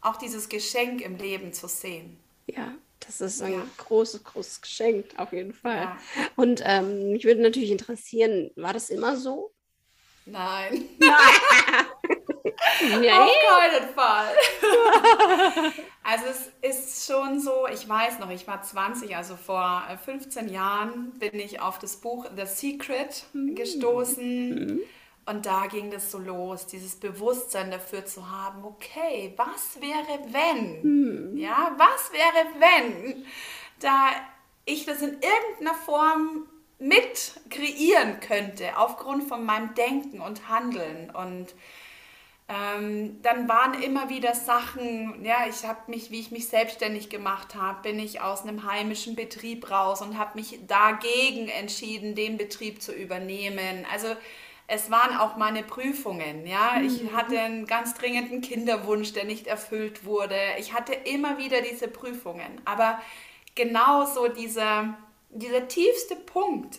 auch 0.00 0.16
dieses 0.16 0.48
Geschenk 0.48 1.00
im 1.02 1.16
Leben 1.16 1.52
zu 1.52 1.68
sehen. 1.68 2.18
Ja, 2.46 2.74
das 3.06 3.20
ist 3.20 3.42
ein 3.42 3.52
ja. 3.52 3.66
großes, 3.78 4.24
großes 4.24 4.60
Geschenk, 4.60 5.06
auf 5.16 5.32
jeden 5.32 5.52
Fall. 5.52 5.82
Ja. 5.82 5.98
Und 6.36 6.62
ähm, 6.64 7.12
mich 7.12 7.24
würde 7.24 7.42
natürlich 7.42 7.70
interessieren, 7.70 8.50
war 8.56 8.72
das 8.72 8.90
immer 8.90 9.16
so? 9.16 9.52
Nein. 10.24 10.84
nee. 13.00 13.10
Auf 13.10 13.30
keinen 13.50 13.88
Fall. 13.94 14.34
also 16.02 16.24
es 16.26 16.50
ist 16.78 17.06
schon 17.06 17.40
so, 17.40 17.66
ich 17.72 17.88
weiß 17.88 18.20
noch, 18.20 18.30
ich 18.30 18.46
war 18.46 18.62
20, 18.62 19.16
also 19.16 19.36
vor 19.36 19.82
15 20.04 20.48
äh, 20.48 20.52
Jahren 20.52 21.12
bin 21.18 21.34
ich 21.40 21.60
auf 21.60 21.78
das 21.78 21.96
Buch 21.96 22.26
The 22.36 22.46
Secret 22.46 23.24
mhm. 23.32 23.54
gestoßen. 23.54 24.48
Mhm. 24.50 24.80
Und 25.24 25.46
da 25.46 25.66
ging 25.66 25.90
das 25.90 26.10
so 26.10 26.18
los, 26.18 26.66
dieses 26.66 26.96
Bewusstsein 26.96 27.70
dafür 27.70 28.04
zu 28.04 28.28
haben, 28.30 28.64
okay, 28.64 29.32
was 29.36 29.80
wäre 29.80 30.18
wenn? 30.32 30.82
Hm. 30.82 31.36
Ja, 31.36 31.72
was 31.76 32.12
wäre 32.12 32.46
wenn, 32.58 33.24
da 33.78 34.08
ich 34.64 34.84
das 34.84 35.00
in 35.00 35.18
irgendeiner 35.20 35.74
Form 35.74 36.48
mit 36.78 37.40
kreieren 37.50 38.18
könnte, 38.20 38.76
aufgrund 38.76 39.28
von 39.28 39.44
meinem 39.44 39.74
Denken 39.74 40.20
und 40.20 40.48
Handeln. 40.48 41.10
Und 41.10 41.54
ähm, 42.48 43.22
dann 43.22 43.48
waren 43.48 43.80
immer 43.80 44.08
wieder 44.08 44.34
Sachen, 44.34 45.24
ja, 45.24 45.46
ich 45.48 45.64
habe 45.64 45.78
mich, 45.86 46.10
wie 46.10 46.18
ich 46.18 46.32
mich 46.32 46.48
selbstständig 46.48 47.08
gemacht 47.08 47.54
habe, 47.54 47.82
bin 47.82 48.00
ich 48.00 48.20
aus 48.20 48.42
einem 48.42 48.66
heimischen 48.66 49.14
Betrieb 49.14 49.70
raus 49.70 50.02
und 50.02 50.18
habe 50.18 50.38
mich 50.38 50.58
dagegen 50.66 51.48
entschieden, 51.48 52.16
den 52.16 52.36
Betrieb 52.36 52.82
zu 52.82 52.92
übernehmen. 52.92 53.86
Also 53.92 54.08
es 54.74 54.90
waren 54.90 55.18
auch 55.18 55.36
meine 55.36 55.62
Prüfungen. 55.62 56.46
Ja? 56.46 56.80
Ich 56.80 57.02
mhm. 57.02 57.12
hatte 57.14 57.38
einen 57.38 57.66
ganz 57.66 57.92
dringenden 57.92 58.40
Kinderwunsch, 58.40 59.12
der 59.12 59.24
nicht 59.24 59.46
erfüllt 59.46 60.06
wurde. 60.06 60.38
Ich 60.58 60.72
hatte 60.72 60.94
immer 60.94 61.36
wieder 61.36 61.60
diese 61.60 61.88
Prüfungen. 61.88 62.58
Aber 62.64 62.98
genauso 63.54 64.28
dieser, 64.28 64.96
dieser 65.28 65.68
tiefste 65.68 66.16
Punkt 66.16 66.78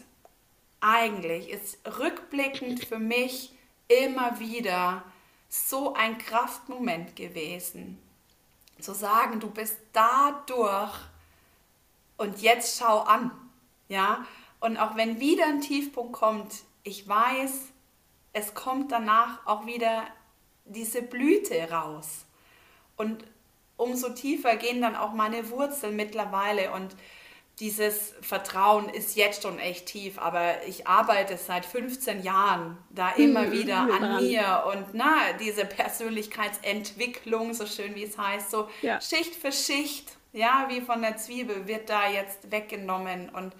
eigentlich 0.81 1.49
ist 1.51 1.77
rückblickend 1.99 2.83
für 2.83 2.97
mich 2.97 3.53
immer 3.87 4.39
wieder 4.39 5.03
so 5.47 5.93
ein 5.93 6.17
Kraftmoment 6.17 7.15
gewesen. 7.15 7.99
Zu 8.79 8.95
sagen, 8.95 9.39
du 9.39 9.51
bist 9.51 9.77
dadurch 9.93 10.95
und 12.17 12.41
jetzt 12.41 12.79
schau 12.79 13.01
an. 13.01 13.29
Ja? 13.87 14.25
Und 14.59 14.77
auch 14.77 14.95
wenn 14.95 15.19
wieder 15.19 15.45
ein 15.45 15.61
Tiefpunkt 15.61 16.13
kommt, 16.13 16.55
ich 16.83 17.07
weiß, 17.07 17.72
es 18.33 18.53
kommt 18.53 18.91
danach 18.91 19.45
auch 19.45 19.65
wieder 19.65 20.03
diese 20.65 21.01
Blüte 21.01 21.71
raus. 21.71 22.25
Und 22.97 23.23
umso 23.77 24.09
tiefer 24.09 24.55
gehen 24.55 24.81
dann 24.81 24.95
auch 24.95 25.13
meine 25.13 25.49
Wurzeln 25.49 25.95
mittlerweile 25.95 26.71
und 26.71 26.95
dieses 27.59 28.15
Vertrauen 28.21 28.89
ist 28.89 29.15
jetzt 29.15 29.43
schon 29.43 29.59
echt 29.59 29.85
tief, 29.85 30.17
aber 30.17 30.65
ich 30.67 30.87
arbeite 30.87 31.37
seit 31.37 31.65
15 31.65 32.23
Jahren 32.23 32.77
da 32.89 33.11
immer 33.11 33.43
mhm, 33.43 33.51
wieder 33.51 33.77
an 33.77 34.23
mir 34.23 34.63
und 34.71 34.93
na, 34.93 35.33
diese 35.39 35.63
Persönlichkeitsentwicklung, 35.65 37.53
so 37.53 37.67
schön 37.67 37.93
wie 37.93 38.05
es 38.05 38.17
heißt, 38.17 38.49
so 38.49 38.67
ja. 38.81 38.99
Schicht 38.99 39.35
für 39.35 39.51
Schicht, 39.51 40.17
ja, 40.31 40.65
wie 40.69 40.81
von 40.81 41.03
der 41.03 41.17
Zwiebel 41.17 41.67
wird 41.67 41.89
da 41.89 42.09
jetzt 42.09 42.49
weggenommen 42.51 43.29
und 43.29 43.53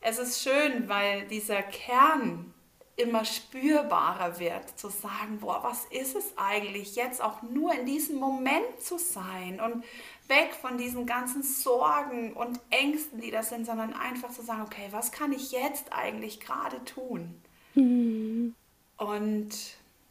es 0.00 0.18
ist 0.18 0.42
schön, 0.42 0.88
weil 0.88 1.26
dieser 1.26 1.62
Kern 1.62 2.51
immer 2.96 3.24
spürbarer 3.24 4.38
wird, 4.38 4.78
zu 4.78 4.88
sagen, 4.88 5.38
boah, 5.40 5.60
was 5.62 5.86
ist 5.86 6.14
es 6.14 6.32
eigentlich 6.36 6.94
jetzt 6.94 7.22
auch 7.22 7.42
nur 7.42 7.72
in 7.72 7.86
diesem 7.86 8.16
Moment 8.16 8.80
zu 8.80 8.98
sein 8.98 9.60
und 9.60 9.82
weg 10.28 10.54
von 10.60 10.76
diesen 10.76 11.06
ganzen 11.06 11.42
Sorgen 11.42 12.32
und 12.34 12.60
Ängsten, 12.70 13.20
die 13.20 13.30
das 13.30 13.48
sind, 13.48 13.66
sondern 13.66 13.94
einfach 13.94 14.30
zu 14.30 14.42
sagen, 14.42 14.62
okay, 14.62 14.88
was 14.90 15.10
kann 15.10 15.32
ich 15.32 15.52
jetzt 15.52 15.92
eigentlich 15.92 16.40
gerade 16.40 16.84
tun? 16.84 17.42
Mhm. 17.74 18.54
Und 18.98 19.50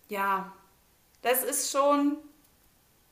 ja, 0.09 0.51
das 1.21 1.43
ist 1.43 1.71
schon 1.71 2.17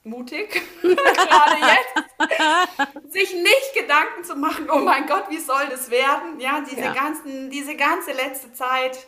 mutig, 0.03 0.61
gerade 0.81 1.57
jetzt, 1.61 3.13
sich 3.13 3.33
nicht 3.33 3.73
Gedanken 3.75 4.23
zu 4.23 4.35
machen, 4.35 4.69
oh 4.71 4.79
mein 4.79 5.05
Gott, 5.07 5.25
wie 5.29 5.37
soll 5.37 5.67
das 5.69 5.89
werden? 5.91 6.39
Ja, 6.39 6.61
diese, 6.61 6.81
ja. 6.81 6.93
Ganzen, 6.93 7.49
diese 7.49 7.75
ganze 7.75 8.13
letzte 8.13 8.51
Zeit 8.53 9.07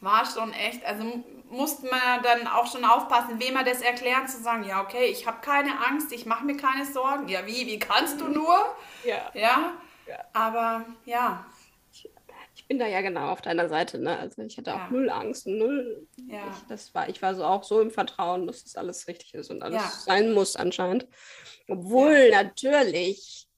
war 0.00 0.24
schon 0.24 0.52
echt, 0.52 0.84
also 0.84 1.22
musste 1.50 1.86
man 1.86 2.22
dann 2.22 2.46
auch 2.46 2.70
schon 2.70 2.84
aufpassen, 2.84 3.40
wem 3.40 3.54
man 3.54 3.64
das 3.64 3.80
erklärt, 3.80 4.28
zu 4.30 4.42
sagen, 4.42 4.64
ja, 4.64 4.82
okay, 4.82 5.06
ich 5.06 5.26
habe 5.26 5.38
keine 5.40 5.84
Angst, 5.86 6.12
ich 6.12 6.26
mache 6.26 6.44
mir 6.44 6.56
keine 6.56 6.84
Sorgen. 6.84 7.28
Ja, 7.28 7.46
wie, 7.46 7.66
wie 7.66 7.78
kannst 7.78 8.20
du 8.20 8.28
nur? 8.28 8.56
Ja. 9.04 9.30
Ja, 9.34 9.72
Ja. 10.06 10.18
Aber 10.32 10.84
ja. 11.04 11.46
Ich, 11.92 12.10
ich, 12.54 12.66
bin 12.66 12.78
da 12.78 12.86
ja 12.86 13.00
genau 13.00 13.30
auf 13.30 13.40
deiner 13.40 13.68
Seite. 13.68 13.98
Ne? 13.98 14.18
Also 14.18 14.42
ich 14.42 14.58
hatte 14.58 14.74
auch 14.74 14.78
ja. 14.78 14.88
null 14.90 15.10
Angst, 15.10 15.46
null. 15.46 16.06
Ja. 16.16 16.42
Ich, 16.50 16.66
das 16.68 16.94
war, 16.94 17.08
ich 17.08 17.22
war 17.22 17.34
so 17.34 17.44
auch 17.44 17.64
so 17.64 17.80
im 17.80 17.90
Vertrauen, 17.90 18.46
dass 18.46 18.64
das 18.64 18.76
alles 18.76 19.08
richtig 19.08 19.34
ist 19.34 19.50
und 19.50 19.62
alles 19.62 20.04
sein 20.04 20.32
muss 20.32 20.56
anscheinend. 20.56 21.06
Obwohl 21.68 22.30
natürlich 22.30 23.48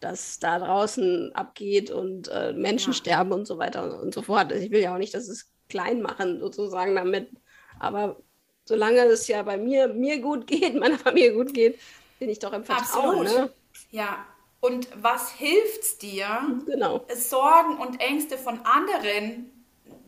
das 0.00 0.38
da 0.38 0.58
draußen 0.58 1.34
abgeht 1.34 1.90
und 1.90 2.28
äh, 2.28 2.52
Menschen 2.52 2.92
sterben 2.92 3.32
und 3.32 3.46
so 3.46 3.58
weiter 3.58 4.00
und 4.00 4.12
so 4.12 4.22
fort. 4.22 4.52
Also 4.52 4.64
ich 4.64 4.70
will 4.70 4.80
ja 4.80 4.94
auch 4.94 4.98
nicht, 4.98 5.14
dass 5.14 5.28
es 5.28 5.50
klein 5.68 6.02
machen 6.02 6.40
sozusagen 6.40 6.94
damit. 6.94 7.30
Aber 7.78 8.16
solange 8.64 9.00
es 9.04 9.28
ja 9.28 9.42
bei 9.42 9.56
mir, 9.56 9.88
mir 9.88 10.20
gut 10.20 10.46
geht, 10.46 10.74
meiner 10.80 10.98
Familie 10.98 11.34
gut 11.34 11.54
geht, 11.54 11.78
bin 12.18 12.28
ich 12.28 12.38
doch 12.38 12.52
im 12.52 12.64
Vertrauen. 12.64 13.24
Ne? 13.24 13.50
Ja. 13.90 14.26
Und 14.60 14.88
was 15.00 15.30
hilft 15.32 16.02
dir, 16.02 16.26
genau. 16.66 17.04
Sorgen 17.14 17.76
und 17.76 18.00
Ängste 18.00 18.38
von 18.38 18.58
anderen 18.64 19.52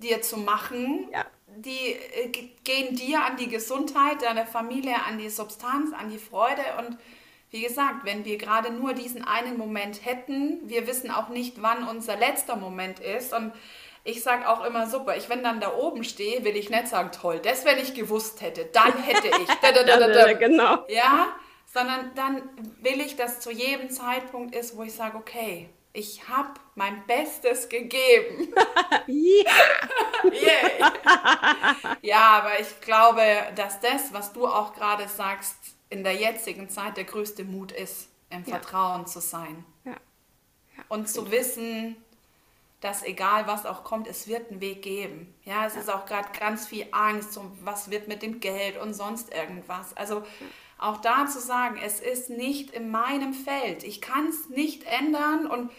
dir 0.03 0.23
zu 0.23 0.39
machen? 0.39 1.09
Ja. 1.13 1.27
Die 1.57 1.93
äh, 1.93 2.29
gehen 2.65 2.97
dir 2.97 3.25
an 3.25 3.37
die 3.37 3.49
Gesundheit 3.49 4.23
deiner 4.23 4.47
Familie, 4.47 4.97
an 5.07 5.19
die 5.19 5.29
Substanz, 5.29 5.93
an 5.93 6.11
die 6.11 6.19
Freude. 6.19 6.63
Und 6.79 6.99
wie 7.51 7.63
gesagt, 7.63 8.05
wenn 8.05 8.25
wir 8.25 8.39
gerade 8.39 8.73
nur 8.73 8.95
diesen 8.95 9.25
einen 9.25 9.59
Moment 9.59 10.05
hätten, 10.05 10.69
wir 10.69 10.87
wissen 10.87 11.11
auch 11.11 11.29
nicht, 11.29 11.63
wann 11.63 11.87
unser 11.87 12.17
letzter 12.17 12.57
Moment 12.57 13.01
ist. 13.01 13.33
Und 13.33 13.53
ich 14.09 14.23
sage 14.23 14.49
auch 14.49 14.65
immer 14.65 14.89
super, 14.89 15.17
ich 15.17 15.29
wenn 15.29 15.43
dann 15.43 15.61
da 15.61 15.75
oben 15.75 16.03
stehe, 16.03 16.43
will 16.43 16.57
ich 16.57 16.71
nicht 16.71 16.89
sagen, 16.89 17.13
toll, 17.13 17.41
das 17.41 17.67
wenn 17.67 17.79
ich 17.79 17.93
gewusst 17.95 18.41
hätte, 18.41 18.65
dann 18.65 18.97
hätte 19.03 19.29
ich. 19.29 19.49
Da, 19.61 19.73
da, 19.73 19.85
da, 19.85 20.33
genau. 20.33 20.87
Ja, 20.89 21.29
sondern 21.67 22.13
dann 22.15 22.43
will 22.81 23.03
ich, 23.03 23.17
dass 23.17 23.41
zu 23.41 23.51
jedem 23.51 23.91
Zeitpunkt 23.91 24.55
ist, 24.55 24.77
wo 24.77 24.83
ich 24.83 24.95
sage, 24.95 25.19
okay, 25.19 25.69
ich 25.93 26.27
habe 26.27 26.55
mein 26.75 27.07
Bestes 27.07 27.69
gegeben. 27.69 28.49
yeah. 29.09 30.93
ja, 32.01 32.29
aber 32.39 32.61
ich 32.61 32.81
glaube, 32.81 33.23
dass 33.57 33.81
das, 33.81 34.13
was 34.13 34.33
du 34.33 34.47
auch 34.47 34.73
gerade 34.75 35.07
sagst, 35.07 35.57
in 35.91 36.03
der 36.03 36.15
jetzigen 36.15 36.71
Zeit 36.71 36.97
der 36.97 37.05
größte 37.05 37.45
Mut 37.45 37.73
ist, 37.73 38.09
im 38.31 38.45
ja. 38.45 38.53
Vertrauen 38.53 39.07
zu 39.07 39.21
sein. 39.21 39.67
Ja. 39.85 39.93
Ja, 40.77 40.85
und 40.89 41.09
zu 41.09 41.31
wissen, 41.31 41.97
dass 42.81 43.03
egal 43.03 43.47
was 43.47 43.67
auch 43.67 43.83
kommt, 43.83 44.07
es 44.07 44.29
wird 44.29 44.51
einen 44.51 44.61
Weg 44.61 44.83
geben. 44.83 45.35
Ja, 45.45 45.67
es 45.67 45.75
ja. 45.75 45.81
ist 45.81 45.91
auch 45.91 46.07
gerade 46.07 46.29
ganz 46.39 46.67
viel 46.67 46.87
Angst, 46.93 47.37
um 47.37 47.57
was 47.63 47.91
wird 47.91 48.07
mit 48.07 48.23
dem 48.23 48.41
Geld 48.41 48.81
und 48.81 48.95
sonst 48.95 49.35
irgendwas. 49.35 49.97
Also 49.97 50.23
auch 50.79 50.99
da 51.01 51.27
zu 51.27 51.41
sagen, 51.41 51.79
es 51.85 51.99
ist 51.99 52.31
nicht 52.31 52.71
in 52.71 52.91
meinem 52.91 53.35
Feld. 53.35 53.83
Ich 53.83 54.01
kann 54.01 54.29
es 54.29 54.49
nicht 54.49 54.85
ändern 54.85 55.47
und 55.47 55.71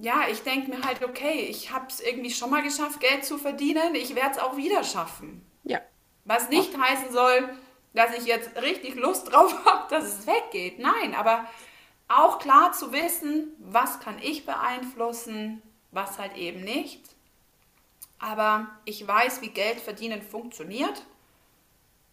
ja, 0.00 0.22
ich 0.30 0.42
denke 0.42 0.70
mir 0.70 0.82
halt, 0.82 1.02
okay, 1.04 1.46
ich 1.48 1.72
habe 1.72 1.86
es 1.88 2.00
irgendwie 2.00 2.30
schon 2.30 2.50
mal 2.50 2.62
geschafft, 2.62 3.00
Geld 3.00 3.24
zu 3.24 3.38
verdienen. 3.38 3.94
Ich 3.94 4.14
werde 4.14 4.32
es 4.32 4.38
auch 4.38 4.56
wieder 4.56 4.84
schaffen. 4.84 5.44
Ja. 5.64 5.80
Was 6.24 6.48
nicht 6.50 6.72
ja. 6.72 6.80
heißen 6.80 7.12
soll, 7.12 7.48
dass 7.94 8.16
ich 8.16 8.24
jetzt 8.24 8.60
richtig 8.62 8.94
Lust 8.96 9.32
drauf 9.32 9.54
habe, 9.64 9.88
dass 9.90 10.04
es 10.04 10.26
weggeht. 10.26 10.78
Nein, 10.78 11.14
aber 11.14 11.46
auch 12.08 12.38
klar 12.38 12.72
zu 12.72 12.92
wissen, 12.92 13.54
was 13.58 14.00
kann 14.00 14.18
ich 14.20 14.46
beeinflussen, 14.46 15.62
was 15.90 16.18
halt 16.18 16.36
eben 16.36 16.60
nicht. 16.60 17.02
Aber 18.18 18.68
ich 18.84 19.06
weiß, 19.06 19.42
wie 19.42 19.50
Geld 19.50 19.78
verdienen 19.78 20.22
funktioniert. 20.22 21.04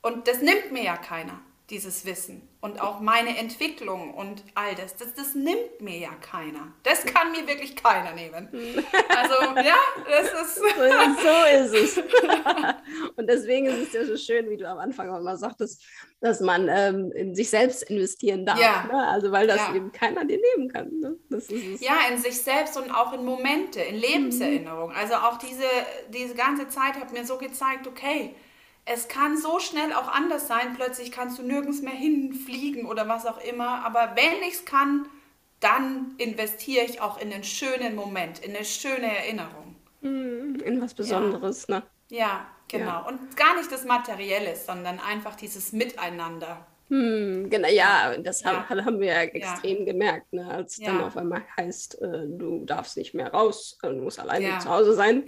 Und 0.02 0.28
das 0.28 0.42
nimmt 0.42 0.72
mir 0.72 0.84
ja 0.84 0.98
keiner 0.98 1.40
dieses 1.70 2.06
Wissen 2.06 2.48
und 2.62 2.80
auch 2.80 3.00
meine 3.00 3.38
Entwicklung 3.38 4.14
und 4.14 4.44
all 4.54 4.76
das, 4.76 4.96
das, 4.98 5.16
das 5.16 5.34
nimmt 5.34 5.82
mir 5.82 5.98
ja 5.98 6.12
keiner. 6.22 6.74
Das 6.84 7.04
kann 7.06 7.32
mir 7.32 7.48
wirklich 7.48 7.76
keiner 7.76 8.14
nehmen. 8.14 8.50
Also 9.08 9.36
ja, 9.62 9.76
das 10.10 10.42
ist... 10.42 10.56
so, 10.56 11.74
ist 11.74 11.98
es. 11.98 11.98
und 13.16 13.28
deswegen 13.28 13.66
ist 13.68 13.88
es 13.88 13.94
ja 13.94 14.06
so 14.06 14.18
schön, 14.18 14.50
wie 14.50 14.58
du 14.58 14.68
am 14.70 14.78
Anfang 14.78 15.10
auch 15.10 15.20
immer 15.20 15.38
sagtest, 15.38 15.84
dass 16.20 16.40
man 16.40 16.68
ähm, 16.70 17.12
in 17.14 17.34
sich 17.34 17.50
selbst 17.50 17.84
investieren 17.84 18.46
darf. 18.46 18.60
Ja. 18.60 18.86
Ne? 18.92 19.08
Also 19.08 19.32
weil 19.32 19.48
das 19.48 19.58
ja. 19.58 19.76
eben 19.76 19.92
keiner 19.92 20.26
dir 20.26 20.40
nehmen 20.56 20.70
kann. 20.72 20.92
Ne? 21.00 21.18
Ja, 21.80 21.96
in 22.12 22.18
sich 22.18 22.42
selbst 22.42 22.78
und 22.78 22.92
auch 22.92 23.14
in 23.14 23.26
Momente, 23.26 23.82
in 23.82 23.96
Lebenserinnerung. 23.96 24.90
Mhm. 24.90 24.96
Also 24.96 25.16
auch 25.16 25.38
diese, 25.38 25.64
diese 26.10 26.36
ganze 26.36 26.68
Zeit 26.68 26.96
hat 26.96 27.14
mir 27.14 27.26
so 27.26 27.38
gezeigt, 27.38 27.88
okay, 27.88 28.36
es 28.86 29.08
kann 29.08 29.38
so 29.38 29.60
schnell 29.60 29.94
auch 29.94 30.08
anders 30.08 30.48
sein. 30.48 30.76
Plötzlich 30.76 31.12
kannst 31.12 31.40
du 31.40 31.44
nirgends 31.44 31.82
mehr 31.82 31.94
hinfliegen 31.94 32.86
oder 32.86 33.08
was 33.08 33.26
auch 33.26 33.44
immer. 33.44 33.84
Aber 33.84 34.16
wenn 34.16 34.48
ich 34.48 34.56
es 34.56 34.66
kann, 34.66 35.08
dann 35.60 36.14
investiere 36.18 36.86
ich 36.86 37.02
auch 37.02 37.20
in 37.20 37.34
einen 37.34 37.44
schönen 37.44 37.96
Moment, 37.96 38.40
in 38.40 38.56
eine 38.56 38.64
schöne 38.64 39.18
Erinnerung. 39.18 39.76
Hm, 40.02 40.62
in 40.64 40.82
was 40.82 40.94
Besonderes, 40.94 41.66
ja. 41.68 41.80
ne? 41.80 41.84
Ja, 42.10 42.46
genau. 42.68 42.86
Ja. 42.86 43.00
Und 43.00 43.36
gar 43.36 43.56
nicht 43.56 43.72
das 43.72 43.86
Materielle, 43.86 44.56
sondern 44.56 45.00
einfach 45.00 45.36
dieses 45.36 45.72
Miteinander. 45.72 46.68
Hm, 46.90 47.50
genau, 47.50 47.68
ja, 47.68 48.16
das 48.20 48.42
ja. 48.42 48.70
Haben, 48.70 48.86
haben 48.86 49.00
wir 49.00 49.08
ja 49.08 49.22
extrem 49.22 49.80
ja. 49.80 49.86
gemerkt, 49.86 50.32
ne? 50.32 50.48
als 50.48 50.78
ja. 50.78 50.92
dann 50.92 51.04
auf 51.04 51.18
einmal 51.18 51.42
heißt, 51.58 52.00
äh, 52.00 52.28
du 52.28 52.64
darfst 52.64 52.96
nicht 52.96 53.16
mehr 53.16 53.34
raus, 53.34 53.80
äh, 53.82 53.88
du 53.88 54.04
musst 54.04 54.20
alleine 54.20 54.60
zu 54.60 54.70
Hause 54.70 54.94
sein. 54.94 55.24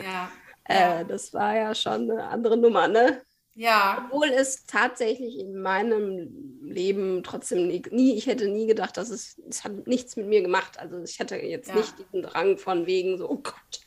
Äh, 0.66 1.06
das 1.06 1.34
war 1.34 1.56
ja 1.56 1.74
schon 1.74 2.12
eine 2.12 2.28
andere 2.28 2.58
Nummer, 2.58 2.88
ne? 2.88 3.24
Ja. 3.58 4.06
Obwohl 4.06 4.28
es 4.28 4.68
tatsächlich 4.68 5.40
in 5.40 5.60
meinem 5.60 6.62
Leben 6.62 7.24
trotzdem 7.24 7.68
nie, 7.68 7.82
nie, 7.90 8.16
ich 8.16 8.28
hätte 8.28 8.48
nie 8.48 8.68
gedacht, 8.68 8.98
dass 8.98 9.10
es, 9.10 9.42
es 9.50 9.64
hat 9.64 9.88
nichts 9.88 10.16
mit 10.16 10.28
mir 10.28 10.44
gemacht. 10.44 10.78
Also 10.80 11.02
ich 11.02 11.20
hatte 11.20 11.38
jetzt 11.38 11.70
ja. 11.70 11.76
nicht 11.76 11.96
diesen 11.98 12.22
Drang 12.22 12.60
von 12.60 12.86
wegen 12.86 13.18
so, 13.18 13.28
oh 13.28 13.38
Gott. 13.38 13.82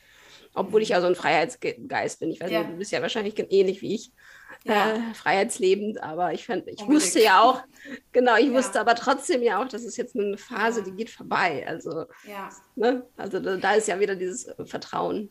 Obwohl 0.54 0.82
ich 0.82 0.88
ja 0.88 1.00
so 1.00 1.06
ein 1.06 1.14
Freiheitsgeist 1.14 2.18
bin. 2.18 2.32
Ich 2.32 2.40
weiß 2.40 2.50
ja. 2.50 2.60
nicht, 2.60 2.72
du 2.72 2.78
bist 2.78 2.90
ja 2.90 3.00
wahrscheinlich 3.00 3.38
ähnlich 3.52 3.80
wie 3.80 3.94
ich. 3.94 4.12
Ja. 4.64 4.94
Äh, 4.94 5.14
freiheitslebend, 5.14 6.02
aber 6.02 6.32
ich 6.32 6.44
fand, 6.46 6.66
ich 6.66 6.80
Unbedingt. 6.80 6.90
wusste 6.90 7.22
ja 7.22 7.40
auch, 7.40 7.62
genau, 8.12 8.36
ich 8.36 8.48
ja. 8.48 8.52
wusste 8.52 8.80
aber 8.80 8.96
trotzdem 8.96 9.42
ja 9.42 9.62
auch, 9.62 9.68
das 9.68 9.84
ist 9.84 9.96
jetzt 9.96 10.16
eine 10.16 10.36
Phase, 10.36 10.82
die 10.82 10.92
geht 10.92 11.10
vorbei. 11.10 11.64
Also, 11.66 12.06
ne? 12.74 13.06
also 13.16 13.38
da, 13.38 13.56
da 13.56 13.74
ist 13.74 13.86
ja 13.86 14.00
wieder 14.00 14.16
dieses 14.16 14.52
Vertrauen. 14.64 15.30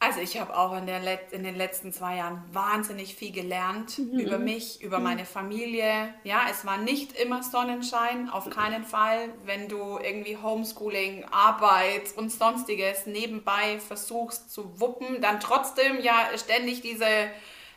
Also 0.00 0.20
ich 0.20 0.38
habe 0.38 0.56
auch 0.56 0.76
in, 0.76 0.86
der 0.86 1.32
in 1.32 1.42
den 1.42 1.56
letzten 1.56 1.92
zwei 1.92 2.18
Jahren 2.18 2.44
wahnsinnig 2.52 3.16
viel 3.16 3.32
gelernt 3.32 3.98
mhm. 3.98 4.20
über 4.20 4.38
mich, 4.38 4.80
über 4.80 4.98
mhm. 4.98 5.04
meine 5.04 5.24
Familie. 5.24 6.14
Ja, 6.22 6.42
es 6.48 6.64
war 6.64 6.78
nicht 6.78 7.18
immer 7.18 7.42
Sonnenschein, 7.42 8.30
auf 8.30 8.48
keinen 8.48 8.84
Fall. 8.84 9.30
Wenn 9.44 9.68
du 9.68 9.98
irgendwie 9.98 10.36
Homeschooling, 10.36 11.24
Arbeit 11.32 12.16
und 12.16 12.30
sonstiges 12.30 13.06
nebenbei 13.06 13.80
versuchst 13.80 14.52
zu 14.52 14.80
wuppen, 14.80 15.20
dann 15.20 15.40
trotzdem 15.40 16.00
ja 16.00 16.28
ständig 16.36 16.80
diese 16.80 17.06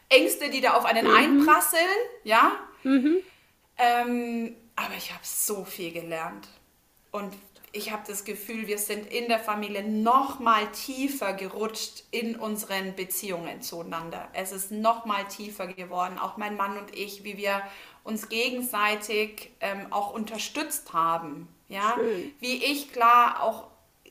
Ängste, 0.10 0.52
die 0.52 0.62
da 0.62 0.76
auf 0.76 0.86
einen 0.86 1.08
mhm. 1.08 1.16
einprasseln. 1.16 1.82
Ja. 2.24 2.52
Mhm. 2.84 3.18
Ähm, 3.80 4.56
aber 4.76 4.94
ich 4.96 5.12
habe 5.12 5.24
so 5.24 5.66
viel 5.66 5.92
gelernt. 5.92 6.48
Und 7.10 7.34
ich 7.74 7.92
habe 7.92 8.04
das 8.06 8.26
Gefühl, 8.26 8.68
wir 8.68 8.78
sind 8.78 9.12
in 9.12 9.28
der 9.28 9.40
Familie 9.40 9.84
noch 9.84 10.40
mal 10.40 10.68
tiefer 10.72 11.34
gerutscht 11.34 12.04
in 12.12 12.36
unseren 12.36 12.96
Beziehungen 12.96 13.62
zueinander. 13.62 14.28
Es 14.34 14.52
ist 14.52 14.72
noch 14.72 15.06
mal 15.06 15.24
tiefer 15.26 15.68
geworden, 15.68 16.18
auch 16.18 16.38
mein 16.38 16.58
Mann 16.58 16.78
und 16.78 16.96
ich, 16.96 17.24
wie 17.24 17.38
wir 17.38 17.62
uns 18.04 18.30
gegenseitig 18.30 19.52
ähm, 19.62 19.88
auch 19.90 20.14
unterstützt 20.14 20.92
haben. 20.94 21.48
Ja, 21.70 21.94
Schön. 21.96 22.34
wie 22.40 22.64
ich 22.64 22.92
klar 22.92 23.42
auch 23.42 23.68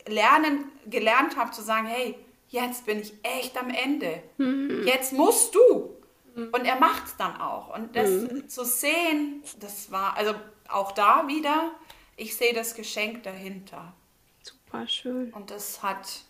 lernen 0.06 0.64
gelernt 0.86 1.36
habe 1.36 1.50
zu 1.50 1.61
sagen, 1.61 1.86
hey, 1.86 2.14
jetzt 2.48 2.86
bin 2.86 3.00
ich 3.00 3.12
echt 3.22 3.58
am 3.58 3.68
Ende. 3.68 4.22
Mhm. 4.38 4.86
Jetzt 4.86 5.12
musst 5.12 5.54
du. 5.54 5.94
Mhm. 6.34 6.48
Und 6.52 6.64
er 6.64 6.76
macht 6.76 7.06
es 7.06 7.16
dann 7.18 7.38
auch. 7.38 7.74
Und 7.74 7.94
das 7.94 8.08
mhm. 8.08 8.48
zu 8.48 8.64
sehen, 8.64 9.42
das 9.61 9.90
war 9.92 10.16
also 10.16 10.34
auch 10.68 10.92
da 10.92 11.26
wieder 11.28 11.72
ich 12.20 12.36
sehe 12.36 12.52
das 12.52 12.74
Geschenk 12.74 13.22
dahinter. 13.22 13.94
Super 14.42 14.86
schön. 14.86 15.32
Und 15.32 15.50
das 15.50 15.82
hat 15.82 16.20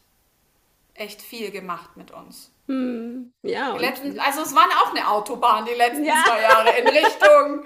echt 0.94 1.20
viel 1.20 1.50
gemacht 1.50 1.96
mit 1.96 2.12
uns. 2.12 2.52
Hm, 2.68 3.32
ja. 3.42 3.76
Letzten, 3.76 4.18
also 4.20 4.42
es 4.42 4.54
war 4.54 4.66
auch 4.82 4.94
eine 4.94 5.08
Autobahn 5.08 5.64
die 5.64 5.74
letzten 5.74 6.04
ja. 6.04 6.22
zwei 6.24 6.42
Jahre 6.42 6.78
in 6.78 6.86
Richtung 6.86 7.64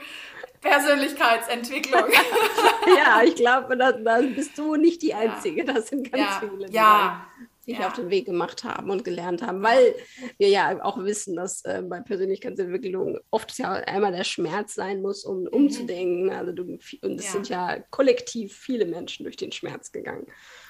Persönlichkeitsentwicklung. 0.63 2.05
ja, 2.97 3.23
ich 3.23 3.35
glaube, 3.35 3.77
da, 3.77 3.93
da, 3.93 4.21
bist 4.23 4.57
du 4.57 4.77
nicht 4.77 5.03
die 5.03 5.13
Einzige. 5.13 5.65
Das 5.65 5.89
sind 5.89 6.11
ganz 6.11 6.25
ja. 6.25 6.41
viele. 6.41 6.71
Ja, 6.71 7.27
sich 7.65 7.79
ja. 7.79 7.87
auf 7.87 7.95
den 7.95 8.11
Weg 8.11 8.27
gemacht 8.27 8.65
haben 8.65 8.91
und 8.91 9.05
gelernt 9.05 9.43
haben, 9.43 9.63
weil 9.63 9.95
wir 10.39 10.49
ja 10.49 10.83
auch 10.85 11.03
wissen, 11.03 11.37
dass 11.37 11.65
äh, 11.65 11.83
bei 11.83 12.01
Persönlichkeitsentwicklung 12.01 13.19
oft 13.31 13.57
ja 13.59 13.73
einmal 13.73 14.13
der 14.13 14.25
Schmerz 14.25 14.75
sein 14.75 15.03
muss, 15.03 15.25
um 15.25 15.43
mhm. 15.43 15.49
umzudenken. 15.49 16.31
Also 16.31 16.53
du, 16.53 16.79
und 17.03 17.19
es 17.19 17.27
ja. 17.27 17.33
sind 17.33 17.49
ja 17.49 17.79
kollektiv 17.91 18.57
viele 18.57 18.87
Menschen 18.87 19.25
durch 19.25 19.37
den 19.37 19.53
Schmerz 19.53 19.93
gegangen. 19.93 20.27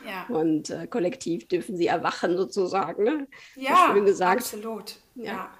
Ja. 0.07 0.27
Und 0.35 0.71
äh, 0.71 0.87
kollektiv 0.87 1.49
dürfen 1.49 1.77
sie 1.77 1.87
erwachen 1.87 2.37
sozusagen. 2.37 3.05
Ne? 3.05 3.27
Ja, 3.57 3.93
schön 3.93 4.05
gesagt. 4.05 4.43
absolut. 4.43 4.97
ja. 5.15 5.51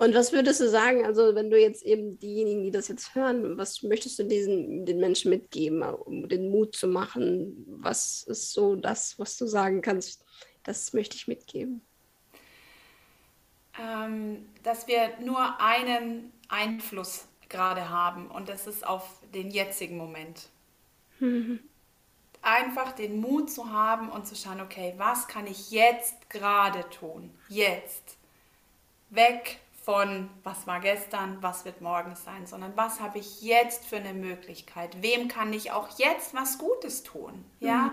Und 0.00 0.14
was 0.14 0.32
würdest 0.32 0.60
du 0.60 0.68
sagen, 0.70 1.04
also 1.04 1.34
wenn 1.34 1.50
du 1.50 1.60
jetzt 1.60 1.84
eben 1.84 2.18
diejenigen, 2.18 2.62
die 2.62 2.70
das 2.70 2.88
jetzt 2.88 3.14
hören, 3.14 3.58
was 3.58 3.82
möchtest 3.82 4.18
du 4.18 4.22
diesen, 4.22 4.86
den 4.86 4.98
Menschen 4.98 5.28
mitgeben, 5.28 5.82
um 5.82 6.26
den 6.26 6.48
Mut 6.48 6.74
zu 6.74 6.88
machen? 6.88 7.66
Was 7.66 8.22
ist 8.22 8.54
so 8.54 8.76
das, 8.76 9.18
was 9.18 9.36
du 9.36 9.46
sagen 9.46 9.82
kannst, 9.82 10.24
das 10.62 10.92
möchte 10.92 11.16
ich 11.16 11.28
mitgeben? 11.28 11.82
Ähm, 13.78 14.48
dass 14.62 14.88
wir 14.88 15.18
nur 15.20 15.60
einen 15.60 16.32
Einfluss 16.48 17.26
gerade 17.48 17.88
haben 17.88 18.28
und 18.28 18.48
das 18.48 18.66
ist 18.66 18.86
auf 18.86 19.04
den 19.34 19.50
jetzigen 19.50 19.96
Moment. 19.96 20.48
Mhm. 21.18 21.60
Einfach 22.42 22.92
den 22.92 23.20
Mut 23.20 23.50
zu 23.50 23.70
haben 23.70 24.08
und 24.08 24.26
zu 24.26 24.34
schauen, 24.34 24.60
okay, 24.60 24.94
was 24.96 25.28
kann 25.28 25.46
ich 25.46 25.70
jetzt 25.70 26.30
gerade 26.30 26.88
tun? 26.90 27.30
Jetzt. 27.48 28.16
Weg 29.10 29.58
von, 29.82 30.30
was 30.44 30.66
war 30.66 30.80
gestern, 30.80 31.42
was 31.42 31.64
wird 31.64 31.80
morgen 31.80 32.14
sein, 32.14 32.46
sondern 32.46 32.76
was 32.76 33.00
habe 33.00 33.18
ich 33.18 33.42
jetzt 33.42 33.84
für 33.84 33.96
eine 33.96 34.14
Möglichkeit? 34.14 35.02
Wem 35.02 35.28
kann 35.28 35.52
ich 35.52 35.72
auch 35.72 35.98
jetzt 35.98 36.32
was 36.34 36.58
Gutes 36.58 37.02
tun? 37.02 37.44
Ja? 37.60 37.92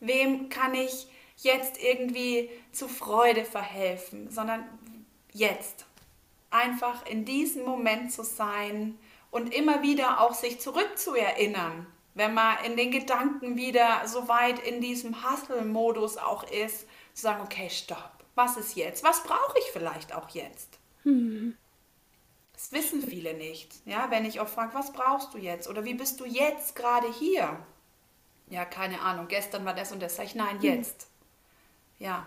Wem 0.00 0.48
kann 0.48 0.74
ich 0.74 1.06
jetzt 1.38 1.82
irgendwie 1.82 2.50
zu 2.72 2.88
Freude 2.88 3.44
verhelfen, 3.44 4.30
sondern 4.30 4.64
jetzt. 5.32 5.86
Einfach 6.50 7.04
in 7.06 7.24
diesem 7.24 7.64
Moment 7.64 8.12
zu 8.12 8.24
sein 8.24 8.98
und 9.30 9.54
immer 9.54 9.82
wieder 9.82 10.20
auch 10.20 10.34
sich 10.34 10.60
zurückzuerinnern, 10.60 11.86
wenn 12.14 12.34
man 12.34 12.56
in 12.64 12.76
den 12.76 12.90
Gedanken 12.90 13.56
wieder 13.56 14.06
so 14.06 14.28
weit 14.28 14.58
in 14.60 14.80
diesem 14.80 15.14
Hustle-Modus 15.22 16.16
auch 16.16 16.44
ist, 16.50 16.80
zu 17.14 17.22
sagen, 17.22 17.42
okay, 17.44 17.68
stopp, 17.70 18.24
was 18.34 18.56
ist 18.56 18.76
jetzt? 18.76 19.04
Was 19.04 19.22
brauche 19.22 19.58
ich 19.58 19.70
vielleicht 19.72 20.14
auch 20.14 20.30
jetzt? 20.30 20.78
Hm. 21.02 21.56
Das 22.54 22.72
wissen 22.72 23.02
viele 23.02 23.34
nicht. 23.34 23.72
Ja, 23.84 24.10
wenn 24.10 24.24
ich 24.24 24.40
auch 24.40 24.48
frage, 24.48 24.74
was 24.74 24.92
brauchst 24.92 25.34
du 25.34 25.38
jetzt? 25.38 25.68
Oder 25.68 25.84
wie 25.84 25.94
bist 25.94 26.18
du 26.18 26.24
jetzt 26.24 26.74
gerade 26.74 27.12
hier? 27.12 27.58
Ja, 28.48 28.64
keine 28.64 29.00
Ahnung, 29.02 29.28
gestern 29.28 29.64
war 29.64 29.74
das 29.74 29.92
und 29.92 30.00
das. 30.00 30.16
Sag 30.16 30.24
ich, 30.24 30.34
nein, 30.34 30.56
hm. 30.56 30.62
jetzt. 30.62 31.07
Ja, 31.98 32.26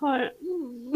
toll. 0.00 0.32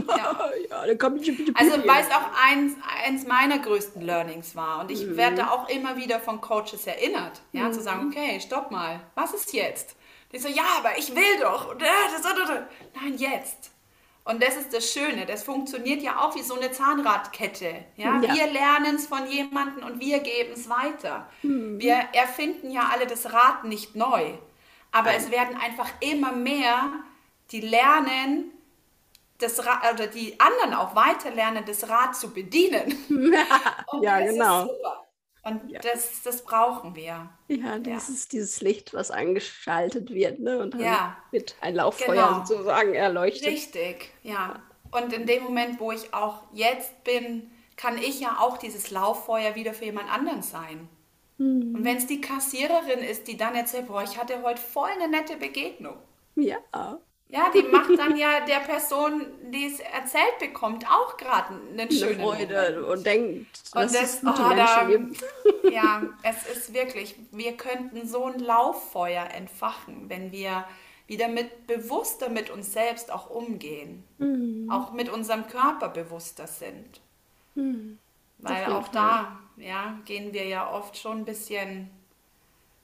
Ja, 0.08 0.50
ja 0.70 0.86
dann 0.86 0.98
komm 0.98 1.16
ich 1.16 1.36
bitte 1.36 1.52
Also 1.54 1.72
weil 1.86 2.02
es 2.02 2.10
auch 2.10 2.30
eins, 2.46 2.74
eins 3.04 3.26
meiner 3.26 3.58
größten 3.58 4.02
Learnings 4.02 4.56
war. 4.56 4.80
Und 4.80 4.90
ich 4.90 5.04
mhm. 5.04 5.16
werde 5.16 5.50
auch 5.50 5.68
immer 5.68 5.96
wieder 5.96 6.18
von 6.18 6.40
Coaches 6.40 6.86
erinnert, 6.86 7.42
ja, 7.52 7.68
mhm. 7.68 7.72
zu 7.72 7.80
sagen, 7.80 8.08
okay, 8.08 8.40
stopp 8.40 8.70
mal, 8.70 9.00
was 9.14 9.34
ist 9.34 9.52
jetzt? 9.52 9.96
Die 10.32 10.38
so, 10.38 10.48
ja, 10.48 10.64
aber 10.78 10.98
ich 10.98 11.14
will 11.14 11.40
doch. 11.40 11.76
Äh. 11.76 12.62
Nein, 13.00 13.16
jetzt. 13.18 13.70
Und 14.24 14.42
das 14.42 14.56
ist 14.56 14.72
das 14.72 14.90
Schöne, 14.90 15.26
das 15.26 15.42
funktioniert 15.42 16.02
ja 16.02 16.18
auch 16.18 16.34
wie 16.34 16.42
so 16.42 16.54
eine 16.54 16.72
Zahnradkette. 16.72 17.84
Ja? 17.96 18.20
ja. 18.20 18.34
Wir 18.34 18.50
lernen 18.50 18.96
es 18.96 19.06
von 19.06 19.26
jemandem 19.30 19.84
und 19.84 20.00
wir 20.00 20.20
geben 20.20 20.54
es 20.54 20.68
weiter. 20.70 21.28
Mhm. 21.42 21.78
Wir 21.78 21.94
erfinden 22.14 22.70
ja 22.70 22.88
alle 22.90 23.06
das 23.06 23.32
Rad 23.32 23.64
nicht 23.64 23.94
neu. 23.94 24.32
Aber 24.92 25.10
Nein. 25.10 25.16
es 25.18 25.30
werden 25.30 25.56
einfach 25.56 25.90
immer 26.00 26.32
mehr, 26.32 26.90
die 27.50 27.60
lernen, 27.60 28.50
das 29.38 29.64
Rad, 29.64 29.94
oder 29.94 30.06
die 30.06 30.38
anderen 30.40 30.74
auch 30.74 30.94
weiter 30.94 31.30
lernen, 31.30 31.64
das 31.66 31.88
Rad 31.88 32.16
zu 32.16 32.32
bedienen. 32.32 32.96
ja, 34.02 34.20
genau. 34.20 34.70
Und 35.44 35.70
ja. 35.70 35.80
das, 35.80 36.22
das 36.22 36.42
brauchen 36.42 36.94
wir. 36.94 37.28
Ja, 37.48 37.78
das 37.78 38.08
ja. 38.08 38.14
ist 38.14 38.32
dieses 38.32 38.62
Licht, 38.62 38.94
was 38.94 39.10
eingeschaltet 39.10 40.10
wird, 40.10 40.40
ne? 40.40 40.58
Und 40.58 40.72
dann 40.72 40.80
ja. 40.80 41.16
wird 41.30 41.54
ein 41.60 41.74
Lauffeuer 41.74 42.28
genau. 42.28 42.44
sozusagen 42.46 42.94
erleuchtet. 42.94 43.48
Richtig, 43.48 44.10
ja. 44.22 44.62
Und 44.90 45.12
in 45.12 45.26
dem 45.26 45.42
Moment, 45.42 45.80
wo 45.80 45.92
ich 45.92 46.14
auch 46.14 46.42
jetzt 46.52 47.04
bin, 47.04 47.50
kann 47.76 47.98
ich 47.98 48.20
ja 48.20 48.38
auch 48.40 48.56
dieses 48.56 48.90
Lauffeuer 48.90 49.54
wieder 49.54 49.74
für 49.74 49.84
jemand 49.84 50.10
anderen 50.10 50.42
sein. 50.42 50.88
Mhm. 51.38 51.74
Und 51.74 51.84
wenn 51.84 51.96
es 51.96 52.06
die 52.06 52.20
Kassiererin 52.20 53.00
ist, 53.00 53.28
die 53.28 53.36
dann 53.36 53.54
erzählt, 53.54 53.88
boah, 53.88 54.02
ich 54.02 54.16
hatte 54.16 54.42
heute 54.42 54.60
voll 54.60 54.90
eine 54.90 55.08
nette 55.08 55.36
Begegnung. 55.36 55.96
Ja. 56.36 56.58
Ja, 57.34 57.50
die 57.52 57.62
macht 57.62 57.98
dann 57.98 58.16
ja 58.16 58.44
der 58.46 58.60
Person, 58.60 59.26
die 59.50 59.66
es 59.66 59.80
erzählt 59.80 60.38
bekommt, 60.38 60.86
auch 60.88 61.16
gerade 61.16 61.54
einen 61.72 61.90
schönen 61.90 62.20
Freude 62.20 62.76
Moment. 62.76 62.98
und 62.98 63.06
denkt, 63.06 63.74
dass 63.74 63.92
und 63.92 64.00
das, 64.00 64.14
es 64.14 64.20
gute 64.20 64.42
oh, 64.42 64.54
da. 64.54 64.88
Ja, 65.70 66.02
es 66.22 66.46
ist 66.46 66.74
wirklich, 66.74 67.16
wir 67.32 67.56
könnten 67.56 68.06
so 68.06 68.26
ein 68.26 68.38
Lauffeuer 68.38 69.24
entfachen, 69.24 70.08
wenn 70.08 70.30
wir 70.30 70.64
wieder 71.08 71.26
mit 71.26 71.66
bewusster 71.66 72.28
mit 72.28 72.50
uns 72.50 72.72
selbst 72.72 73.10
auch 73.10 73.30
umgehen, 73.30 74.04
mhm. 74.18 74.70
auch 74.70 74.92
mit 74.92 75.08
unserem 75.08 75.48
Körper 75.48 75.88
bewusster 75.88 76.46
sind. 76.46 77.00
Mhm. 77.56 77.98
Weil 78.38 78.66
auch 78.66 78.86
da 78.88 79.40
ja, 79.56 79.98
gehen 80.04 80.32
wir 80.32 80.46
ja 80.46 80.70
oft 80.70 80.96
schon 80.96 81.18
ein 81.18 81.24
bisschen 81.24 81.90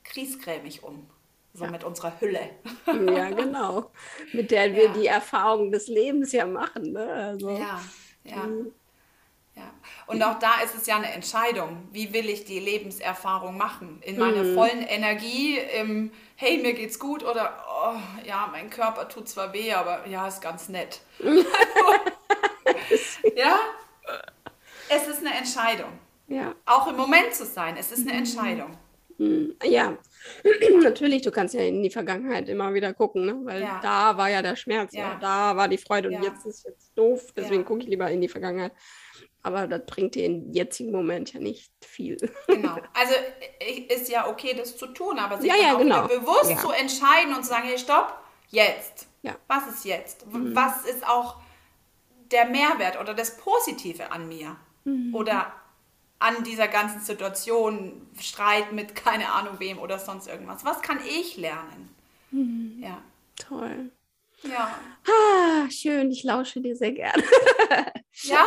kriesgrämig 0.02 0.82
um 0.82 1.06
so 1.52 1.64
ja. 1.64 1.70
mit 1.70 1.84
unserer 1.84 2.20
Hülle. 2.20 2.50
Ja, 2.86 3.30
genau. 3.36 3.90
Mit 4.32 4.50
der 4.50 4.74
wir 4.74 4.86
ja. 4.86 4.92
die 4.92 5.06
Erfahrung 5.06 5.72
des 5.72 5.88
Lebens 5.88 6.32
ja 6.32 6.46
machen. 6.46 6.92
Ne? 6.92 7.12
Also, 7.12 7.50
ja, 7.50 7.80
ja. 8.24 8.36
Mhm. 8.36 8.72
ja. 9.56 9.70
Und 10.06 10.22
auch 10.22 10.38
da 10.38 10.60
ist 10.64 10.74
es 10.74 10.86
ja 10.86 10.96
eine 10.96 11.12
Entscheidung. 11.12 11.88
Wie 11.92 12.12
will 12.12 12.28
ich 12.28 12.44
die 12.44 12.60
Lebenserfahrung 12.60 13.56
machen? 13.56 14.00
In 14.02 14.18
meiner 14.18 14.44
mhm. 14.44 14.54
vollen 14.54 14.82
Energie, 14.82 15.58
im 15.58 16.12
Hey, 16.40 16.56
mir 16.56 16.72
geht's 16.72 16.98
gut 16.98 17.22
oder 17.22 17.52
oh, 17.68 17.98
ja, 18.24 18.48
mein 18.50 18.70
Körper 18.70 19.06
tut 19.10 19.28
zwar 19.28 19.52
weh, 19.52 19.74
aber 19.74 20.06
ja, 20.06 20.26
ist 20.26 20.40
ganz 20.40 20.70
nett. 20.70 21.02
ja, 23.36 23.58
es 24.88 25.06
ist 25.06 25.18
eine 25.18 25.36
Entscheidung. 25.36 25.98
Ja. 26.28 26.54
Auch 26.64 26.86
im 26.86 26.96
Moment 26.96 27.34
zu 27.34 27.44
sein, 27.44 27.76
es 27.76 27.92
ist 27.92 28.08
eine 28.08 28.12
mhm. 28.12 28.20
Entscheidung. 28.20 28.78
Mhm. 29.20 29.54
Ja, 29.62 29.98
Natürlich, 30.82 31.20
du 31.20 31.30
kannst 31.30 31.52
ja 31.52 31.60
in 31.60 31.82
die 31.82 31.90
Vergangenheit 31.90 32.48
immer 32.48 32.72
wieder 32.72 32.94
gucken, 32.94 33.26
ne? 33.26 33.38
weil 33.44 33.62
ja. 33.62 33.78
da 33.82 34.16
war 34.16 34.30
ja 34.30 34.40
der 34.40 34.56
Schmerz, 34.56 34.94
ja. 34.94 35.18
da 35.20 35.56
war 35.56 35.68
die 35.68 35.76
Freude 35.76 36.08
und 36.08 36.22
jetzt 36.22 36.46
ist 36.46 36.64
jetzt 36.64 36.96
doof, 36.96 37.32
deswegen 37.36 37.66
gucke 37.66 37.82
ich 37.82 37.88
lieber 37.88 38.10
in 38.10 38.22
die 38.22 38.28
Vergangenheit. 38.28 38.72
Aber 39.42 39.66
das 39.66 39.84
bringt 39.86 40.14
dir 40.14 40.24
im 40.24 40.52
jetzigen 40.52 40.90
Moment 40.90 41.34
ja 41.34 41.40
nicht 41.40 41.72
viel. 41.82 42.16
Genau. 42.46 42.78
Also 42.94 43.14
ist 43.88 44.10
ja 44.10 44.26
okay, 44.26 44.54
das 44.56 44.76
zu 44.76 44.86
tun, 44.86 45.18
aber 45.18 45.38
sich 45.38 45.50
ja, 45.50 45.56
ja, 45.56 45.74
genau. 45.74 46.06
bewusst 46.06 46.58
zu 46.58 46.70
entscheiden 46.70 47.34
und 47.34 47.42
zu 47.42 47.50
sagen, 47.50 47.66
hey, 47.66 47.78
stopp, 47.78 48.18
jetzt. 48.48 49.06
Ja. 49.22 49.36
Was 49.48 49.66
ist 49.66 49.84
jetzt? 49.84 50.26
Mhm. 50.26 50.54
Was 50.54 50.84
ist 50.86 51.06
auch 51.06 51.36
der 52.30 52.46
Mehrwert 52.46 52.98
oder 52.98 53.12
das 53.12 53.36
Positive 53.36 54.12
an 54.12 54.28
mir? 54.28 54.56
Mhm. 54.84 55.14
Oder 55.14 55.52
an 56.20 56.44
dieser 56.44 56.68
ganzen 56.68 57.00
Situation, 57.00 58.06
Streit 58.20 58.72
mit 58.72 58.94
keine 58.94 59.32
Ahnung 59.32 59.58
wem 59.58 59.78
oder 59.78 59.98
sonst 59.98 60.28
irgendwas. 60.28 60.64
Was 60.64 60.82
kann 60.82 60.98
ich 61.04 61.36
lernen? 61.36 61.88
Mhm. 62.30 62.76
Ja. 62.80 63.02
Toll. 63.36 63.90
Ja. 64.42 64.78
Ah, 65.06 65.70
schön, 65.70 66.10
ich 66.10 66.24
lausche 66.24 66.60
dir 66.60 66.76
sehr 66.76 66.92
gerne. 66.92 67.22
ja, 68.22 68.44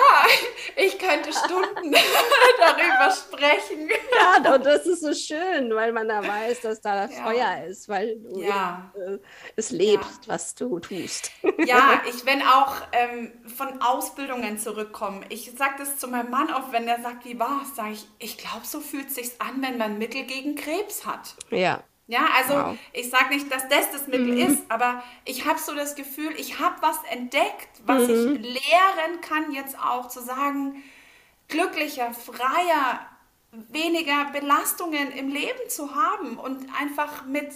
ich 0.76 0.98
könnte 0.98 1.32
Stunden 1.32 1.92
darüber 2.60 3.12
sprechen. 3.12 3.90
Ja, 4.16 4.56
und 4.56 4.66
das 4.66 4.86
ist 4.86 5.02
so 5.02 5.14
schön, 5.14 5.74
weil 5.74 5.92
man 5.92 6.08
da 6.08 6.26
weiß, 6.26 6.62
dass 6.62 6.82
da 6.82 7.06
ja. 7.06 7.24
Feuer 7.24 7.66
ist, 7.66 7.90
weil 7.90 8.20
du 8.20 8.42
ja. 8.42 8.92
äh, 8.96 9.18
es 9.56 9.72
lebst, 9.72 10.26
ja. 10.26 10.34
was 10.34 10.56
du 10.56 10.80
tust. 10.80 11.32
ja, 11.66 12.02
ich, 12.10 12.26
wenn 12.26 12.42
auch 12.42 12.76
ähm, 12.92 13.32
von 13.48 13.82
Ausbildungen 13.82 14.58
zurückkommen, 14.58 15.26
ich 15.30 15.52
sage 15.58 15.76
das 15.80 15.98
zu 15.98 16.08
meinem 16.08 16.30
Mann 16.30 16.54
oft, 16.54 16.72
wenn 16.72 16.88
er 16.88 17.02
sagt, 17.02 17.26
wie 17.26 17.40
war 17.40 17.62
es, 17.64 17.76
sage 17.76 17.94
ich, 17.94 18.08
ich 18.20 18.38
glaube, 18.38 18.66
so 18.66 18.80
fühlt 18.80 19.08
es 19.08 19.16
sich 19.16 19.42
an, 19.42 19.62
wenn 19.62 19.78
man 19.78 19.98
Mittel 19.98 20.24
gegen 20.24 20.56
Krebs 20.56 21.06
hat. 21.06 21.36
Ja. 21.50 21.84
Ja, 22.08 22.28
also 22.36 22.54
wow. 22.54 22.78
ich 22.92 23.10
sage 23.10 23.30
nicht, 23.30 23.52
dass 23.52 23.68
das 23.70 23.92
das 23.92 24.08
Mittel 24.08 24.34
mhm. 24.34 24.54
ist, 24.54 24.64
aber 24.70 25.02
ich 25.24 25.46
habe 25.48 25.58
so 25.58 25.74
das 25.74 25.96
Gefühl, 25.96 26.34
ich 26.38 26.60
habe 26.60 26.76
was 26.82 26.98
entdeckt, 27.10 27.70
was 27.86 28.08
mhm. 28.08 28.36
ich 28.36 28.42
lehren 28.42 29.22
kann 29.22 29.54
jetzt 29.54 29.80
auch 29.80 30.10
zu 30.10 30.22
sagen, 30.22 30.84
glücklicher, 31.48 32.14
freier, 32.14 33.00
weniger 33.70 34.26
Belastungen 34.34 35.12
im 35.12 35.30
Leben 35.30 35.70
zu 35.70 35.96
haben 35.96 36.38
und 36.38 36.68
einfach 36.78 37.26
mit 37.26 37.52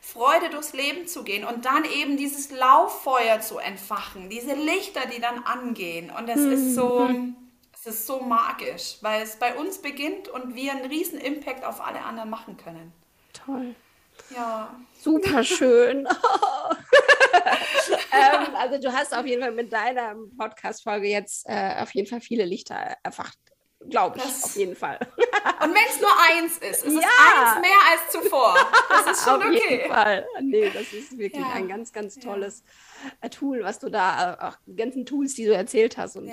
Freude 0.00 0.48
durchs 0.48 0.72
Leben 0.72 1.06
zu 1.06 1.22
gehen 1.22 1.44
und 1.44 1.66
dann 1.66 1.84
eben 1.84 2.16
dieses 2.16 2.50
Lauffeuer 2.50 3.40
zu 3.40 3.58
entfachen, 3.58 4.30
diese 4.30 4.54
Lichter, 4.54 5.02
die 5.06 5.20
dann 5.20 5.44
angehen. 5.44 6.10
Und 6.10 6.28
es 6.28 6.40
mhm. 6.40 6.52
ist 6.52 6.74
so, 6.74 7.00
mhm. 7.00 7.36
es 7.74 7.86
ist 7.86 8.06
so 8.06 8.20
magisch, 8.20 8.96
weil 9.02 9.22
es 9.22 9.36
bei 9.36 9.54
uns 9.56 9.78
beginnt 9.82 10.28
und 10.28 10.54
wir 10.54 10.72
einen 10.72 10.86
riesen 10.86 11.20
Impact 11.20 11.64
auf 11.64 11.82
alle 11.82 12.00
anderen 12.00 12.30
machen 12.30 12.56
können. 12.56 12.92
Toll. 13.34 13.74
Ja. 14.34 14.74
Super 14.98 15.42
schön. 15.44 16.06
ähm, 18.12 18.54
also 18.54 18.78
du 18.80 18.92
hast 18.92 19.16
auf 19.16 19.26
jeden 19.26 19.42
Fall 19.42 19.52
mit 19.52 19.72
deiner 19.72 20.14
Podcast-Folge 20.38 21.08
jetzt 21.08 21.46
äh, 21.48 21.76
auf 21.80 21.94
jeden 21.94 22.08
Fall 22.08 22.20
viele 22.20 22.44
Lichter 22.44 22.96
erfacht 23.02 23.38
Glaube 23.88 24.18
ich, 24.18 24.24
das, 24.24 24.44
auf 24.44 24.56
jeden 24.56 24.76
Fall. 24.76 24.98
Und 25.62 25.74
wenn 25.74 25.86
es 25.88 26.00
nur 26.00 26.10
eins 26.28 26.58
ist, 26.58 26.84
ist 26.84 26.94
ja. 26.94 27.00
es 27.00 27.56
eins 27.56 27.60
mehr 27.62 27.78
als 27.90 28.12
zuvor. 28.12 28.54
Das 28.90 29.16
ist 29.16 29.24
schon 29.24 29.40
auf 29.40 29.46
okay. 29.48 29.56
Auf 29.56 29.70
jeden 29.70 29.88
Fall. 29.88 30.26
Nee, 30.42 30.70
das 30.70 30.92
ist 30.92 31.16
wirklich 31.16 31.42
ja. 31.42 31.52
ein 31.54 31.66
ganz, 31.66 31.90
ganz 31.92 32.16
tolles 32.16 32.62
ja. 33.22 33.28
Tool, 33.30 33.62
was 33.62 33.78
du 33.78 33.88
da, 33.88 34.36
auch 34.40 34.58
die 34.66 34.76
ganzen 34.76 35.06
Tools, 35.06 35.34
die 35.34 35.46
du 35.46 35.54
erzählt 35.54 35.96
hast 35.96 36.16
und 36.16 36.30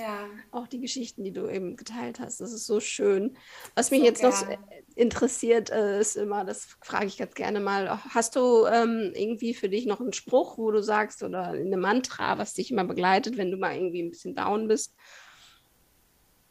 auch 0.52 0.68
die 0.68 0.82
Geschichten, 0.82 1.24
die 1.24 1.32
du 1.32 1.48
eben 1.50 1.78
geteilt 1.78 2.20
hast. 2.20 2.42
Das 2.42 2.52
ist 2.52 2.66
so 2.66 2.82
schön. 2.82 3.38
Was 3.76 3.92
mich 3.92 4.02
so 4.02 4.06
jetzt 4.06 4.22
gern. 4.22 4.32
noch 4.32 4.58
interessiert, 4.96 5.70
äh, 5.70 6.02
ist 6.02 6.18
immer, 6.18 6.44
das 6.44 6.78
frage 6.82 7.06
ich 7.06 7.18
ganz 7.18 7.34
gerne 7.34 7.62
mal, 7.62 8.04
hast 8.10 8.36
du 8.36 8.66
ähm, 8.66 9.14
irgendwie 9.16 9.54
für 9.54 9.70
dich 9.70 9.86
noch 9.86 10.02
einen 10.02 10.14
Spruch, 10.14 10.58
wo 10.58 10.72
du 10.72 10.84
sagst, 10.84 11.24
oder 11.24 11.50
eine 11.50 11.78
Mantra, 11.78 12.38
was 12.38 12.56
dich 12.56 12.72
immer 12.72 12.84
begleitet, 12.84 13.38
wenn 13.38 13.52
du 13.52 13.58
mal 13.58 13.76
irgendwie 13.76 14.04
ein 14.04 14.10
bisschen 14.10 14.36
down 14.36 14.68
bist? 14.68 14.96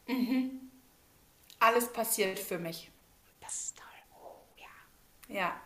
Mhm. 0.07 0.66
Alles 1.59 1.91
passiert 1.91 2.39
für 2.39 2.57
mich. 2.57 2.91
Das 3.41 3.55
ist 3.55 3.77
toll. 3.77 3.85
Oh, 4.21 4.35
ja. 4.57 5.35
Ja. 5.35 5.61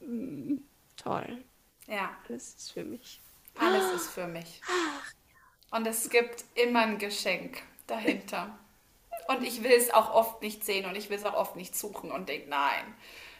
Mm, 0.00 0.58
toll. 0.96 1.44
Ja. 1.86 2.16
Alles 2.28 2.54
ist 2.54 2.72
für 2.72 2.84
mich. 2.84 3.20
Alles 3.58 3.92
ist 3.92 4.08
für 4.10 4.26
mich. 4.26 4.60
Und 5.70 5.86
es 5.86 6.08
gibt 6.10 6.44
immer 6.54 6.80
ein 6.80 6.98
Geschenk 6.98 7.62
dahinter. 7.86 8.58
Und 9.28 9.42
ich 9.42 9.62
will 9.62 9.72
es 9.72 9.92
auch 9.92 10.12
oft 10.12 10.42
nicht 10.42 10.64
sehen 10.64 10.84
und 10.84 10.96
ich 10.96 11.08
will 11.08 11.16
es 11.16 11.24
auch 11.24 11.32
oft 11.32 11.56
nicht 11.56 11.74
suchen 11.74 12.12
und 12.12 12.28
denke, 12.28 12.46
nein. 12.50 12.94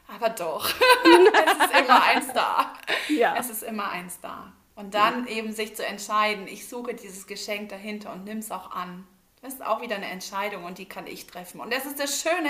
Aber 0.08 0.30
doch, 0.30 0.66
es 0.70 1.52
ist 1.52 1.78
immer 1.78 2.02
eins 2.02 2.32
da. 2.32 2.72
Ja. 3.08 3.36
Es 3.36 3.50
ist 3.50 3.62
immer 3.62 3.90
eins 3.90 4.18
da. 4.20 4.54
Und 4.76 4.94
dann 4.94 5.26
ja. 5.26 5.32
eben 5.32 5.52
sich 5.52 5.76
zu 5.76 5.84
entscheiden, 5.84 6.48
ich 6.48 6.68
suche 6.68 6.94
dieses 6.94 7.26
Geschenk 7.26 7.68
dahinter 7.68 8.12
und 8.12 8.24
nimm 8.24 8.38
es 8.38 8.50
auch 8.50 8.70
an. 8.70 9.06
Das 9.44 9.52
ist 9.52 9.62
auch 9.62 9.82
wieder 9.82 9.96
eine 9.96 10.06
Entscheidung 10.08 10.64
und 10.64 10.78
die 10.78 10.86
kann 10.86 11.06
ich 11.06 11.26
treffen. 11.26 11.60
Und 11.60 11.70
das 11.70 11.84
ist 11.84 12.00
das 12.00 12.22
Schöne, 12.22 12.48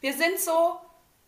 wir 0.00 0.14
sind 0.14 0.40
so 0.40 0.80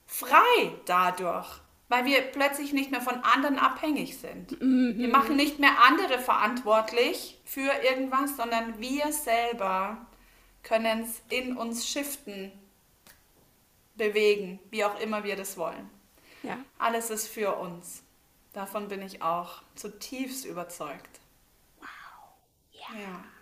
frei 0.07 0.72
dadurch, 0.86 1.46
weil 1.90 2.07
wir 2.07 2.22
plötzlich 2.22 2.72
nicht 2.72 2.90
mehr 2.90 3.02
von 3.02 3.16
anderen 3.22 3.59
abhängig 3.59 4.16
sind. 4.16 4.59
Mhm. 4.62 4.94
Wir 4.96 5.09
machen 5.09 5.36
nicht 5.36 5.59
mehr 5.59 5.78
andere 5.86 6.18
verantwortlich 6.18 7.38
für 7.44 7.70
irgendwas, 7.82 8.38
sondern 8.38 8.80
wir 8.80 9.12
selber 9.12 9.98
können 10.62 11.02
es 11.02 11.20
in 11.28 11.55
uns 11.55 11.86
shiften, 11.86 12.50
bewegen, 13.96 14.59
wie 14.70 14.86
auch 14.86 14.98
immer 15.00 15.22
wir 15.22 15.36
das 15.36 15.59
wollen. 15.59 15.90
Ja. 16.42 16.57
Alles 16.78 17.11
ist 17.11 17.28
für 17.28 17.57
uns. 17.57 18.02
Davon 18.55 18.88
bin 18.88 19.02
ich 19.02 19.20
auch 19.20 19.61
zutiefst 19.74 20.46
überzeugt. 20.46 21.20
Wow. 21.78 21.88
Ja. 22.72 23.34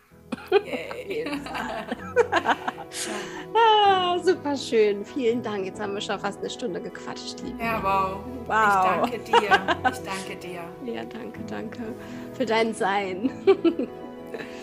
Ah, 3.55 4.19
super 4.19 4.57
schön. 4.57 5.05
Vielen 5.05 5.43
Dank. 5.43 5.65
Jetzt 5.65 5.81
haben 5.81 5.95
wir 5.95 6.01
schon 6.01 6.19
fast 6.19 6.41
eine 6.41 6.51
Stunde 6.51 6.81
gequatscht, 6.81 7.41
liebe. 7.43 7.63
Ja, 7.63 7.83
wow. 7.83 8.19
wow. 8.47 9.07
Ich 9.07 9.11
danke 9.11 9.19
dir. 9.19 9.91
Ich 9.91 9.99
danke 9.99 10.37
dir. 10.37 10.61
Ja, 10.85 11.05
danke, 11.05 11.41
danke 11.47 11.95
für 12.35 12.47
dein 12.47 12.75
Sein. 12.75 13.31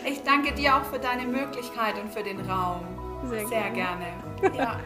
ich 0.06 0.24
danke 0.24 0.54
dir 0.54 0.76
auch 0.76 0.84
für 0.86 1.00
deine 1.00 1.26
Möglichkeit 1.26 1.96
und 2.02 2.12
für 2.12 2.24
den 2.24 2.40
Raum. 2.50 2.82
Sehr, 3.28 3.48
Sehr 3.48 3.70
gerne. 3.72 4.06
gerne. 4.42 4.58
Ja. 4.58 4.80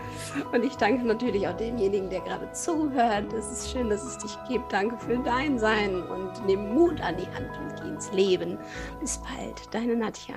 und 0.52 0.66
ich 0.66 0.76
danke 0.76 1.06
natürlich 1.06 1.48
auch 1.48 1.56
demjenigen, 1.56 2.10
der 2.10 2.22
gerade 2.22 2.52
zuhört. 2.54 3.32
Es 3.34 3.52
ist 3.52 3.72
schön, 3.72 3.90
dass 3.90 4.04
es 4.04 4.18
dich 4.18 4.36
gibt. 4.48 4.74
Danke 4.74 4.98
für 4.98 5.18
dein 5.18 5.60
Sein 5.60 6.02
und 6.04 6.46
nimm 6.46 6.74
Mut 6.74 7.00
an 7.02 7.16
die 7.18 7.28
Hand 7.28 7.52
und 7.60 7.82
geh 7.82 7.90
ins 7.90 8.12
Leben. 8.12 8.58
Bis 9.00 9.20
bald, 9.20 9.74
deine 9.74 9.96
Nadja. 9.96 10.36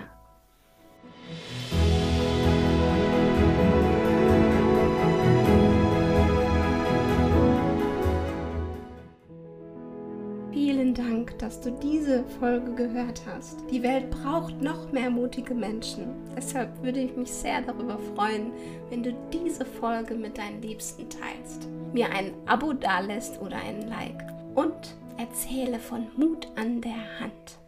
Vielen 10.52 10.94
Dank, 10.94 11.38
dass 11.38 11.60
du 11.60 11.70
diese 11.70 12.24
Folge 12.38 12.72
gehört 12.74 13.22
hast. 13.26 13.58
Die 13.70 13.82
Welt 13.82 14.10
braucht 14.10 14.62
noch 14.62 14.92
mehr 14.92 15.10
mutige 15.10 15.54
Menschen. 15.54 16.06
Deshalb 16.36 16.82
würde 16.82 17.00
ich 17.00 17.16
mich 17.16 17.30
sehr 17.30 17.60
darüber 17.60 17.98
freuen, 18.14 18.52
wenn 18.90 19.02
du 19.02 19.12
diese 19.32 19.64
Folge 19.64 20.14
mit 20.14 20.38
deinen 20.38 20.62
Liebsten 20.62 21.08
teilst, 21.10 21.68
mir 21.92 22.10
ein 22.10 22.32
Abo 22.46 22.72
dalässt 22.72 23.40
oder 23.40 23.56
ein 23.56 23.82
Like 23.88 24.22
und 24.54 24.96
erzähle 25.18 25.78
von 25.78 26.06
Mut 26.16 26.48
an 26.56 26.80
der 26.80 27.20
Hand. 27.20 27.65